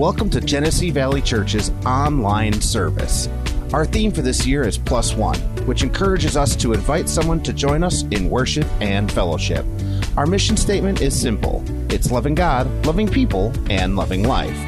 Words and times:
Welcome 0.00 0.30
to 0.30 0.40
Genesee 0.40 0.90
Valley 0.90 1.20
Church's 1.20 1.68
online 1.84 2.58
service. 2.58 3.28
Our 3.74 3.84
theme 3.84 4.10
for 4.12 4.22
this 4.22 4.46
year 4.46 4.62
is 4.62 4.78
Plus 4.78 5.12
One, 5.12 5.38
which 5.66 5.82
encourages 5.82 6.38
us 6.38 6.56
to 6.56 6.72
invite 6.72 7.06
someone 7.06 7.42
to 7.42 7.52
join 7.52 7.84
us 7.84 8.04
in 8.04 8.30
worship 8.30 8.66
and 8.80 9.12
fellowship. 9.12 9.62
Our 10.16 10.24
mission 10.24 10.56
statement 10.56 11.02
is 11.02 11.20
simple 11.20 11.62
it's 11.92 12.10
loving 12.10 12.34
God, 12.34 12.66
loving 12.86 13.08
people, 13.08 13.52
and 13.68 13.94
loving 13.94 14.26
life. 14.26 14.58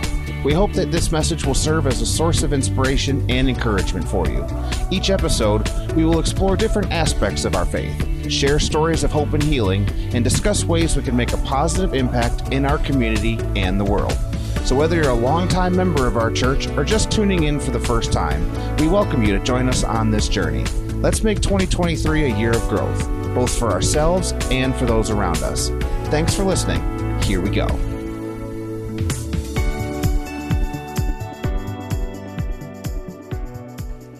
We 0.45 0.52
hope 0.52 0.74
that 0.74 0.93
this 0.93 1.10
message 1.10 1.46
will 1.46 1.55
serve 1.55 1.87
as 1.87 2.02
a 2.02 2.07
source 2.07 2.43
of 2.43 2.52
inspiration 2.52 3.24
and 3.30 3.49
encouragement 3.49 4.07
for 4.07 4.29
you. 4.29 4.46
Each 4.91 5.09
episode, 5.09 5.66
we 5.93 6.05
will 6.05 6.21
explore 6.21 6.59
different 6.59 6.93
aspects 6.93 7.46
of 7.46 7.57
our 7.57 7.65
faith, 7.65 8.30
share 8.30 8.59
stories 8.59 9.02
of 9.02 9.10
hope 9.10 9.33
and 9.33 9.43
healing, 9.43 9.88
and 10.12 10.23
discuss 10.23 10.62
ways 10.62 10.95
we 10.95 11.02
can 11.02 11.16
make 11.16 11.33
a 11.33 11.38
positive 11.38 11.95
impact 11.95 12.52
in 12.52 12.66
our 12.66 12.77
community 12.77 13.38
and 13.57 13.80
the 13.80 13.85
world. 13.87 14.19
So, 14.65 14.77
whether 14.77 14.95
you're 14.95 15.11
a 15.11 15.15
longtime 15.15 15.75
member 15.75 16.07
of 16.07 16.16
our 16.16 16.30
church 16.30 16.69
or 16.69 16.84
just 16.84 17.11
tuning 17.11 17.45
in 17.45 17.59
for 17.59 17.73
the 17.73 17.80
first 17.80 18.12
time, 18.12 18.48
we 18.77 18.87
welcome 18.87 19.25
you 19.25 19.37
to 19.37 19.45
join 19.45 19.69
us 19.69 19.83
on 19.83 20.12
this 20.12 20.29
journey. 20.29 20.65
Let's 21.02 21.25
make 21.25 21.41
2023 21.41 22.30
a 22.30 22.37
year 22.37 22.52
of 22.52 22.69
growth, 22.69 23.09
both 23.35 23.59
for 23.59 23.73
ourselves 23.73 24.33
and 24.52 24.73
for 24.77 24.87
those 24.87 25.11
around 25.11 25.38
us. 25.38 25.71
Thanks 26.11 26.35
for 26.35 26.45
listening. 26.45 26.80
Here 27.23 27.41
we 27.41 27.51
go. 27.51 27.66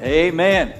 Amen. 0.01 0.75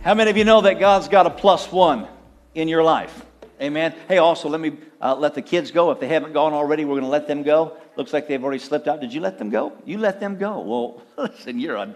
How 0.00 0.14
many 0.14 0.30
of 0.30 0.36
you 0.36 0.44
know 0.44 0.60
that 0.60 0.78
God's 0.78 1.08
got 1.08 1.26
a 1.26 1.30
plus 1.30 1.72
one 1.72 2.06
in 2.54 2.68
your 2.68 2.84
life? 2.84 3.26
Amen. 3.60 3.96
Hey, 4.06 4.18
also, 4.18 4.48
let 4.48 4.60
me 4.60 4.78
uh, 5.00 5.16
let 5.16 5.34
the 5.34 5.42
kids 5.42 5.72
go. 5.72 5.90
If 5.90 5.98
they 5.98 6.06
haven't 6.06 6.34
gone 6.34 6.52
already, 6.52 6.84
we're 6.84 6.94
going 6.94 7.02
to 7.02 7.08
let 7.08 7.26
them 7.26 7.42
go. 7.42 7.76
Looks 7.96 8.12
like 8.12 8.28
they've 8.28 8.42
already 8.42 8.58
slipped 8.58 8.88
out. 8.88 9.00
Did 9.00 9.12
you 9.12 9.20
let 9.20 9.38
them 9.38 9.48
go? 9.48 9.72
You 9.86 9.98
let 9.98 10.20
them 10.20 10.36
go. 10.36 10.60
Well, 10.60 11.02
listen, 11.30 11.58
you're 11.58 11.76
a. 11.76 11.94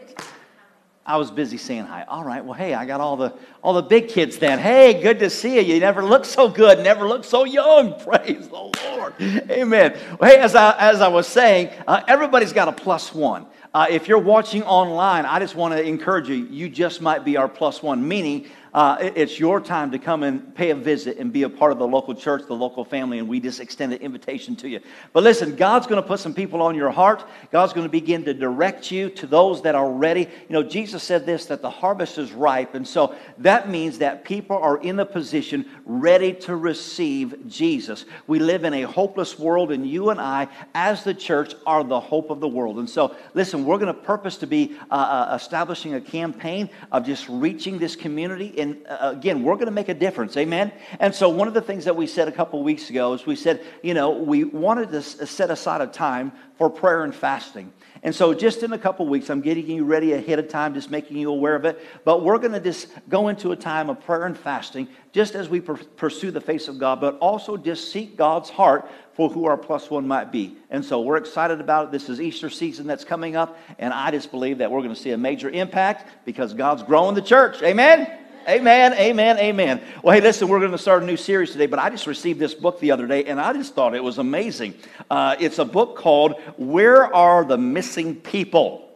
I 1.04 1.16
was 1.16 1.30
busy 1.30 1.56
saying 1.56 1.84
hi. 1.84 2.04
All 2.08 2.24
right. 2.24 2.44
Well, 2.44 2.54
hey, 2.54 2.72
I 2.72 2.86
got 2.86 3.00
all 3.00 3.16
the 3.16 3.34
all 3.62 3.74
the 3.74 3.82
big 3.82 4.08
kids 4.08 4.38
then. 4.38 4.58
Hey, 4.58 5.02
good 5.02 5.18
to 5.18 5.28
see 5.28 5.56
you. 5.56 5.74
You 5.74 5.80
never 5.80 6.02
look 6.02 6.24
so 6.24 6.48
good. 6.48 6.78
Never 6.78 7.06
look 7.06 7.24
so 7.24 7.44
young. 7.44 7.98
Praise 8.04 8.48
the 8.48 8.70
Lord. 8.84 9.14
Amen. 9.20 9.98
Well, 10.18 10.30
hey, 10.30 10.38
as 10.38 10.54
I 10.54 10.78
as 10.78 11.00
I 11.00 11.08
was 11.08 11.26
saying, 11.26 11.70
uh, 11.86 12.02
everybody's 12.08 12.52
got 12.52 12.68
a 12.68 12.72
plus 12.72 13.14
one. 13.14 13.46
Uh, 13.72 13.86
if 13.88 14.08
you're 14.08 14.18
watching 14.18 14.62
online, 14.64 15.24
I 15.24 15.38
just 15.38 15.54
want 15.54 15.74
to 15.74 15.82
encourage 15.82 16.28
you. 16.28 16.36
You 16.36 16.68
just 16.68 17.00
might 17.00 17.24
be 17.24 17.36
our 17.36 17.48
plus 17.48 17.82
one. 17.82 18.06
Meaning, 18.06 18.46
uh, 18.72 18.96
it's 19.00 19.38
your 19.38 19.60
time 19.60 19.90
to 19.90 19.98
come 19.98 20.22
and 20.22 20.54
pay 20.54 20.70
a 20.70 20.74
visit 20.74 21.18
and 21.18 21.32
be 21.32 21.42
a 21.42 21.48
part 21.48 21.72
of 21.72 21.78
the 21.78 21.86
local 21.86 22.14
church, 22.14 22.42
the 22.46 22.54
local 22.54 22.84
family, 22.84 23.18
and 23.18 23.28
we 23.28 23.40
just 23.40 23.58
extend 23.58 23.92
an 23.92 24.00
invitation 24.00 24.54
to 24.56 24.68
you. 24.68 24.80
But 25.12 25.24
listen, 25.24 25.56
God's 25.56 25.86
going 25.86 26.00
to 26.00 26.06
put 26.06 26.20
some 26.20 26.34
people 26.34 26.62
on 26.62 26.77
your 26.77 26.90
heart. 26.90 27.24
God's 27.50 27.72
going 27.72 27.86
to 27.86 27.90
begin 27.90 28.24
to 28.24 28.34
direct 28.34 28.90
you 28.90 29.10
to 29.10 29.27
those 29.27 29.62
that 29.62 29.74
are 29.74 29.90
ready. 29.90 30.20
You 30.20 30.52
know, 30.52 30.62
Jesus 30.62 31.02
said 31.02 31.27
this 31.27 31.46
that 31.46 31.62
the 31.62 31.70
harvest 31.70 32.18
is 32.18 32.32
ripe, 32.32 32.74
and 32.74 32.86
so 32.86 33.14
that 33.38 33.68
means 33.68 33.98
that 33.98 34.24
people 34.24 34.56
are 34.56 34.78
in 34.78 34.96
the 34.96 35.06
position 35.06 35.66
ready 35.84 36.32
to 36.32 36.55
receive 36.55 37.48
Jesus. 37.48 38.05
We 38.27 38.38
live 38.38 38.64
in 38.64 38.74
a 38.74 38.82
hopeless 38.82 39.38
world, 39.38 39.72
and 39.72 39.88
you 39.88 40.10
and 40.10 40.20
I, 40.20 40.48
as 40.74 41.02
the 41.02 41.14
church, 41.14 41.55
are 41.66 41.82
the 41.82 42.00
hope 42.00 42.30
of 42.30 42.40
the 42.40 42.48
world. 42.48 42.78
And 42.78 42.88
so, 42.88 43.16
listen, 43.34 43.64
we're 43.64 43.78
going 43.78 43.94
to 43.94 44.00
purpose 44.00 44.36
to 44.38 44.46
be 44.46 44.77
uh, 44.90 44.94
uh, 44.94 45.34
establishing 45.34 45.94
a 45.94 46.00
campaign 46.00 46.70
of 46.92 47.05
just 47.05 47.28
reaching 47.28 47.78
this 47.78 47.96
community 47.96 48.59
and 48.60 48.86
uh, 48.86 49.12
again, 49.16 49.42
we're 49.42 49.54
going 49.54 49.66
to 49.66 49.72
make 49.72 49.88
a 49.88 49.94
difference. 49.94 50.36
Amen. 50.36 50.72
And 50.98 51.14
so, 51.14 51.28
one 51.28 51.48
of 51.48 51.54
the 51.54 51.60
things 51.60 51.84
that 51.84 51.96
we 51.96 52.06
said 52.06 52.28
a 52.28 52.32
couple 52.32 52.62
weeks 52.62 52.90
ago 52.90 53.12
is 53.14 53.26
we 53.26 53.36
said, 53.36 53.64
you 53.82 53.94
know, 53.94 54.10
we 54.10 54.44
wanted 54.44 54.90
to 54.90 55.02
set 55.02 55.50
aside 55.50 55.80
a 55.80 55.86
time 55.86 56.32
for 56.56 56.68
prayer 56.68 57.04
and 57.04 57.14
fasting. 57.14 57.72
And 58.02 58.14
so, 58.14 58.32
just 58.32 58.62
in 58.62 58.72
a 58.72 58.78
couple 58.78 59.06
weeks, 59.06 59.28
I'm 59.28 59.42
getting 59.42 59.66
you 59.66 59.84
ready 59.84 60.14
ahead 60.14 60.38
of 60.38 60.48
time, 60.48 60.72
just 60.72 60.90
making 60.90 61.18
you 61.18 61.30
aware 61.30 61.54
of 61.54 61.66
it. 61.66 61.84
But 62.04 62.22
we're 62.22 62.38
going 62.38 62.52
to 62.52 62.60
just 62.60 62.88
go 63.08 63.28
into 63.28 63.52
a 63.52 63.56
time 63.56 63.90
of 63.90 64.00
prayer 64.00 64.24
and 64.24 64.36
fasting, 64.36 64.88
just 65.12 65.34
as 65.34 65.50
we 65.50 65.60
pursue 65.60 66.30
the 66.30 66.40
face 66.40 66.68
of 66.68 66.78
God, 66.78 67.00
but 67.00 67.18
also 67.18 67.58
just 67.58 67.92
seek 67.92 68.16
God's 68.16 68.48
heart 68.48 68.90
for 69.14 69.28
who 69.28 69.44
our 69.44 69.58
plus 69.58 69.90
one 69.90 70.08
might 70.08 70.32
be. 70.32 70.56
And 70.70 70.82
so, 70.82 71.00
we're 71.00 71.18
excited 71.18 71.60
about 71.60 71.86
it. 71.86 71.92
This 71.92 72.08
is 72.08 72.20
Easter 72.20 72.48
season 72.48 72.86
that's 72.86 73.04
coming 73.04 73.36
up, 73.36 73.58
and 73.78 73.92
I 73.92 74.10
just 74.10 74.30
believe 74.30 74.58
that 74.58 74.70
we're 74.70 74.82
going 74.82 74.94
to 74.94 75.00
see 75.00 75.10
a 75.10 75.18
major 75.18 75.50
impact 75.50 76.24
because 76.24 76.54
God's 76.54 76.82
growing 76.82 77.14
the 77.14 77.22
church. 77.22 77.62
Amen. 77.62 78.20
Amen, 78.48 78.95
amen, 78.95 79.39
amen. 79.39 79.83
Well, 80.02 80.14
hey, 80.14 80.23
listen, 80.23 80.48
we're 80.48 80.61
going 80.61 80.73
to 80.73 80.78
start 80.78 81.02
a 81.02 81.06
new 81.06 81.18
series 81.18 81.52
today, 81.52 81.67
but 81.67 81.78
I 81.78 81.90
just 81.90 82.06
received 82.06 82.39
this 82.40 82.55
book 82.55 82.80
the 82.80 82.90
other 82.90 83.06
day 83.06 83.24
and 83.24 83.39
I 83.39 83.52
just 83.52 83.74
thought 83.74 83.95
it 83.95 84.02
was 84.02 84.17
amazing. 84.17 84.74
Uh, 85.11 85.36
it's 85.39 85.58
a 85.58 85.64
book 85.64 85.96
called 85.96 86.40
Where 86.56 87.14
Are 87.14 87.45
the 87.45 87.58
Missing 87.58 88.17
People? 88.17 88.89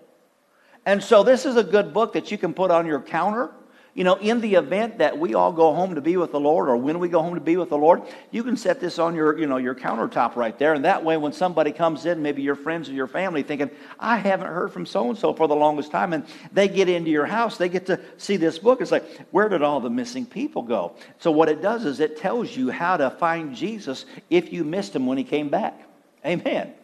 And 0.87 1.03
so 1.03 1.23
this 1.23 1.45
is 1.45 1.57
a 1.57 1.65
good 1.65 1.93
book 1.93 2.15
that 2.15 2.31
you 2.31 2.39
can 2.39 2.55
put 2.55 2.71
on 2.71 2.87
your 2.87 3.01
counter 3.01 3.51
you 3.95 4.03
know, 4.03 4.17
in 4.17 4.41
the 4.41 4.57
event 4.57 4.99
that 4.99 5.17
we 5.17 5.35
all 5.35 5.53
go 5.53 5.73
home 5.73 5.95
to 5.95 6.01
be 6.01 6.17
with 6.17 6.33
the 6.33 6.41
Lord, 6.41 6.69
or 6.69 6.77
when 6.77 6.99
we 6.99 7.09
go 7.09 7.23
home 7.23 7.35
to 7.35 7.41
be 7.41 7.57
with 7.57 7.69
the 7.69 7.79
Lord, 7.79 8.03
you 8.33 8.43
can 8.43 8.57
set 8.57 8.81
this 8.81 8.99
on 8.99 9.15
your, 9.15 9.39
you 9.39 9.47
know, 9.47 9.57
your 9.57 9.77
countertop 9.77 10.35
right 10.35 10.59
there. 10.59 10.75
And 10.75 10.85
that 10.85 11.05
way, 11.05 11.17
when 11.17 11.33
somebody 11.33 11.71
comes 11.71 12.05
in, 12.05 12.21
maybe 12.21 12.43
your 12.43 12.57
friends 12.57 12.89
or 12.89 12.93
your 12.93 13.07
family, 13.07 13.45
thinking, 13.45 13.71
I 14.01 14.17
haven't 14.17 14.49
heard 14.49 14.73
from 14.73 14.85
so 14.85 15.11
and 15.11 15.17
so 15.17 15.33
for 15.33 15.47
the 15.47 15.55
longest 15.55 15.93
time, 15.93 16.13
and 16.13 16.27
they 16.53 16.67
get 16.67 16.89
into 16.89 17.11
your 17.11 17.25
house, 17.25 17.57
they 17.57 17.69
get 17.69 17.87
to 17.87 18.01
see 18.17 18.37
this 18.37 18.59
book. 18.59 18.81
It's 18.81 18.91
like, 18.91 19.05
where 19.31 19.49
did 19.49 19.63
all 19.63 19.79
the 19.79 19.91
missing 19.91 20.27
people 20.27 20.63
go? 20.63 20.97
So, 21.21 21.31
what 21.31 21.49
it 21.49 21.63
does 21.63 21.85
is 21.85 22.01
it 22.01 22.17
tells 22.17 22.57
you 22.57 22.71
how 22.71 22.97
to 22.97 23.11
find 23.11 23.55
Jesus 23.55 24.07
if 24.29 24.53
you 24.53 24.65
missed 24.65 24.97
him 24.97 25.07
when 25.07 25.19
he 25.19 25.25
came 25.25 25.51
back. 25.51 25.81
Amen. 26.27 26.75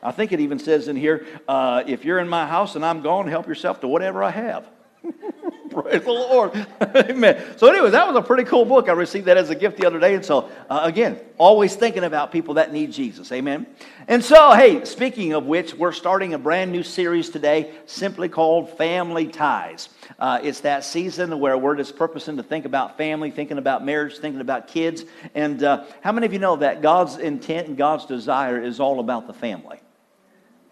I 0.00 0.12
think 0.12 0.30
it 0.30 0.38
even 0.38 0.60
says 0.60 0.86
in 0.86 0.94
here, 0.94 1.26
uh, 1.48 1.82
if 1.88 2.04
you're 2.04 2.20
in 2.20 2.28
my 2.28 2.46
house 2.46 2.76
and 2.76 2.84
I'm 2.84 3.02
gone, 3.02 3.26
help 3.26 3.48
yourself 3.48 3.80
to 3.80 3.88
whatever 3.88 4.22
I 4.22 4.30
have. 4.30 4.68
Praise 5.82 6.04
the 6.04 6.10
Lord. 6.10 6.66
Amen. 6.96 7.44
So, 7.58 7.68
anyway, 7.68 7.90
that 7.90 8.06
was 8.06 8.16
a 8.16 8.22
pretty 8.22 8.44
cool 8.44 8.64
book. 8.64 8.88
I 8.88 8.92
received 8.92 9.26
that 9.26 9.36
as 9.36 9.50
a 9.50 9.54
gift 9.54 9.76
the 9.76 9.86
other 9.86 10.00
day. 10.00 10.14
And 10.14 10.24
so, 10.24 10.48
uh, 10.70 10.80
again, 10.84 11.20
always 11.36 11.76
thinking 11.76 12.04
about 12.04 12.32
people 12.32 12.54
that 12.54 12.72
need 12.72 12.92
Jesus. 12.92 13.30
Amen. 13.30 13.66
And 14.08 14.24
so, 14.24 14.52
hey, 14.52 14.86
speaking 14.86 15.34
of 15.34 15.44
which, 15.44 15.74
we're 15.74 15.92
starting 15.92 16.32
a 16.32 16.38
brand 16.38 16.72
new 16.72 16.82
series 16.82 17.28
today 17.28 17.74
simply 17.84 18.30
called 18.30 18.70
Family 18.78 19.26
Ties. 19.26 19.90
Uh, 20.18 20.40
it's 20.42 20.60
that 20.60 20.82
season 20.82 21.38
where 21.40 21.58
we're 21.58 21.76
just 21.76 21.94
purposing 21.94 22.38
to 22.38 22.42
think 22.42 22.64
about 22.64 22.96
family, 22.96 23.30
thinking 23.30 23.58
about 23.58 23.84
marriage, 23.84 24.16
thinking 24.16 24.40
about 24.40 24.68
kids. 24.68 25.04
And 25.34 25.62
uh, 25.62 25.84
how 26.00 26.12
many 26.12 26.24
of 26.24 26.32
you 26.32 26.38
know 26.38 26.56
that 26.56 26.80
God's 26.80 27.18
intent 27.18 27.68
and 27.68 27.76
God's 27.76 28.06
desire 28.06 28.58
is 28.62 28.80
all 28.80 28.98
about 28.98 29.26
the 29.26 29.34
family? 29.34 29.80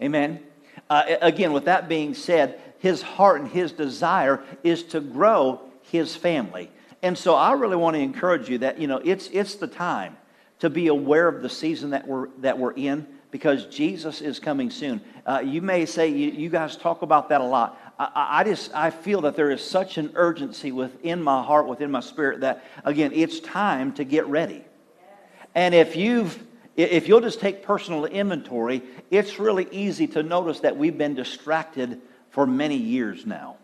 Amen. 0.01 0.39
Uh, 0.89 1.03
again, 1.21 1.51
with 1.53 1.65
that 1.65 1.87
being 1.87 2.13
said, 2.13 2.59
his 2.85 3.01
heart 3.01 3.41
and 3.41 3.49
his 3.49 3.71
desire 3.71 4.43
is 4.63 4.83
to 4.83 4.99
grow 4.99 5.59
his 5.81 6.15
family. 6.15 6.69
And 7.01 7.17
so 7.17 7.33
I 7.33 7.53
really 7.53 7.75
want 7.75 7.95
to 7.95 7.99
encourage 7.99 8.47
you 8.47 8.59
that, 8.59 8.79
you 8.79 8.85
know, 8.85 9.01
it's, 9.03 9.27
it's 9.33 9.55
the 9.55 9.65
time 9.65 10.15
to 10.59 10.69
be 10.69 10.85
aware 10.85 11.27
of 11.27 11.41
the 11.41 11.49
season 11.49 11.89
that 11.89 12.07
we're, 12.07 12.27
that 12.41 12.59
we're 12.59 12.73
in 12.73 13.07
because 13.31 13.65
Jesus 13.65 14.21
is 14.21 14.37
coming 14.37 14.69
soon. 14.69 15.01
Uh, 15.25 15.41
you 15.43 15.63
may 15.63 15.87
say, 15.87 16.09
you, 16.09 16.29
you, 16.29 16.47
guys 16.47 16.77
talk 16.77 17.01
about 17.01 17.29
that 17.29 17.41
a 17.41 17.43
lot. 17.43 17.75
I, 17.97 18.41
I, 18.41 18.43
just, 18.43 18.71
I 18.75 18.91
feel 18.91 19.21
that 19.21 19.35
there 19.35 19.49
is 19.49 19.63
such 19.63 19.97
an 19.97 20.11
urgency 20.13 20.71
within 20.71 21.23
my 21.23 21.41
heart, 21.41 21.65
within 21.65 21.89
my 21.89 22.01
spirit, 22.01 22.41
that, 22.41 22.63
again, 22.83 23.09
it's 23.15 23.39
time 23.39 23.93
to 23.93 24.03
get 24.03 24.27
ready. 24.27 24.63
And 25.55 25.73
if 25.73 25.95
you've, 25.95 26.37
if 26.77 27.07
you'll 27.07 27.21
just 27.21 27.39
take 27.39 27.63
personal 27.63 28.05
inventory, 28.05 28.83
it's 29.09 29.39
really 29.39 29.67
easy 29.71 30.05
to 30.09 30.21
notice 30.21 30.59
that 30.59 30.77
we've 30.77 30.99
been 30.99 31.15
distracted 31.15 31.99
for 32.35 32.45
many 32.45 32.75
years 32.75 33.25
now. 33.25 33.55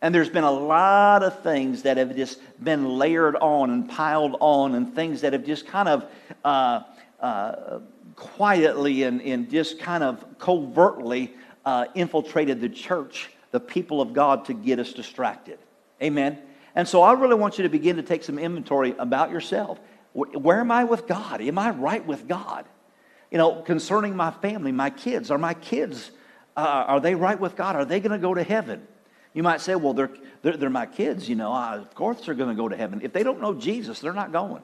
And 0.00 0.14
there's 0.14 0.30
been 0.30 0.42
a 0.42 0.50
lot 0.50 1.22
of 1.22 1.42
things 1.42 1.82
that 1.82 1.98
have 1.98 2.16
just 2.16 2.40
been 2.64 2.96
layered 2.96 3.36
on 3.36 3.68
and 3.68 3.86
piled 3.86 4.36
on, 4.40 4.74
and 4.74 4.94
things 4.94 5.20
that 5.20 5.34
have 5.34 5.44
just 5.44 5.66
kind 5.66 5.86
of 5.86 6.06
uh, 6.42 6.80
uh, 7.20 7.80
quietly 8.14 9.02
and, 9.02 9.20
and, 9.20 9.50
just 9.50 9.78
kind 9.78 10.02
of 10.02 10.24
covertly 10.38 11.34
uh, 11.66 11.84
infiltrated 11.94 12.58
the 12.62 12.70
church, 12.70 13.28
the 13.50 13.60
people 13.60 14.00
of 14.00 14.14
God, 14.14 14.46
to 14.46 14.54
get 14.54 14.78
us 14.78 14.94
distracted. 14.94 15.58
Amen. 16.02 16.38
And 16.74 16.88
so 16.88 17.02
I 17.02 17.12
really 17.12 17.34
want 17.34 17.58
you 17.58 17.64
to 17.64 17.70
begin 17.70 17.96
to 17.96 18.02
take 18.02 18.24
some 18.24 18.38
inventory 18.38 18.94
about 18.98 19.30
yourself. 19.30 19.78
Where 20.14 20.60
am 20.60 20.70
I 20.70 20.84
with 20.84 21.06
God? 21.06 21.42
Am 21.42 21.58
I 21.58 21.68
right 21.68 22.04
with 22.06 22.26
God? 22.26 22.64
You 23.30 23.36
know, 23.36 23.60
concerning 23.60 24.16
my 24.16 24.30
family, 24.30 24.72
my 24.72 24.88
kids, 24.88 25.30
are 25.30 25.36
my 25.36 25.52
kids 25.52 26.12
uh, 26.56 26.84
are 26.88 27.00
they 27.00 27.14
right 27.14 27.38
with 27.38 27.56
God? 27.56 27.76
Are 27.76 27.84
they 27.84 28.00
going 28.00 28.12
to 28.12 28.18
go 28.18 28.34
to 28.34 28.42
heaven? 28.42 28.86
You 29.34 29.42
might 29.42 29.60
say, 29.60 29.74
well, 29.74 29.92
they're, 29.92 30.10
they're, 30.42 30.56
they're 30.56 30.70
my 30.70 30.86
kids, 30.86 31.28
you 31.28 31.36
know, 31.36 31.52
uh, 31.52 31.76
of 31.76 31.94
course 31.94 32.24
they're 32.24 32.34
going 32.34 32.48
to 32.48 32.60
go 32.60 32.68
to 32.68 32.76
heaven. 32.76 33.00
If 33.02 33.12
they 33.12 33.22
don't 33.22 33.40
know 33.40 33.52
Jesus, 33.52 34.00
they're 34.00 34.14
not 34.14 34.32
going. 34.32 34.62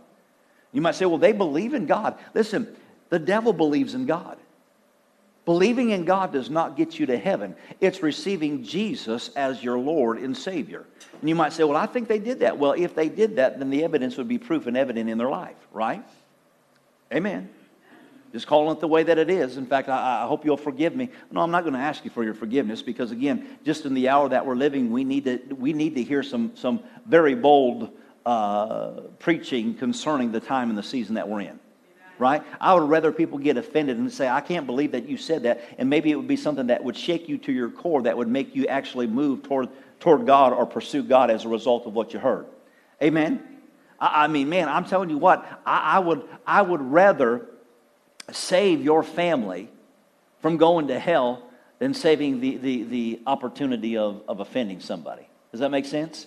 You 0.73 0.81
might 0.81 0.95
say, 0.95 1.05
well, 1.05 1.19
they 1.19 1.33
believe 1.33 1.75
in 1.75 1.85
God. 1.85 2.19
Listen, 2.33 2.75
the 3.11 3.19
devil 3.19 3.53
believes 3.53 3.95
in 3.95 4.07
God. 4.07 4.39
Believing 5.45 5.91
in 5.91 6.05
God 6.05 6.33
does 6.33 6.49
not 6.49 6.77
get 6.77 6.99
you 6.99 7.07
to 7.07 7.19
heaven. 7.19 7.57
It's 7.81 8.03
receiving 8.03 8.65
Jesus 8.65 9.29
as 9.37 9.63
your 9.63 9.79
Lord 9.79 10.19
and 10.19 10.37
Savior. 10.37 10.87
And 11.21 11.29
you 11.29 11.35
might 11.35 11.53
say, 11.53 11.65
well, 11.65 11.77
I 11.77 11.87
think 11.87 12.09
they 12.09 12.21
did 12.21 12.41
that. 12.41 12.59
Well, 12.59 12.73
if 12.73 12.95
they 12.95 13.09
did 13.09 13.37
that, 13.37 13.59
then 13.59 13.69
the 13.69 13.85
evidence 13.85 14.17
would 14.17 14.29
be 14.29 14.39
proof 14.39 14.67
and 14.67 14.77
evident 14.77 15.11
in 15.11 15.19
their 15.19 15.29
life, 15.29 15.57
right? 15.73 16.05
Amen. 17.13 17.51
Just 18.33 18.47
calling 18.47 18.75
it 18.75 18.81
the 18.81 18.89
way 18.89 19.03
that 19.03 19.19
it 19.19 19.29
is. 19.29 19.59
In 19.59 19.67
fact, 19.67 19.91
I, 19.91 20.23
I 20.23 20.27
hope 20.27 20.45
you'll 20.45 20.57
forgive 20.57 20.97
me. 20.97 21.11
No, 21.31 21.43
I'm 21.43 21.51
not 21.51 21.65
going 21.65 21.75
to 21.75 21.81
ask 21.81 22.03
you 22.05 22.11
for 22.11 22.25
your 22.25 22.33
forgiveness 22.33 22.81
because, 22.81 23.11
again, 23.11 23.59
just 23.63 23.85
in 23.85 23.93
the 23.93 24.09
hour 24.09 24.29
that 24.31 24.47
we're 24.47 24.57
living, 24.57 24.91
we 24.91 25.05
need 25.05 25.25
to, 25.25 25.39
we 25.55 25.75
need 25.75 25.95
to 25.97 26.03
hear 26.03 26.23
some, 26.23 26.53
some 26.57 26.81
very 27.07 27.35
bold 27.35 27.91
uh, 28.25 29.03
preaching 29.19 29.75
concerning 29.75 30.33
the 30.33 30.41
time 30.41 30.71
and 30.71 30.79
the 30.79 30.83
season 30.83 31.17
that 31.17 31.29
we're 31.29 31.43
in. 31.43 31.61
Right? 32.19 32.43
I 32.61 32.73
would 32.73 32.89
rather 32.89 33.11
people 33.11 33.37
get 33.37 33.57
offended 33.57 33.99
and 33.99 34.11
say, 34.11 34.29
I 34.29 34.41
can't 34.41 34.65
believe 34.65 34.93
that 34.93 35.09
you 35.09 35.17
said 35.17 35.43
that. 35.43 35.63
And 35.77 35.91
maybe 35.91 36.11
it 36.11 36.17
would 36.17 36.29
be 36.29 36.37
something 36.37 36.69
that 36.69 36.83
would 36.83 36.97
shake 36.97 37.29
you 37.29 37.37
to 37.39 37.53
your 37.53 37.69
core, 37.69 38.03
that 38.03 38.17
would 38.17 38.29
make 38.29 38.55
you 38.55 38.67
actually 38.69 39.09
move 39.09 39.43
toward, 39.43 39.69
toward 39.99 40.25
God 40.25 40.53
or 40.53 40.65
pursue 40.65 41.03
God 41.03 41.31
as 41.31 41.45
a 41.45 41.49
result 41.49 41.87
of 41.87 41.95
what 41.95 42.15
you 42.15 42.21
heard. 42.21 42.47
Amen? 43.03 43.43
I, 43.99 44.25
I 44.25 44.27
mean, 44.29 44.49
man, 44.49 44.69
I'm 44.69 44.85
telling 44.85 45.11
you 45.11 45.19
what, 45.19 45.45
I, 45.67 45.97
I, 45.97 45.99
would, 45.99 46.23
I 46.47 46.63
would 46.63 46.81
rather 46.81 47.49
save 48.33 48.83
your 48.83 49.03
family 49.03 49.69
from 50.41 50.57
going 50.57 50.89
to 50.89 50.99
hell 50.99 51.43
than 51.79 51.95
saving 51.95 52.41
the, 52.41 52.57
the, 52.57 52.83
the 52.85 53.23
opportunity 53.27 53.97
of, 53.97 54.23
of 54.29 54.41
offending 54.41 54.81
somebody. 54.81 55.29
Does 55.51 55.61
that 55.61 55.71
make 55.71 55.87
sense? 55.87 56.27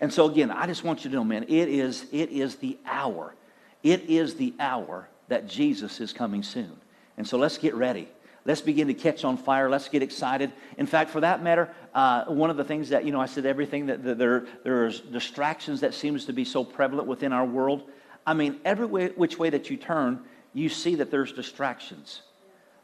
And 0.00 0.12
so 0.12 0.26
again, 0.26 0.50
I 0.50 0.66
just 0.66 0.84
want 0.84 1.04
you 1.04 1.10
to 1.10 1.16
know, 1.16 1.24
man, 1.24 1.44
it 1.44 1.68
is, 1.68 2.06
it 2.12 2.30
is 2.30 2.56
the 2.56 2.78
hour. 2.86 3.34
It 3.82 4.10
is 4.10 4.34
the 4.34 4.54
hour 4.58 5.08
that 5.28 5.48
Jesus 5.48 6.00
is 6.00 6.12
coming 6.12 6.42
soon. 6.42 6.72
And 7.16 7.26
so 7.26 7.38
let's 7.38 7.58
get 7.58 7.74
ready. 7.74 8.08
Let's 8.44 8.60
begin 8.60 8.86
to 8.88 8.94
catch 8.94 9.24
on 9.24 9.36
fire. 9.36 9.68
Let's 9.68 9.88
get 9.88 10.02
excited. 10.02 10.52
In 10.78 10.86
fact, 10.86 11.10
for 11.10 11.20
that 11.20 11.42
matter, 11.42 11.70
uh, 11.94 12.24
one 12.26 12.50
of 12.50 12.56
the 12.56 12.64
things 12.64 12.88
that, 12.88 13.04
you 13.04 13.12
know, 13.12 13.20
I 13.20 13.26
said 13.26 13.44
everything 13.44 13.86
that, 13.86 14.02
that 14.04 14.18
there, 14.18 14.46
there's 14.64 15.00
distractions 15.00 15.80
that 15.80 15.94
seems 15.94 16.24
to 16.26 16.32
be 16.32 16.44
so 16.44 16.64
prevalent 16.64 17.06
within 17.06 17.32
our 17.32 17.44
world. 17.44 17.90
I 18.26 18.34
mean, 18.34 18.60
every 18.64 18.86
way, 18.86 19.08
which 19.08 19.38
way 19.38 19.50
that 19.50 19.68
you 19.68 19.76
turn, 19.76 20.20
you 20.54 20.68
see 20.68 20.96
that 20.96 21.10
there's 21.10 21.32
distractions. 21.32 22.22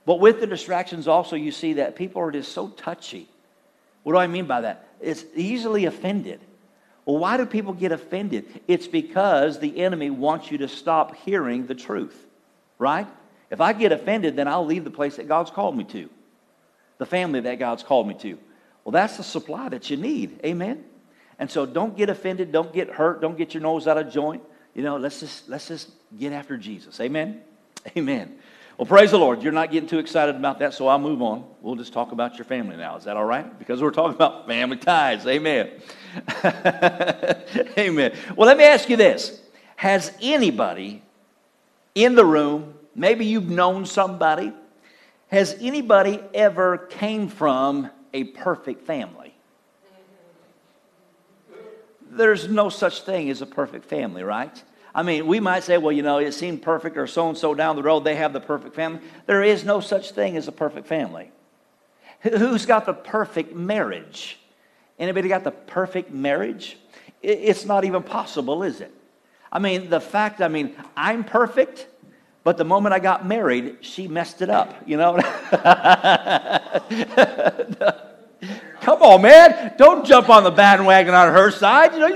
But 0.06 0.20
with 0.20 0.40
the 0.40 0.46
distractions, 0.46 1.08
also, 1.08 1.36
you 1.36 1.50
see 1.50 1.74
that 1.74 1.96
people 1.96 2.20
are 2.22 2.30
just 2.30 2.52
so 2.52 2.68
touchy. 2.68 3.28
What 4.02 4.12
do 4.12 4.18
I 4.18 4.26
mean 4.26 4.46
by 4.46 4.62
that? 4.62 4.88
It's 5.00 5.24
easily 5.34 5.86
offended. 5.86 6.40
Well, 7.04 7.18
why 7.18 7.36
do 7.36 7.46
people 7.46 7.72
get 7.72 7.92
offended? 7.92 8.62
It's 8.66 8.86
because 8.86 9.58
the 9.58 9.80
enemy 9.80 10.10
wants 10.10 10.50
you 10.50 10.58
to 10.58 10.68
stop 10.68 11.16
hearing 11.16 11.66
the 11.66 11.74
truth, 11.74 12.16
right? 12.78 13.06
If 13.50 13.60
I 13.60 13.72
get 13.72 13.92
offended, 13.92 14.36
then 14.36 14.48
I'll 14.48 14.64
leave 14.64 14.84
the 14.84 14.90
place 14.90 15.16
that 15.16 15.28
God's 15.28 15.50
called 15.50 15.76
me 15.76 15.84
to, 15.84 16.08
the 16.98 17.06
family 17.06 17.40
that 17.40 17.58
God's 17.58 17.82
called 17.82 18.08
me 18.08 18.14
to. 18.14 18.38
Well, 18.84 18.92
that's 18.92 19.16
the 19.16 19.22
supply 19.22 19.68
that 19.70 19.90
you 19.90 19.96
need. 19.96 20.40
Amen? 20.44 20.84
And 21.38 21.50
so 21.50 21.66
don't 21.66 21.96
get 21.96 22.10
offended, 22.10 22.52
don't 22.52 22.72
get 22.72 22.90
hurt, 22.90 23.20
don't 23.20 23.36
get 23.36 23.54
your 23.54 23.62
nose 23.62 23.86
out 23.86 23.98
of 23.98 24.12
joint. 24.12 24.42
You 24.74 24.82
know, 24.82 24.96
let's 24.96 25.20
just 25.20 25.48
let's 25.48 25.68
just 25.68 25.90
get 26.18 26.32
after 26.32 26.56
Jesus. 26.56 27.00
Amen. 27.00 27.42
Amen. 27.96 28.38
Well, 28.78 28.86
praise 28.86 29.12
the 29.12 29.18
Lord. 29.18 29.42
You're 29.42 29.52
not 29.52 29.70
getting 29.70 29.88
too 29.88 29.98
excited 30.00 30.34
about 30.34 30.58
that, 30.58 30.74
so 30.74 30.88
I'll 30.88 30.98
move 30.98 31.22
on. 31.22 31.44
We'll 31.60 31.76
just 31.76 31.92
talk 31.92 32.10
about 32.10 32.36
your 32.36 32.44
family 32.44 32.76
now. 32.76 32.96
Is 32.96 33.04
that 33.04 33.16
all 33.16 33.24
right? 33.24 33.56
Because 33.58 33.80
we're 33.80 33.92
talking 33.92 34.14
about 34.14 34.48
family 34.48 34.76
ties. 34.76 35.26
Amen. 35.26 35.70
Amen. 37.78 38.16
Well, 38.36 38.48
let 38.48 38.56
me 38.56 38.64
ask 38.64 38.88
you 38.88 38.96
this 38.96 39.40
Has 39.76 40.12
anybody 40.20 41.02
in 41.94 42.16
the 42.16 42.24
room, 42.24 42.74
maybe 42.96 43.24
you've 43.26 43.48
known 43.48 43.86
somebody, 43.86 44.52
has 45.28 45.56
anybody 45.60 46.20
ever 46.32 46.78
came 46.78 47.28
from 47.28 47.90
a 48.12 48.24
perfect 48.24 48.86
family? 48.86 49.34
There's 52.10 52.48
no 52.48 52.68
such 52.68 53.02
thing 53.02 53.30
as 53.30 53.42
a 53.42 53.46
perfect 53.46 53.84
family, 53.84 54.22
right? 54.22 54.62
I 54.94 55.02
mean, 55.02 55.26
we 55.26 55.40
might 55.40 55.64
say, 55.64 55.76
well, 55.76 55.92
you 55.92 56.02
know, 56.02 56.18
it 56.18 56.32
seemed 56.32 56.62
perfect, 56.62 56.96
or 56.96 57.06
so 57.06 57.28
and 57.28 57.36
so 57.36 57.52
down 57.52 57.74
the 57.74 57.82
road, 57.82 58.04
they 58.04 58.14
have 58.14 58.32
the 58.32 58.40
perfect 58.40 58.76
family. 58.76 59.00
There 59.26 59.42
is 59.42 59.64
no 59.64 59.80
such 59.80 60.12
thing 60.12 60.36
as 60.36 60.46
a 60.46 60.52
perfect 60.52 60.86
family. 60.86 61.32
Who's 62.20 62.64
got 62.64 62.86
the 62.86 62.94
perfect 62.94 63.54
marriage? 63.54 64.38
Anybody 64.98 65.28
got 65.28 65.42
the 65.42 65.50
perfect 65.50 66.12
marriage? 66.12 66.78
It's 67.22 67.64
not 67.64 67.84
even 67.84 68.02
possible, 68.02 68.62
is 68.62 68.80
it? 68.80 68.92
I 69.50 69.58
mean, 69.58 69.90
the 69.90 70.00
fact, 70.00 70.40
I 70.40 70.48
mean, 70.48 70.76
I'm 70.96 71.24
perfect, 71.24 71.88
but 72.44 72.56
the 72.56 72.64
moment 72.64 72.94
I 72.94 73.00
got 73.00 73.26
married, 73.26 73.78
she 73.80 74.06
messed 74.06 74.42
it 74.42 74.50
up, 74.50 74.76
you 74.86 74.96
know? 74.96 75.14
Come 78.80 79.02
on, 79.02 79.22
man. 79.22 79.74
Don't 79.78 80.04
jump 80.04 80.28
on 80.28 80.44
the 80.44 80.50
bandwagon 80.50 81.14
on 81.14 81.32
her 81.32 81.50
side. 81.50 81.94
You 81.94 82.00
know, 82.00 82.14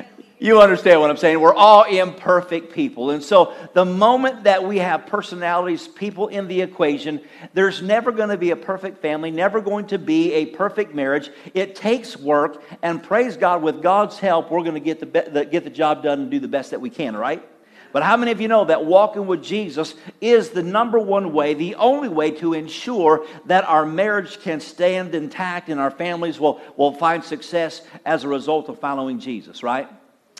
you 0.40 0.62
understand 0.62 1.00
what 1.02 1.10
I'm 1.10 1.18
saying? 1.18 1.38
We're 1.38 1.54
all 1.54 1.84
imperfect 1.84 2.72
people. 2.72 3.10
And 3.10 3.22
so 3.22 3.52
the 3.74 3.84
moment 3.84 4.44
that 4.44 4.64
we 4.64 4.78
have 4.78 5.06
personalities, 5.06 5.86
people 5.86 6.28
in 6.28 6.48
the 6.48 6.62
equation, 6.62 7.20
there's 7.52 7.82
never 7.82 8.10
going 8.10 8.30
to 8.30 8.38
be 8.38 8.50
a 8.50 8.56
perfect 8.56 9.02
family, 9.02 9.30
never 9.30 9.60
going 9.60 9.88
to 9.88 9.98
be 9.98 10.32
a 10.32 10.46
perfect 10.46 10.94
marriage. 10.94 11.28
It 11.52 11.76
takes 11.76 12.16
work, 12.16 12.62
and 12.82 13.02
praise 13.02 13.36
God, 13.36 13.62
with 13.62 13.82
God's 13.82 14.18
help, 14.18 14.50
we're 14.50 14.62
going 14.62 14.74
to 14.74 14.80
get 14.80 14.98
the, 14.98 15.06
be- 15.06 15.30
the, 15.30 15.44
get 15.44 15.64
the 15.64 15.70
job 15.70 16.02
done 16.02 16.20
and 16.20 16.30
do 16.30 16.40
the 16.40 16.48
best 16.48 16.70
that 16.70 16.80
we 16.80 16.88
can, 16.88 17.14
right? 17.14 17.46
But 17.92 18.02
how 18.02 18.16
many 18.16 18.30
of 18.30 18.40
you 18.40 18.48
know 18.48 18.64
that 18.64 18.86
walking 18.86 19.26
with 19.26 19.42
Jesus 19.42 19.94
is 20.22 20.50
the 20.50 20.62
number 20.62 20.98
one 20.98 21.34
way, 21.34 21.52
the 21.52 21.74
only 21.74 22.08
way 22.08 22.30
to 22.30 22.54
ensure 22.54 23.26
that 23.44 23.64
our 23.64 23.84
marriage 23.84 24.40
can 24.40 24.60
stand 24.60 25.14
intact 25.14 25.68
and 25.68 25.78
our 25.78 25.90
families 25.90 26.40
will, 26.40 26.62
will 26.78 26.94
find 26.94 27.22
success 27.22 27.82
as 28.06 28.24
a 28.24 28.28
result 28.28 28.70
of 28.70 28.78
following 28.78 29.18
Jesus, 29.18 29.62
right? 29.62 29.86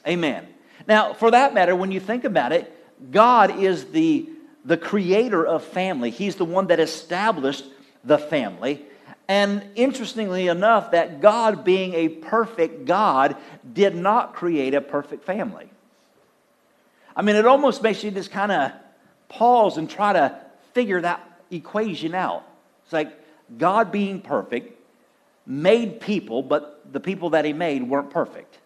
Amen. 0.07 0.47
Now, 0.87 1.13
for 1.13 1.31
that 1.31 1.55
matter, 1.55 1.77
when 1.77 1.93
you 1.93 2.01
think 2.01 2.25
about 2.25 2.53
it, 2.53 2.73
God 3.11 3.59
is 3.59 3.87
the, 3.87 4.29
the 4.65 4.77
creator 4.77 5.47
of 5.47 5.65
family. 5.65 6.11
He's 6.11 6.37
the 6.37 6.45
one 6.45 6.69
that 6.69 6.81
established 6.81 7.65
the 8.05 8.19
family. 8.19 8.85
And 9.29 9.65
interestingly 9.77 10.49
enough, 10.49 10.91
that 10.91 11.21
God, 11.21 11.65
being 11.65 11.95
a 11.95 12.09
perfect 12.09 12.87
God, 12.87 13.37
did 13.73 13.95
not 13.95 14.35
create 14.35 14.75
a 14.75 14.81
perfect 14.81 15.25
family. 15.25 15.71
I 17.15 17.23
mean, 17.23 17.37
it 17.37 17.47
almost 17.47 17.83
makes 17.83 18.03
you 18.03 18.11
just 18.11 18.31
kind 18.31 18.51
of 18.51 18.73
pause 19.29 19.77
and 19.77 19.89
try 19.89 20.13
to 20.13 20.41
figure 20.73 21.01
that 21.01 21.25
equation 21.51 22.15
out. 22.15 22.45
It's 22.85 22.93
like 22.93 23.13
God 23.57 23.93
being 23.93 24.21
perfect 24.21 24.77
made 25.47 26.01
people, 26.01 26.43
but 26.43 26.93
the 26.93 27.01
people 27.01 27.31
that 27.31 27.45
He 27.45 27.53
made 27.53 27.83
weren't 27.83 28.11
perfect 28.11 28.60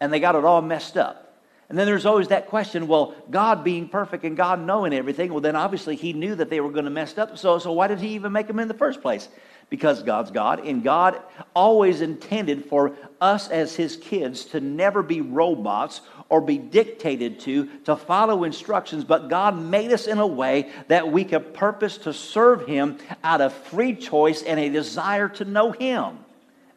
and 0.00 0.12
they 0.12 0.20
got 0.20 0.34
it 0.34 0.44
all 0.44 0.62
messed 0.62 0.96
up. 0.96 1.30
And 1.70 1.78
then 1.78 1.86
there's 1.86 2.04
always 2.04 2.28
that 2.28 2.48
question 2.48 2.88
well, 2.88 3.14
God 3.30 3.62
being 3.62 3.88
perfect 3.88 4.24
and 4.24 4.36
God 4.36 4.60
knowing 4.60 4.92
everything, 4.92 5.30
well, 5.30 5.40
then 5.40 5.54
obviously 5.54 5.94
He 5.94 6.12
knew 6.12 6.34
that 6.34 6.50
they 6.50 6.60
were 6.60 6.70
going 6.70 6.84
to 6.84 6.90
mess 6.90 7.16
up. 7.16 7.38
So, 7.38 7.60
so 7.60 7.72
why 7.72 7.86
did 7.86 8.00
He 8.00 8.08
even 8.08 8.32
make 8.32 8.48
them 8.48 8.58
in 8.58 8.66
the 8.66 8.74
first 8.74 9.00
place? 9.00 9.28
Because 9.68 10.02
God's 10.02 10.32
God, 10.32 10.66
and 10.66 10.82
God 10.82 11.22
always 11.54 12.00
intended 12.00 12.64
for 12.64 12.96
us 13.20 13.48
as 13.48 13.76
His 13.76 13.96
kids 13.96 14.46
to 14.46 14.60
never 14.60 15.00
be 15.00 15.20
robots 15.20 16.00
or 16.28 16.40
be 16.40 16.58
dictated 16.58 17.38
to, 17.40 17.66
to 17.84 17.94
follow 17.94 18.42
instructions, 18.42 19.04
but 19.04 19.28
God 19.28 19.56
made 19.56 19.92
us 19.92 20.08
in 20.08 20.18
a 20.18 20.26
way 20.26 20.70
that 20.88 21.12
we 21.12 21.24
could 21.24 21.54
purpose 21.54 21.98
to 21.98 22.12
serve 22.12 22.66
Him 22.66 22.98
out 23.22 23.40
of 23.40 23.52
free 23.52 23.94
choice 23.94 24.42
and 24.42 24.58
a 24.58 24.68
desire 24.68 25.28
to 25.28 25.44
know 25.44 25.70
Him. 25.70 26.18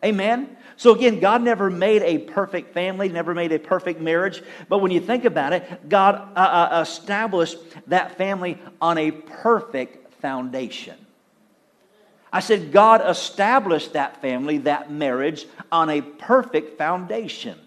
Amen? 0.05 0.55
So 0.75 0.93
again, 0.93 1.19
God 1.19 1.41
never 1.41 1.69
made 1.69 2.01
a 2.01 2.17
perfect 2.17 2.73
family, 2.73 3.09
never 3.09 3.33
made 3.33 3.51
a 3.51 3.59
perfect 3.59 4.01
marriage. 4.01 4.41
But 4.69 4.79
when 4.79 4.91
you 4.91 4.99
think 4.99 5.25
about 5.25 5.53
it, 5.53 5.89
God 5.89 6.15
uh, 6.35 6.39
uh, 6.39 6.81
established 6.81 7.57
that 7.87 8.17
family 8.17 8.57
on 8.81 8.97
a 8.97 9.11
perfect 9.11 10.13
foundation. 10.21 10.97
I 12.31 12.39
said, 12.39 12.71
God 12.71 13.01
established 13.05 13.93
that 13.93 14.19
family, 14.19 14.57
that 14.59 14.91
marriage, 14.91 15.45
on 15.71 15.89
a 15.91 16.01
perfect 16.01 16.77
foundation. 16.79 17.59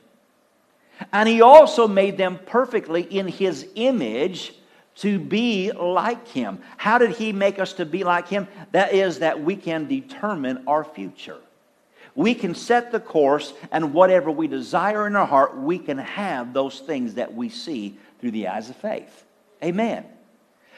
And 1.13 1.29
He 1.29 1.41
also 1.41 1.87
made 1.87 2.17
them 2.17 2.41
perfectly 2.47 3.03
in 3.03 3.29
His 3.29 3.69
image 3.77 4.55
to 4.97 5.21
be 5.21 5.71
like 5.71 6.27
Him. 6.27 6.59
How 6.79 6.99
did 6.99 7.11
He 7.11 7.33
make 7.33 7.61
us 7.61 7.75
to 7.75 7.87
be 7.87 8.03
like 8.03 8.27
Him? 8.27 8.49
That 8.73 8.93
is, 8.93 9.21
that 9.21 9.41
we 9.41 9.55
can 9.55 9.87
determine 9.87 10.65
our 10.67 10.83
future 10.83 11.39
we 12.17 12.35
can 12.35 12.55
set 12.55 12.91
the 12.91 12.99
course, 12.99 13.53
and 13.71 13.93
whatever 13.93 14.31
we 14.31 14.49
desire 14.49 15.07
in 15.07 15.15
our 15.15 15.27
heart, 15.27 15.57
we 15.57 15.79
can 15.79 15.99
have 15.99 16.55
those 16.55 16.81
things 16.81 17.15
that 17.15 17.35
we 17.35 17.51
see 17.51 17.99
through 18.21 18.31
the 18.33 18.49
eyes 18.49 18.71
of 18.71 18.77
faith. 18.77 19.25
Amen. 19.63 20.05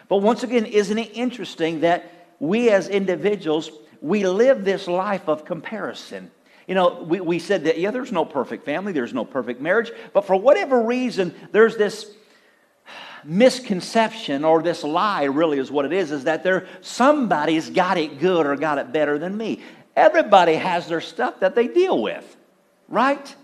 But 0.09 0.18
once 0.18 0.42
again, 0.42 0.66
isn't 0.66 0.99
it 0.99 1.12
interesting 1.14 1.80
that 1.80 2.12
we 2.40 2.71
as 2.71 2.88
individuals, 2.88 3.71
we 4.00 4.26
live 4.26 4.64
this 4.64 4.88
life 4.88 5.28
of 5.28 5.45
comparison? 5.45 6.30
You 6.66 6.75
know, 6.75 7.02
we, 7.02 7.21
we 7.21 7.38
said 7.38 7.64
that, 7.64 7.78
yeah, 7.78 7.92
there's 7.92 8.12
no 8.12 8.25
perfect 8.25 8.64
family, 8.64 8.92
there's 8.92 9.14
no 9.14 9.25
perfect 9.25 9.61
marriage, 9.61 9.92
but 10.12 10.26
for 10.26 10.35
whatever 10.35 10.83
reason, 10.83 11.35
there's 11.52 11.76
this 11.76 12.14
misconception 13.25 14.45
or 14.45 14.62
this 14.62 14.85
lie 14.85 15.25
really 15.25 15.59
is 15.59 15.71
what 15.71 15.85
it 15.85 15.92
is 15.92 16.12
is 16.12 16.25
that 16.25 16.45
there 16.45 16.66
somebody's 16.80 17.68
got 17.68 17.99
it 17.99 18.21
good 18.21 18.47
or 18.47 18.54
got 18.57 18.78
it 18.78 18.92
better 18.92 19.18
than 19.18 19.37
me 19.37 19.61
Everybody 19.98 20.54
has 20.54 20.86
their 20.86 21.00
stuff 21.00 21.40
that 21.40 21.56
they 21.56 21.66
deal 21.66 22.00
with, 22.00 22.36
right? 22.88 23.34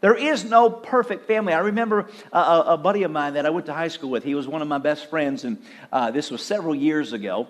There 0.00 0.16
is 0.16 0.44
no 0.44 0.68
perfect 0.68 1.28
family. 1.28 1.52
I 1.52 1.60
remember 1.60 2.08
a, 2.32 2.62
a, 2.66 2.76
buddy 2.76 3.04
of 3.04 3.12
mine 3.12 3.34
that 3.34 3.46
I 3.46 3.50
went 3.50 3.66
to 3.66 3.72
high 3.72 3.86
school 3.86 4.10
with. 4.10 4.24
He 4.24 4.34
was 4.34 4.48
one 4.48 4.60
of 4.60 4.66
my 4.66 4.78
best 4.78 5.08
friends, 5.08 5.44
and 5.44 5.58
uh, 5.92 6.10
this 6.10 6.32
was 6.32 6.42
several 6.42 6.74
years 6.74 7.12
ago. 7.12 7.46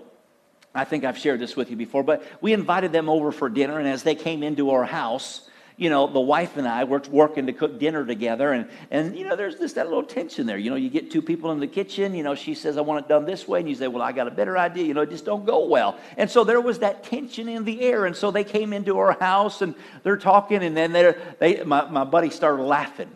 I 0.74 0.84
think 0.84 1.04
I've 1.04 1.16
shared 1.16 1.40
this 1.40 1.56
with 1.56 1.70
you 1.70 1.76
before, 1.76 2.02
but 2.02 2.22
we 2.42 2.52
invited 2.52 2.92
them 2.92 3.08
over 3.08 3.32
for 3.32 3.48
dinner, 3.48 3.78
and 3.78 3.88
as 3.88 4.02
they 4.02 4.14
came 4.14 4.42
into 4.42 4.72
our 4.72 4.84
house, 4.84 5.48
you 5.80 5.88
know, 5.88 6.06
the 6.06 6.20
wife 6.20 6.58
and 6.58 6.68
I 6.68 6.84
were 6.84 7.00
working 7.10 7.46
to 7.46 7.54
cook 7.54 7.78
dinner 7.78 8.04
together, 8.04 8.52
and, 8.52 8.68
and 8.90 9.16
you 9.16 9.26
know, 9.26 9.34
there's 9.34 9.54
just 9.54 9.76
that 9.76 9.88
little 9.88 10.02
tension 10.02 10.44
there. 10.44 10.58
You 10.58 10.68
know, 10.68 10.76
you 10.76 10.90
get 10.90 11.10
two 11.10 11.22
people 11.22 11.52
in 11.52 11.58
the 11.58 11.66
kitchen, 11.66 12.14
you 12.14 12.22
know, 12.22 12.34
she 12.34 12.54
says, 12.54 12.76
I 12.76 12.82
want 12.82 13.06
it 13.06 13.08
done 13.08 13.24
this 13.24 13.48
way, 13.48 13.60
and 13.60 13.68
you 13.68 13.74
say, 13.74 13.88
Well, 13.88 14.02
I 14.02 14.12
got 14.12 14.28
a 14.28 14.30
better 14.30 14.58
idea, 14.58 14.84
you 14.84 14.92
know, 14.92 15.00
it 15.00 15.08
just 15.08 15.24
don't 15.24 15.46
go 15.46 15.64
well. 15.64 15.98
And 16.18 16.30
so 16.30 16.44
there 16.44 16.60
was 16.60 16.80
that 16.80 17.04
tension 17.04 17.48
in 17.48 17.64
the 17.64 17.80
air, 17.80 18.04
and 18.04 18.14
so 18.14 18.30
they 18.30 18.44
came 18.44 18.74
into 18.74 18.98
our 18.98 19.18
house 19.18 19.62
and 19.62 19.74
they're 20.02 20.18
talking, 20.18 20.62
and 20.62 20.76
then 20.76 20.92
they're, 20.92 21.16
they, 21.38 21.64
my, 21.64 21.88
my 21.88 22.04
buddy 22.04 22.28
started 22.28 22.62
laughing. 22.62 23.10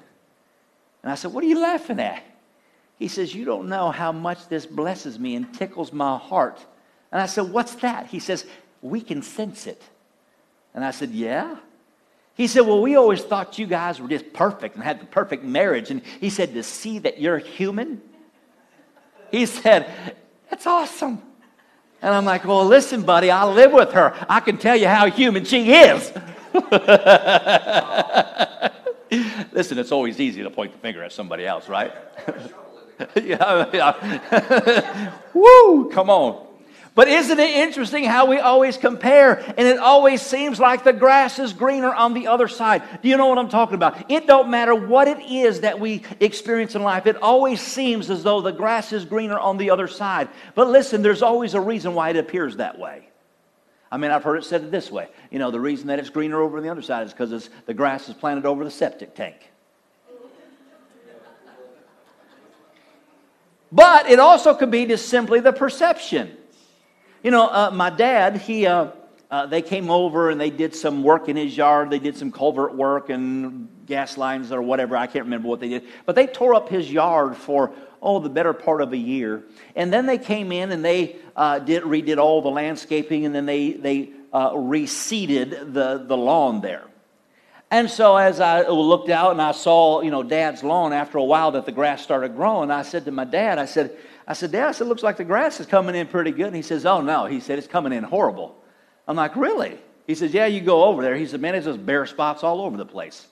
And 1.02 1.12
I 1.12 1.16
said, 1.16 1.34
What 1.34 1.44
are 1.44 1.48
you 1.48 1.60
laughing 1.60 2.00
at? 2.00 2.24
He 2.98 3.08
says, 3.08 3.34
You 3.34 3.44
don't 3.44 3.68
know 3.68 3.90
how 3.90 4.10
much 4.10 4.48
this 4.48 4.64
blesses 4.64 5.18
me 5.18 5.36
and 5.36 5.52
tickles 5.52 5.92
my 5.92 6.16
heart. 6.16 6.64
And 7.12 7.20
I 7.20 7.26
said, 7.26 7.52
What's 7.52 7.74
that? 7.76 8.06
He 8.06 8.20
says, 8.20 8.46
We 8.80 9.02
can 9.02 9.20
sense 9.20 9.66
it. 9.66 9.82
And 10.72 10.82
I 10.82 10.92
said, 10.92 11.10
Yeah. 11.10 11.56
He 12.34 12.48
said, 12.48 12.62
Well, 12.62 12.82
we 12.82 12.96
always 12.96 13.22
thought 13.22 13.58
you 13.58 13.66
guys 13.66 14.00
were 14.00 14.08
just 14.08 14.32
perfect 14.32 14.74
and 14.74 14.84
had 14.84 15.00
the 15.00 15.06
perfect 15.06 15.44
marriage. 15.44 15.90
And 15.90 16.02
he 16.20 16.30
said, 16.30 16.54
To 16.54 16.62
see 16.62 16.98
that 17.00 17.20
you're 17.20 17.38
human? 17.38 18.00
He 19.30 19.46
said, 19.46 19.92
That's 20.50 20.66
awesome. 20.66 21.22
And 22.02 22.14
I'm 22.14 22.24
like, 22.24 22.44
Well, 22.44 22.64
listen, 22.64 23.02
buddy, 23.02 23.30
I 23.30 23.44
live 23.44 23.72
with 23.72 23.92
her. 23.92 24.14
I 24.28 24.40
can 24.40 24.58
tell 24.58 24.76
you 24.76 24.88
how 24.88 25.10
human 25.10 25.44
she 25.44 25.72
is. 25.72 26.12
listen, 29.52 29.78
it's 29.78 29.92
always 29.92 30.20
easy 30.20 30.42
to 30.42 30.50
point 30.50 30.72
the 30.72 30.78
finger 30.78 31.02
at 31.02 31.12
somebody 31.12 31.46
else, 31.46 31.68
right? 31.68 31.92
yeah, 33.16 33.70
yeah. 33.72 35.12
Woo, 35.34 35.90
come 35.90 36.10
on. 36.10 36.46
But 36.94 37.08
isn't 37.08 37.40
it 37.40 37.50
interesting 37.50 38.04
how 38.04 38.26
we 38.26 38.38
always 38.38 38.76
compare 38.76 39.42
and 39.56 39.66
it 39.66 39.78
always 39.78 40.22
seems 40.22 40.60
like 40.60 40.84
the 40.84 40.92
grass 40.92 41.40
is 41.40 41.52
greener 41.52 41.92
on 41.92 42.14
the 42.14 42.28
other 42.28 42.46
side? 42.46 42.84
Do 43.02 43.08
you 43.08 43.16
know 43.16 43.26
what 43.26 43.38
I'm 43.38 43.48
talking 43.48 43.74
about? 43.74 44.08
It 44.08 44.28
don't 44.28 44.48
matter 44.48 44.76
what 44.76 45.08
it 45.08 45.18
is 45.20 45.62
that 45.62 45.80
we 45.80 46.02
experience 46.20 46.76
in 46.76 46.84
life. 46.84 47.06
It 47.06 47.16
always 47.16 47.60
seems 47.60 48.10
as 48.10 48.22
though 48.22 48.40
the 48.40 48.52
grass 48.52 48.92
is 48.92 49.04
greener 49.04 49.36
on 49.36 49.56
the 49.56 49.70
other 49.70 49.88
side. 49.88 50.28
But 50.54 50.68
listen, 50.68 51.02
there's 51.02 51.22
always 51.22 51.54
a 51.54 51.60
reason 51.60 51.94
why 51.94 52.10
it 52.10 52.16
appears 52.16 52.58
that 52.58 52.78
way. 52.78 53.08
I 53.90 53.96
mean, 53.96 54.12
I've 54.12 54.22
heard 54.22 54.36
it 54.36 54.44
said 54.44 54.70
this 54.70 54.88
way. 54.88 55.08
You 55.32 55.40
know, 55.40 55.50
the 55.50 55.60
reason 55.60 55.88
that 55.88 55.98
it's 55.98 56.10
greener 56.10 56.40
over 56.40 56.58
on 56.58 56.62
the 56.62 56.68
other 56.68 56.82
side 56.82 57.06
is 57.06 57.12
because 57.12 57.50
the 57.66 57.74
grass 57.74 58.08
is 58.08 58.14
planted 58.14 58.46
over 58.46 58.62
the 58.62 58.70
septic 58.70 59.16
tank. 59.16 59.50
But 63.72 64.08
it 64.08 64.20
also 64.20 64.54
could 64.54 64.70
be 64.70 64.86
just 64.86 65.08
simply 65.08 65.40
the 65.40 65.52
perception. 65.52 66.36
You 67.24 67.30
know, 67.30 67.48
uh, 67.48 67.70
my 67.72 67.88
dad, 67.88 68.36
he, 68.36 68.66
uh, 68.66 68.88
uh, 69.30 69.46
they 69.46 69.62
came 69.62 69.90
over 69.90 70.28
and 70.28 70.38
they 70.38 70.50
did 70.50 70.74
some 70.74 71.02
work 71.02 71.30
in 71.30 71.36
his 71.36 71.56
yard. 71.56 71.88
They 71.88 71.98
did 71.98 72.18
some 72.18 72.30
culvert 72.30 72.74
work 72.74 73.08
and 73.08 73.66
gas 73.86 74.18
lines 74.18 74.52
or 74.52 74.60
whatever. 74.60 74.94
I 74.94 75.06
can't 75.06 75.24
remember 75.24 75.48
what 75.48 75.58
they 75.58 75.70
did. 75.70 75.84
But 76.04 76.16
they 76.16 76.26
tore 76.26 76.54
up 76.54 76.68
his 76.68 76.92
yard 76.92 77.34
for, 77.34 77.72
oh, 78.02 78.18
the 78.20 78.28
better 78.28 78.52
part 78.52 78.82
of 78.82 78.92
a 78.92 78.98
year. 78.98 79.42
And 79.74 79.90
then 79.90 80.04
they 80.04 80.18
came 80.18 80.52
in 80.52 80.70
and 80.70 80.84
they 80.84 81.16
uh, 81.34 81.60
did, 81.60 81.84
redid 81.84 82.18
all 82.18 82.42
the 82.42 82.50
landscaping 82.50 83.24
and 83.24 83.34
then 83.34 83.46
they, 83.46 83.72
they 83.72 84.10
uh, 84.30 84.50
reseeded 84.50 85.72
the, 85.72 86.04
the 86.06 86.16
lawn 86.18 86.60
there. 86.60 86.84
And 87.70 87.90
so 87.90 88.16
as 88.16 88.38
I 88.38 88.68
looked 88.68 89.08
out 89.08 89.30
and 89.30 89.40
I 89.40 89.52
saw, 89.52 90.02
you 90.02 90.10
know, 90.10 90.22
dad's 90.22 90.62
lawn 90.62 90.92
after 90.92 91.16
a 91.16 91.24
while 91.24 91.52
that 91.52 91.64
the 91.64 91.72
grass 91.72 92.02
started 92.02 92.36
growing, 92.36 92.70
I 92.70 92.82
said 92.82 93.06
to 93.06 93.10
my 93.10 93.24
dad, 93.24 93.58
I 93.58 93.64
said, 93.64 93.96
I 94.26 94.32
said, 94.32 94.52
Dad, 94.52 94.68
I 94.68 94.72
said, 94.72 94.86
looks 94.86 95.02
like 95.02 95.16
the 95.16 95.24
grass 95.24 95.60
is 95.60 95.66
coming 95.66 95.94
in 95.94 96.06
pretty 96.06 96.30
good. 96.30 96.46
And 96.46 96.56
he 96.56 96.62
says, 96.62 96.86
Oh, 96.86 97.00
no. 97.00 97.26
He 97.26 97.40
said, 97.40 97.58
It's 97.58 97.68
coming 97.68 97.92
in 97.92 98.04
horrible. 98.04 98.56
I'm 99.06 99.16
like, 99.16 99.36
Really? 99.36 99.78
He 100.06 100.14
says, 100.14 100.32
Yeah, 100.32 100.46
you 100.46 100.60
go 100.60 100.84
over 100.84 101.02
there. 101.02 101.16
He 101.16 101.26
said, 101.26 101.40
Man, 101.40 101.52
there's 101.52 101.66
just 101.66 101.84
bare 101.84 102.06
spots 102.06 102.42
all 102.42 102.62
over 102.62 102.76
the 102.76 102.86
place. 102.86 103.26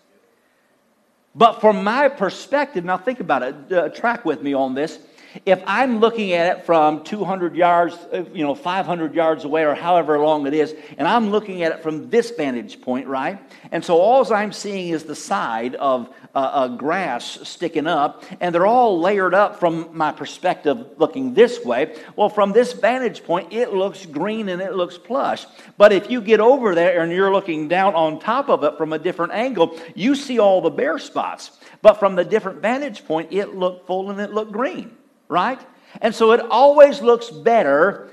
But 1.35 1.61
from 1.61 1.83
my 1.83 2.09
perspective, 2.09 2.85
now 2.85 2.99
think 2.99 3.21
about 3.21 3.43
it, 3.43 3.73
uh, 3.73 3.89
track 3.89 4.25
with 4.25 4.43
me 4.43 4.53
on 4.53 4.75
this. 4.75 4.99
If 5.47 5.63
I'm 5.67 5.99
looking 5.99 6.33
at 6.33 6.59
it 6.59 6.67
from 6.67 7.05
200 7.05 7.57
yards, 7.57 7.95
uh, 8.13 8.25
you 8.33 8.45
know, 8.45 8.55
500 8.55 9.15
yards 9.15 9.45
away 9.45 9.65
or 9.65 9.75
however 9.75 10.19
long 10.19 10.47
it 10.47 10.55
is, 10.55 10.75
and 10.99 11.09
I'm 11.09 11.31
looking 11.31 11.63
at 11.63 11.73
it 11.73 11.83
from 11.83 12.11
this 12.11 12.31
vantage 12.31 12.81
point, 12.81 13.07
right? 13.07 13.41
And 13.71 13.85
so 13.85 13.99
all 13.99 14.33
I'm 14.33 14.53
seeing 14.53 14.91
is 14.91 15.05
the 15.05 15.17
side 15.17 15.75
of 15.75 16.09
uh, 16.35 16.39
uh, 16.39 16.69
grass 16.69 17.39
sticking 17.43 17.87
up, 17.87 18.25
and 18.41 18.55
they're 18.55 18.67
all 18.67 19.01
layered 19.01 19.35
up 19.35 19.59
from 19.59 19.89
my 19.97 20.13
perspective 20.13 20.87
looking 20.97 21.35
this 21.35 21.65
way. 21.65 21.97
Well, 22.17 22.29
from 22.29 22.53
this 22.53 22.73
vantage 22.73 23.25
point, 23.25 23.53
it 23.53 23.73
looks 23.73 24.07
green 24.07 24.49
and 24.49 24.63
it 24.63 24.75
looks 24.75 24.97
plush. 24.97 25.45
But 25.77 25.93
if 25.93 26.11
you 26.11 26.21
get 26.21 26.41
over 26.41 26.75
there 26.75 27.03
and 27.03 27.13
you're 27.13 27.33
looking 27.33 27.69
down 27.69 27.95
on 27.95 28.21
top 28.21 28.49
of 28.49 28.65
it 28.65 28.77
from 28.79 28.93
a 28.93 28.99
different 28.99 29.33
angle, 29.33 29.79
you 29.95 30.15
see 30.15 30.39
all 30.39 30.61
the 30.61 30.71
bare 30.71 30.99
spots. 30.99 31.51
But 31.83 31.95
from 31.95 32.15
the 32.15 32.25
different 32.25 32.63
vantage 32.63 33.05
point, 33.05 33.33
it 33.33 33.55
looked 33.55 33.87
full 33.87 34.11
and 34.11 34.21
it 34.21 34.33
looked 34.33 34.53
green 34.53 34.97
right? 35.33 35.61
And 36.03 36.15
so 36.15 36.33
it 36.33 36.41
always 36.41 37.01
looks 37.01 37.31
better 37.31 38.11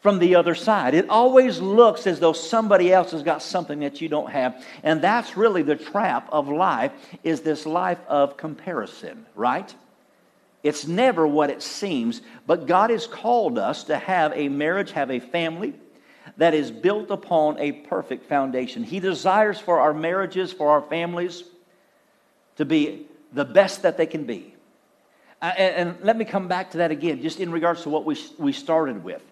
from 0.00 0.18
the 0.18 0.34
other 0.34 0.54
side. 0.54 0.94
It 0.94 1.08
always 1.08 1.60
looks 1.60 2.06
as 2.06 2.20
though 2.20 2.32
somebody 2.32 2.92
else 2.92 3.12
has 3.12 3.22
got 3.22 3.42
something 3.42 3.80
that 3.80 4.00
you 4.00 4.08
don't 4.08 4.30
have. 4.30 4.64
And 4.82 5.00
that's 5.00 5.36
really 5.36 5.62
the 5.62 5.76
trap 5.76 6.28
of 6.32 6.48
life 6.48 6.92
is 7.22 7.42
this 7.42 7.66
life 7.66 8.00
of 8.08 8.36
comparison, 8.36 9.26
right? 9.34 9.74
It's 10.62 10.86
never 10.86 11.26
what 11.26 11.50
it 11.50 11.62
seems, 11.62 12.22
but 12.46 12.66
God 12.66 12.90
has 12.90 13.06
called 13.06 13.58
us 13.58 13.84
to 13.84 13.98
have 13.98 14.32
a 14.34 14.48
marriage, 14.48 14.92
have 14.92 15.10
a 15.10 15.20
family 15.20 15.74
that 16.38 16.54
is 16.54 16.70
built 16.70 17.10
upon 17.10 17.58
a 17.58 17.72
perfect 17.72 18.26
foundation. 18.26 18.82
He 18.82 19.00
desires 19.00 19.60
for 19.60 19.80
our 19.80 19.92
marriages, 19.92 20.52
for 20.52 20.70
our 20.70 20.82
families 20.82 21.44
to 22.56 22.64
be 22.64 23.06
the 23.32 23.44
best 23.44 23.82
that 23.82 23.98
they 23.98 24.06
can 24.06 24.24
be. 24.24 24.53
Uh, 25.44 25.48
and, 25.58 25.96
let 26.00 26.16
me 26.16 26.24
come 26.24 26.48
back 26.48 26.70
to 26.70 26.78
that 26.78 26.90
again, 26.90 27.20
just 27.20 27.38
in 27.38 27.52
regards 27.52 27.82
to 27.82 27.90
what 27.90 28.06
we, 28.06 28.16
we 28.38 28.50
started 28.50 29.04
with. 29.04 29.22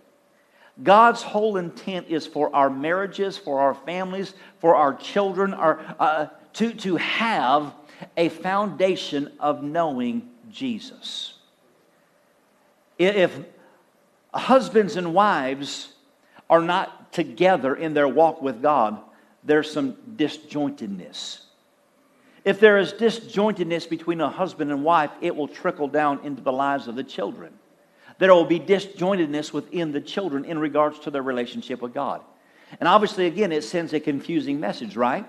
God's 0.83 1.23
whole 1.23 1.57
intent 1.57 2.09
is 2.09 2.27
for 2.27 2.55
our 2.55 2.69
marriages, 2.69 3.39
for 3.39 3.61
our 3.61 3.73
families, 3.73 4.35
for 4.59 4.75
our 4.75 4.93
children, 4.93 5.55
our, 5.55 5.81
uh, 5.99 6.27
to, 6.53 6.75
to 6.75 6.97
have 6.97 7.73
a 8.19 8.29
foundation 8.29 9.33
of 9.41 9.63
knowing 9.63 10.29
Jesus. 10.51 11.33
If 12.99 13.35
husbands 14.35 14.97
and 14.97 15.15
wives 15.15 15.95
are 16.51 16.61
not 16.61 17.15
together 17.15 17.75
in 17.75 17.95
their 17.95 18.09
walk 18.09 18.43
with 18.43 18.61
God, 18.61 19.01
there's 19.45 19.73
some 19.73 19.95
disjointedness. 20.15 21.41
If 22.45 22.59
there 22.59 22.79
is 22.79 22.93
disjointedness 22.93 23.89
between 23.89 24.21
a 24.21 24.29
husband 24.29 24.71
and 24.73 24.83
wife, 24.83 25.11
it 25.21 25.35
will 25.35 25.49
trickle 25.49 25.89
down 25.89 26.21
into 26.25 26.43
the 26.43 26.53
lives 26.53 26.89
of 26.89 26.97
the 26.97 27.05
children. 27.05 27.53
There 28.19 28.35
will 28.35 28.45
be 28.45 28.61
disjointedness 28.61 29.53
within 29.53 29.93
the 29.93 30.01
children 30.01 30.45
in 30.45 30.59
regards 30.59 30.99
to 31.01 31.11
their 31.11 31.23
relationship 31.23 31.81
with 31.81 31.95
God. 31.95 32.21
And 32.81 32.89
obviously, 32.89 33.27
again, 33.27 33.53
it 33.53 33.63
sends 33.63 33.93
a 33.93 34.01
confusing 34.01 34.59
message, 34.59 34.97
right? 34.97 35.27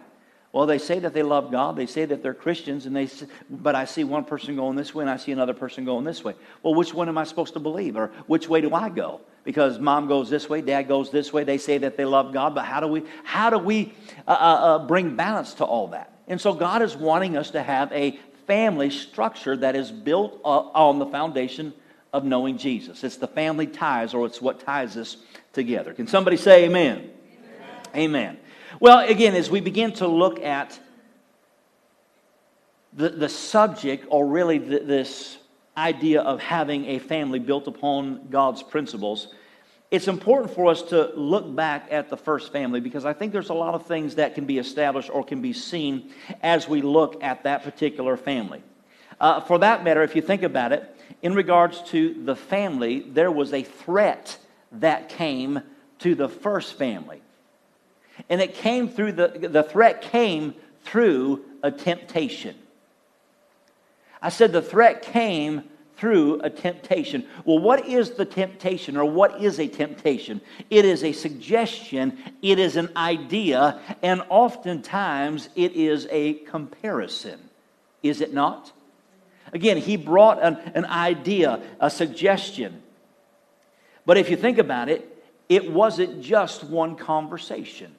Well, 0.54 0.68
they 0.68 0.78
say 0.78 1.00
that 1.00 1.14
they 1.14 1.24
love 1.24 1.52
God, 1.52 1.76
they 1.76 1.88
say 1.88 2.06
that 2.06 2.22
they're 2.22 2.36
Christians, 2.36 2.86
and 2.86 2.96
they, 2.96 3.10
but 3.50 3.74
I 3.74 3.86
see 3.86 4.04
one 4.04 4.24
person 4.24 4.56
going 4.56 4.76
this 4.76 4.94
way 4.94 5.02
and 5.04 5.10
I 5.10 5.18
see 5.18 5.32
another 5.32 5.56
person 5.56 5.84
going 5.84 6.06
this 6.06 6.24
way. 6.24 6.36
Well, 6.62 6.76
which 6.76 6.94
one 6.94 7.10
am 7.10 7.18
I 7.18 7.24
supposed 7.24 7.54
to 7.54 7.60
believe, 7.60 7.98
or 7.98 8.12
which 8.28 8.48
way 8.48 8.62
do 8.62 8.74
I 8.74 8.90
go? 8.90 9.22
Because 9.44 9.80
mom 9.80 10.08
goes 10.08 10.30
this 10.30 10.48
way, 10.48 10.62
dad 10.62 10.84
goes 10.88 11.10
this 11.10 11.34
way. 11.34 11.44
They 11.44 11.58
say 11.58 11.80
that 11.80 11.98
they 11.98 12.06
love 12.06 12.34
God, 12.34 12.54
but 12.54 12.66
how 12.66 12.80
do 12.80 12.88
we 12.88 13.04
how 13.24 13.50
do 13.50 13.58
we 13.58 13.94
uh, 14.28 14.32
uh, 14.32 14.34
uh 14.34 14.88
bring 14.88 15.16
balance 15.16 15.56
to 15.56 15.66
all 15.66 15.88
that? 15.88 16.13
And 16.28 16.40
so 16.40 16.54
God 16.54 16.82
is 16.82 16.96
wanting 16.96 17.38
us 17.38 17.52
to 17.52 17.62
have 17.62 17.92
a 17.92 18.18
family 18.48 18.90
structure 18.90 19.56
that 19.58 19.76
is 19.76 19.92
built 19.92 20.40
uh, 20.44 20.48
on 20.48 21.00
the 21.00 21.06
foundation 21.06 21.74
of 22.12 22.24
knowing 22.24 22.58
Jesus. 22.58 23.04
It's 23.04 23.18
the 23.18 23.28
family 23.28 23.68
ties, 23.68 24.14
or 24.14 24.26
it's 24.26 24.42
what 24.42 24.60
ties 24.60 24.98
us 24.98 25.18
together. 25.52 25.94
Can 25.94 26.08
somebody 26.08 26.38
say 26.38 26.66
amen? 26.66 27.10
Amen. 27.96 27.96
amen. 27.96 28.38
Well, 28.80 29.00
again, 29.08 29.36
as 29.36 29.50
we 29.50 29.62
begin 29.62 29.94
to 29.94 30.08
look 30.08 30.40
at 30.42 30.80
the, 32.94 33.10
the 33.10 33.30
subject, 33.30 34.06
or 34.10 34.28
really 34.28 34.60
the, 34.60 34.80
this 34.80 35.38
idea 35.76 36.22
of 36.22 36.40
having 36.40 36.86
a 36.86 37.00
family 37.00 37.40
built 37.40 37.68
upon 37.68 38.28
God's 38.30 38.62
principles, 38.62 39.34
it's 39.94 40.08
important 40.08 40.56
for 40.56 40.72
us 40.72 40.82
to 40.82 41.12
look 41.16 41.56
back 41.56 41.88
at 41.92 42.10
the 42.10 42.18
first 42.18 42.52
family 42.52 42.80
because 42.80 43.06
I 43.06 43.14
think 43.14 43.32
there's 43.32 43.52
a 43.52 43.54
lot 43.54 43.76
of 43.76 43.86
things 43.86 44.16
that 44.16 44.34
can 44.34 44.46
be 44.46 44.58
established 44.58 45.12
or 45.12 45.24
can 45.24 45.40
be 45.40 45.54
seen 45.54 46.10
as 46.42 46.68
we 46.68 46.82
look 46.82 47.24
at 47.24 47.44
that 47.44 47.62
particular 47.62 48.18
family. 48.18 48.64
Uh, 49.22 49.42
for 49.42 49.60
that 49.60 49.84
matter, 49.84 50.02
if 50.02 50.16
you 50.16 50.24
think 50.24 50.42
about 50.42 50.72
it, 50.72 50.98
in 51.22 51.36
regards 51.36 51.80
to 51.92 52.16
the 52.26 52.36
family, 52.36 53.02
there 53.02 53.30
was 53.30 53.54
a 53.54 53.62
threat 53.62 54.36
that 54.72 55.10
came 55.10 55.62
to 56.00 56.16
the 56.16 56.28
first 56.28 56.76
family. 56.76 57.22
And 58.30 58.42
it 58.42 58.56
came 58.56 58.90
through 58.90 59.12
the, 59.12 59.28
the 59.28 59.62
threat 59.62 60.02
came 60.02 60.56
through 60.86 61.46
a 61.62 61.70
temptation. 61.70 62.56
I 64.24 64.30
said 64.30 64.54
the 64.54 64.62
threat 64.64 65.04
came 65.04 65.66
through 65.98 66.42
a 66.42 66.50
temptation. 66.50 67.26
Well, 67.46 67.60
what 67.60 67.88
is 67.88 68.12
the 68.12 68.26
temptation 68.26 68.98
or 68.98 69.06
what 69.06 69.42
is 69.42 69.60
a 69.60 69.68
temptation? 69.68 70.42
It 70.70 70.86
is 70.86 71.04
a 71.04 71.12
suggestion, 71.12 72.18
it 72.42 72.60
is 72.60 72.76
an 72.76 72.90
idea, 72.96 73.80
and 74.02 74.22
oftentimes 74.30 75.50
it 75.56 75.74
is 75.74 76.08
a 76.12 76.34
comparison. 76.34 77.40
Is 78.02 78.22
it 78.22 78.34
not? 78.34 78.72
Again, 79.54 79.78
he 79.78 79.98
brought 79.98 80.44
an, 80.44 80.58
an 80.74 80.86
idea, 80.86 81.62
a 81.80 81.90
suggestion. 81.90 82.82
But 84.06 84.18
if 84.18 84.30
you 84.30 84.36
think 84.36 84.58
about 84.58 84.90
it, 84.90 85.10
it 85.48 85.72
wasn't 85.72 86.22
just 86.22 86.64
one 86.64 86.96
conversation. 86.96 87.96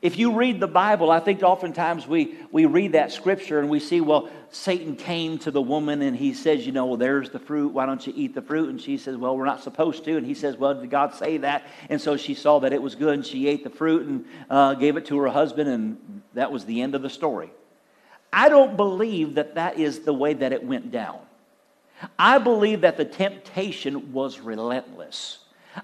If 0.00 0.18
you 0.18 0.34
read 0.34 0.58
the 0.58 0.66
Bible, 0.66 1.10
I 1.10 1.20
think 1.20 1.42
oftentimes 1.42 2.08
we, 2.08 2.36
we 2.50 2.64
read 2.64 2.92
that 2.92 3.12
scripture 3.12 3.60
and 3.60 3.68
we 3.68 3.78
see, 3.78 4.00
well, 4.00 4.30
Satan 4.50 4.96
came 4.96 5.38
to 5.40 5.50
the 5.50 5.60
woman 5.60 6.02
and 6.02 6.16
he 6.16 6.34
says, 6.34 6.66
you 6.66 6.72
know, 6.72 6.86
well, 6.86 6.96
there's 6.96 7.30
the 7.30 7.38
fruit. 7.38 7.72
Why 7.72 7.86
don't 7.86 8.04
you 8.06 8.12
eat 8.16 8.34
the 8.34 8.42
fruit? 8.42 8.70
And 8.70 8.80
she 8.80 8.96
says, 8.96 9.16
well, 9.16 9.36
we're 9.36 9.44
not 9.44 9.62
supposed 9.62 10.04
to. 10.04 10.16
And 10.16 10.26
he 10.26 10.34
says, 10.34 10.56
well, 10.56 10.74
did 10.74 10.90
God 10.90 11.14
say 11.14 11.36
that? 11.38 11.66
And 11.88 12.00
so 12.00 12.16
she 12.16 12.34
saw 12.34 12.58
that 12.60 12.72
it 12.72 12.82
was 12.82 12.94
good 12.94 13.14
and 13.14 13.24
she 13.24 13.46
ate 13.46 13.62
the 13.64 13.70
fruit 13.70 14.06
and 14.06 14.24
uh, 14.50 14.74
gave 14.74 14.96
it 14.96 15.06
to 15.06 15.18
her 15.20 15.28
husband, 15.28 15.68
and 15.68 16.22
that 16.34 16.50
was 16.50 16.64
the 16.64 16.80
end 16.80 16.94
of 16.94 17.02
the 17.02 17.10
story. 17.10 17.52
I 18.32 18.48
don't 18.48 18.76
believe 18.76 19.34
that 19.34 19.54
that 19.56 19.78
is 19.78 20.00
the 20.00 20.14
way 20.14 20.32
that 20.32 20.52
it 20.52 20.64
went 20.64 20.90
down. 20.90 21.20
I 22.18 22.38
believe 22.38 22.80
that 22.80 22.96
the 22.96 23.04
temptation 23.04 24.12
was 24.12 24.40
relentless. 24.40 25.38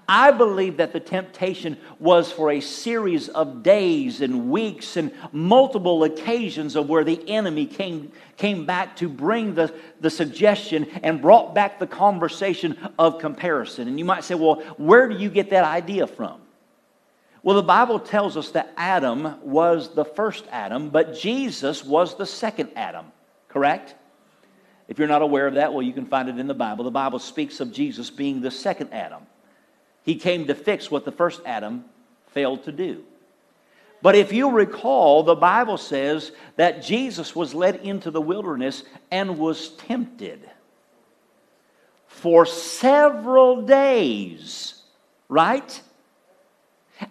I 0.07 0.31
believe 0.31 0.77
that 0.77 0.93
the 0.93 0.99
temptation 0.99 1.77
was 1.99 2.31
for 2.31 2.51
a 2.51 2.59
series 2.59 3.27
of 3.29 3.63
days 3.63 4.21
and 4.21 4.51
weeks 4.51 4.97
and 4.97 5.11
multiple 5.31 6.03
occasions 6.03 6.75
of 6.75 6.87
where 6.87 7.03
the 7.03 7.27
enemy 7.27 7.65
came, 7.65 8.11
came 8.37 8.65
back 8.65 8.95
to 8.97 9.09
bring 9.09 9.55
the, 9.55 9.73
the 9.99 10.09
suggestion 10.09 10.85
and 11.01 11.21
brought 11.21 11.55
back 11.55 11.79
the 11.79 11.87
conversation 11.87 12.77
of 12.99 13.19
comparison. 13.19 13.87
And 13.87 13.97
you 13.97 14.05
might 14.05 14.23
say, 14.23 14.35
well, 14.35 14.55
where 14.77 15.09
do 15.09 15.17
you 15.17 15.29
get 15.29 15.49
that 15.49 15.63
idea 15.63 16.05
from? 16.05 16.39
Well, 17.41 17.55
the 17.55 17.63
Bible 17.63 17.99
tells 17.99 18.37
us 18.37 18.51
that 18.51 18.73
Adam 18.77 19.39
was 19.41 19.95
the 19.95 20.05
first 20.05 20.45
Adam, 20.51 20.89
but 20.89 21.15
Jesus 21.15 21.83
was 21.83 22.15
the 22.15 22.25
second 22.25 22.69
Adam, 22.75 23.05
correct? 23.47 23.95
If 24.87 24.99
you're 24.99 25.07
not 25.07 25.21
aware 25.21 25.47
of 25.47 25.53
that, 25.53 25.71
well, 25.71 25.81
you 25.81 25.93
can 25.93 26.05
find 26.05 26.29
it 26.29 26.37
in 26.37 26.47
the 26.47 26.53
Bible. 26.53 26.83
The 26.83 26.91
Bible 26.91 27.19
speaks 27.19 27.59
of 27.59 27.71
Jesus 27.71 28.09
being 28.09 28.41
the 28.41 28.51
second 28.51 28.91
Adam. 28.91 29.23
He 30.09 30.15
came 30.15 30.47
to 30.47 30.55
fix 30.55 30.89
what 30.89 31.05
the 31.05 31.11
first 31.11 31.39
Adam 31.45 31.85
failed 32.31 32.63
to 32.63 32.71
do. 32.71 33.03
But 34.01 34.15
if 34.15 34.33
you 34.33 34.49
recall, 34.49 35.21
the 35.21 35.35
Bible 35.35 35.77
says 35.77 36.31
that 36.55 36.81
Jesus 36.81 37.35
was 37.35 37.53
led 37.53 37.75
into 37.75 38.09
the 38.09 38.19
wilderness 38.19 38.81
and 39.11 39.37
was 39.37 39.69
tempted 39.75 40.49
for 42.07 42.47
several 42.47 43.61
days, 43.67 44.81
right? 45.27 45.79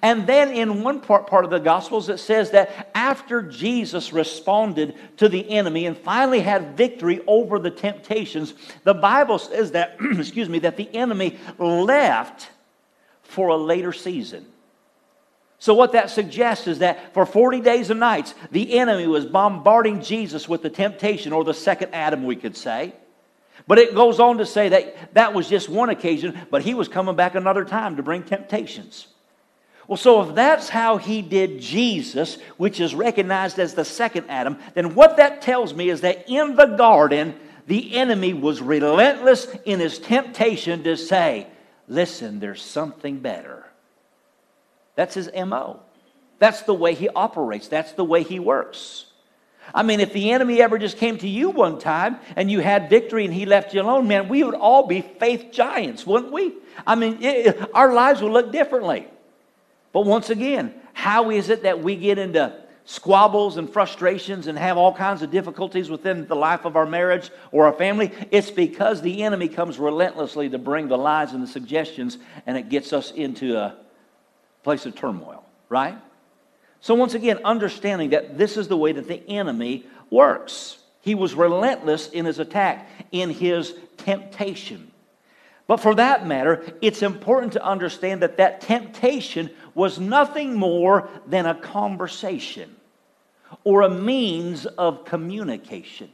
And 0.03 0.27
then 0.27 0.51
in 0.51 0.83
one 0.83 1.01
part, 1.01 1.29
part 1.29 1.45
of 1.45 1.53
the 1.53 1.61
Gospels, 1.61 2.09
it 2.09 2.19
says 2.19 2.51
that 2.51 2.91
after 2.97 3.43
Jesus 3.43 4.13
responded 4.13 4.97
to 5.19 5.29
the 5.29 5.49
enemy 5.49 5.87
and 5.87 5.97
finally 5.97 6.41
had 6.41 6.77
victory 6.77 7.21
over 7.29 7.61
the 7.61 7.71
temptations, 7.71 8.55
the 8.83 8.93
Bible 8.93 9.39
says 9.39 9.71
that, 9.71 9.99
excuse 10.19 10.49
me, 10.49 10.59
that 10.59 10.77
the 10.77 10.93
enemy 10.97 11.39
left 11.61 12.49
for 13.29 13.49
a 13.49 13.57
later 13.57 13.93
season. 13.93 14.47
So, 15.61 15.75
what 15.75 15.93
that 15.93 16.11
suggests 16.11 16.67
is 16.67 16.79
that 16.81 17.13
for 17.15 17.27
40 17.27 17.61
days 17.61 17.91
and 17.91 18.01
nights, 18.01 18.35
the 18.51 18.79
enemy 18.79 19.07
was 19.07 19.27
bombarding 19.27 20.03
Jesus 20.03 20.49
with 20.49 20.63
the 20.63 20.71
temptation, 20.71 21.33
or 21.33 21.45
the 21.45 21.55
second 21.55 21.95
Adam, 21.95 22.25
we 22.25 22.37
could 22.37 22.57
say. 22.57 22.93
But 23.67 23.79
it 23.79 23.95
goes 23.95 24.21
on 24.21 24.39
to 24.39 24.47
say 24.47 24.69
that 24.69 25.15
that 25.15 25.35
was 25.35 25.49
just 25.49 25.69
one 25.69 25.91
occasion, 25.91 26.39
but 26.51 26.63
he 26.63 26.75
was 26.75 26.89
coming 26.89 27.17
back 27.17 27.35
another 27.35 27.65
time 27.65 27.97
to 27.97 28.03
bring 28.03 28.23
temptations. 28.23 29.09
Well, 29.89 29.97
so 29.97 30.23
if 30.23 30.35
that's 30.35 30.69
how 30.69 30.99
he 30.99 31.23
did 31.23 31.61
Jesus, 31.61 32.39
which 32.57 32.79
is 32.79 32.95
recognized 32.95 33.59
as 33.59 33.75
the 33.75 33.85
second 33.85 34.27
Adam, 34.29 34.59
then 34.75 34.95
what 34.95 35.17
that 35.17 35.43
tells 35.43 35.75
me 35.75 35.89
is 35.89 36.03
that 36.03 36.29
in 36.29 36.57
the 36.57 36.67
garden, 36.67 37.35
the 37.67 37.97
enemy 37.97 38.33
was 38.33 38.63
relentless 38.63 39.47
in 39.65 39.81
his 39.81 39.99
temptation 39.99 40.85
to 40.85 40.97
say, 40.97 41.49
listen, 41.89 42.39
there's 42.41 42.63
something 42.63 43.19
better. 43.19 43.65
That's 44.95 45.15
his 45.15 45.31
MO. 45.35 45.81
That's 46.39 46.63
the 46.63 46.75
way 46.75 46.95
he 46.95 47.09
operates, 47.09 47.69
that's 47.69 47.93
the 47.93 48.05
way 48.05 48.23
he 48.23 48.39
works. 48.39 49.07
I 49.75 49.83
mean, 49.83 50.01
if 50.01 50.15
the 50.15 50.31
enemy 50.31 50.63
ever 50.63 50.79
just 50.79 50.97
came 50.97 51.19
to 51.19 51.29
you 51.29 51.51
one 51.51 51.79
time 51.79 52.19
and 52.37 52.51
you 52.51 52.61
had 52.61 52.89
victory 52.89 53.27
and 53.27 53.35
he 53.35 53.45
left 53.45 53.75
you 53.75 53.83
alone, 53.83 54.09
man, 54.09 54.29
we 54.29 54.43
would 54.43 54.55
all 54.55 54.87
be 54.87 55.03
faith 55.03 55.49
giants, 55.53 56.07
wouldn't 56.07 56.33
we? 56.33 56.55
I 56.87 56.95
mean, 56.95 57.19
it, 57.21 57.69
our 57.75 57.93
lives 57.93 58.23
would 58.23 58.33
look 58.33 58.51
differently. 58.51 59.07
But 59.93 60.07
once 60.07 60.31
again, 60.31 60.75
how 60.95 61.31
is 61.31 61.51
it 61.51 61.65
that 61.65 61.83
we 61.83 61.97
get 61.97 62.19
into 62.19 62.55
squabbles 62.89 63.59
and 63.59 63.71
frustrations 63.71 64.47
and 64.47 64.57
have 64.57 64.79
all 64.79 64.95
kinds 64.95 65.21
of 65.21 65.31
difficulties 65.31 65.91
within 65.91 66.27
the 66.27 66.35
life 66.35 66.65
of 66.65 66.75
our 66.75 66.87
marriage 66.87 67.31
or 67.53 67.67
our 67.67 67.73
family, 67.75 68.11
it's 68.31 68.51
because 68.51 69.03
the 69.03 69.25
enemy 69.25 69.47
comes 69.47 69.79
relentlessly 69.79 70.49
to 70.49 70.57
bring 70.57 70.89
the 70.89 70.97
lies 70.97 71.35
and 71.35 71.43
the 71.43 71.47
suggestions 71.47 72.17
and 72.47 72.57
it 72.57 72.71
gets 72.71 72.95
us 72.95 73.11
into 73.11 73.59
a 73.59 73.77
place 74.63 74.87
of 74.87 74.95
turmoil, 74.95 75.45
right? 75.69 75.99
So, 76.81 76.95
once 76.95 77.13
again, 77.13 77.41
understanding 77.45 78.09
that 78.11 78.39
this 78.39 78.57
is 78.57 78.69
the 78.69 78.77
way 78.77 78.93
that 78.93 79.07
the 79.07 79.23
enemy 79.29 79.85
works. 80.09 80.79
He 81.03 81.15
was 81.15 81.35
relentless 81.35 82.09
in 82.09 82.25
his 82.25 82.39
attack, 82.39 82.89
in 83.13 83.29
his 83.29 83.75
temptation. 83.99 84.91
But 85.67 85.81
for 85.81 85.95
that 85.97 86.27
matter, 86.27 86.65
it's 86.81 87.03
important 87.03 87.53
to 87.53 87.63
understand 87.63 88.23
that 88.23 88.39
that 88.39 88.63
temptation 88.63 89.51
was 89.75 90.01
nothing 90.01 90.55
more 90.55 91.11
than 91.27 91.45
a 91.45 91.55
conversation 91.55 92.77
or 93.65 93.83
a 93.83 93.91
means 93.91 94.67
of 94.67 95.05
communication. 95.05 96.11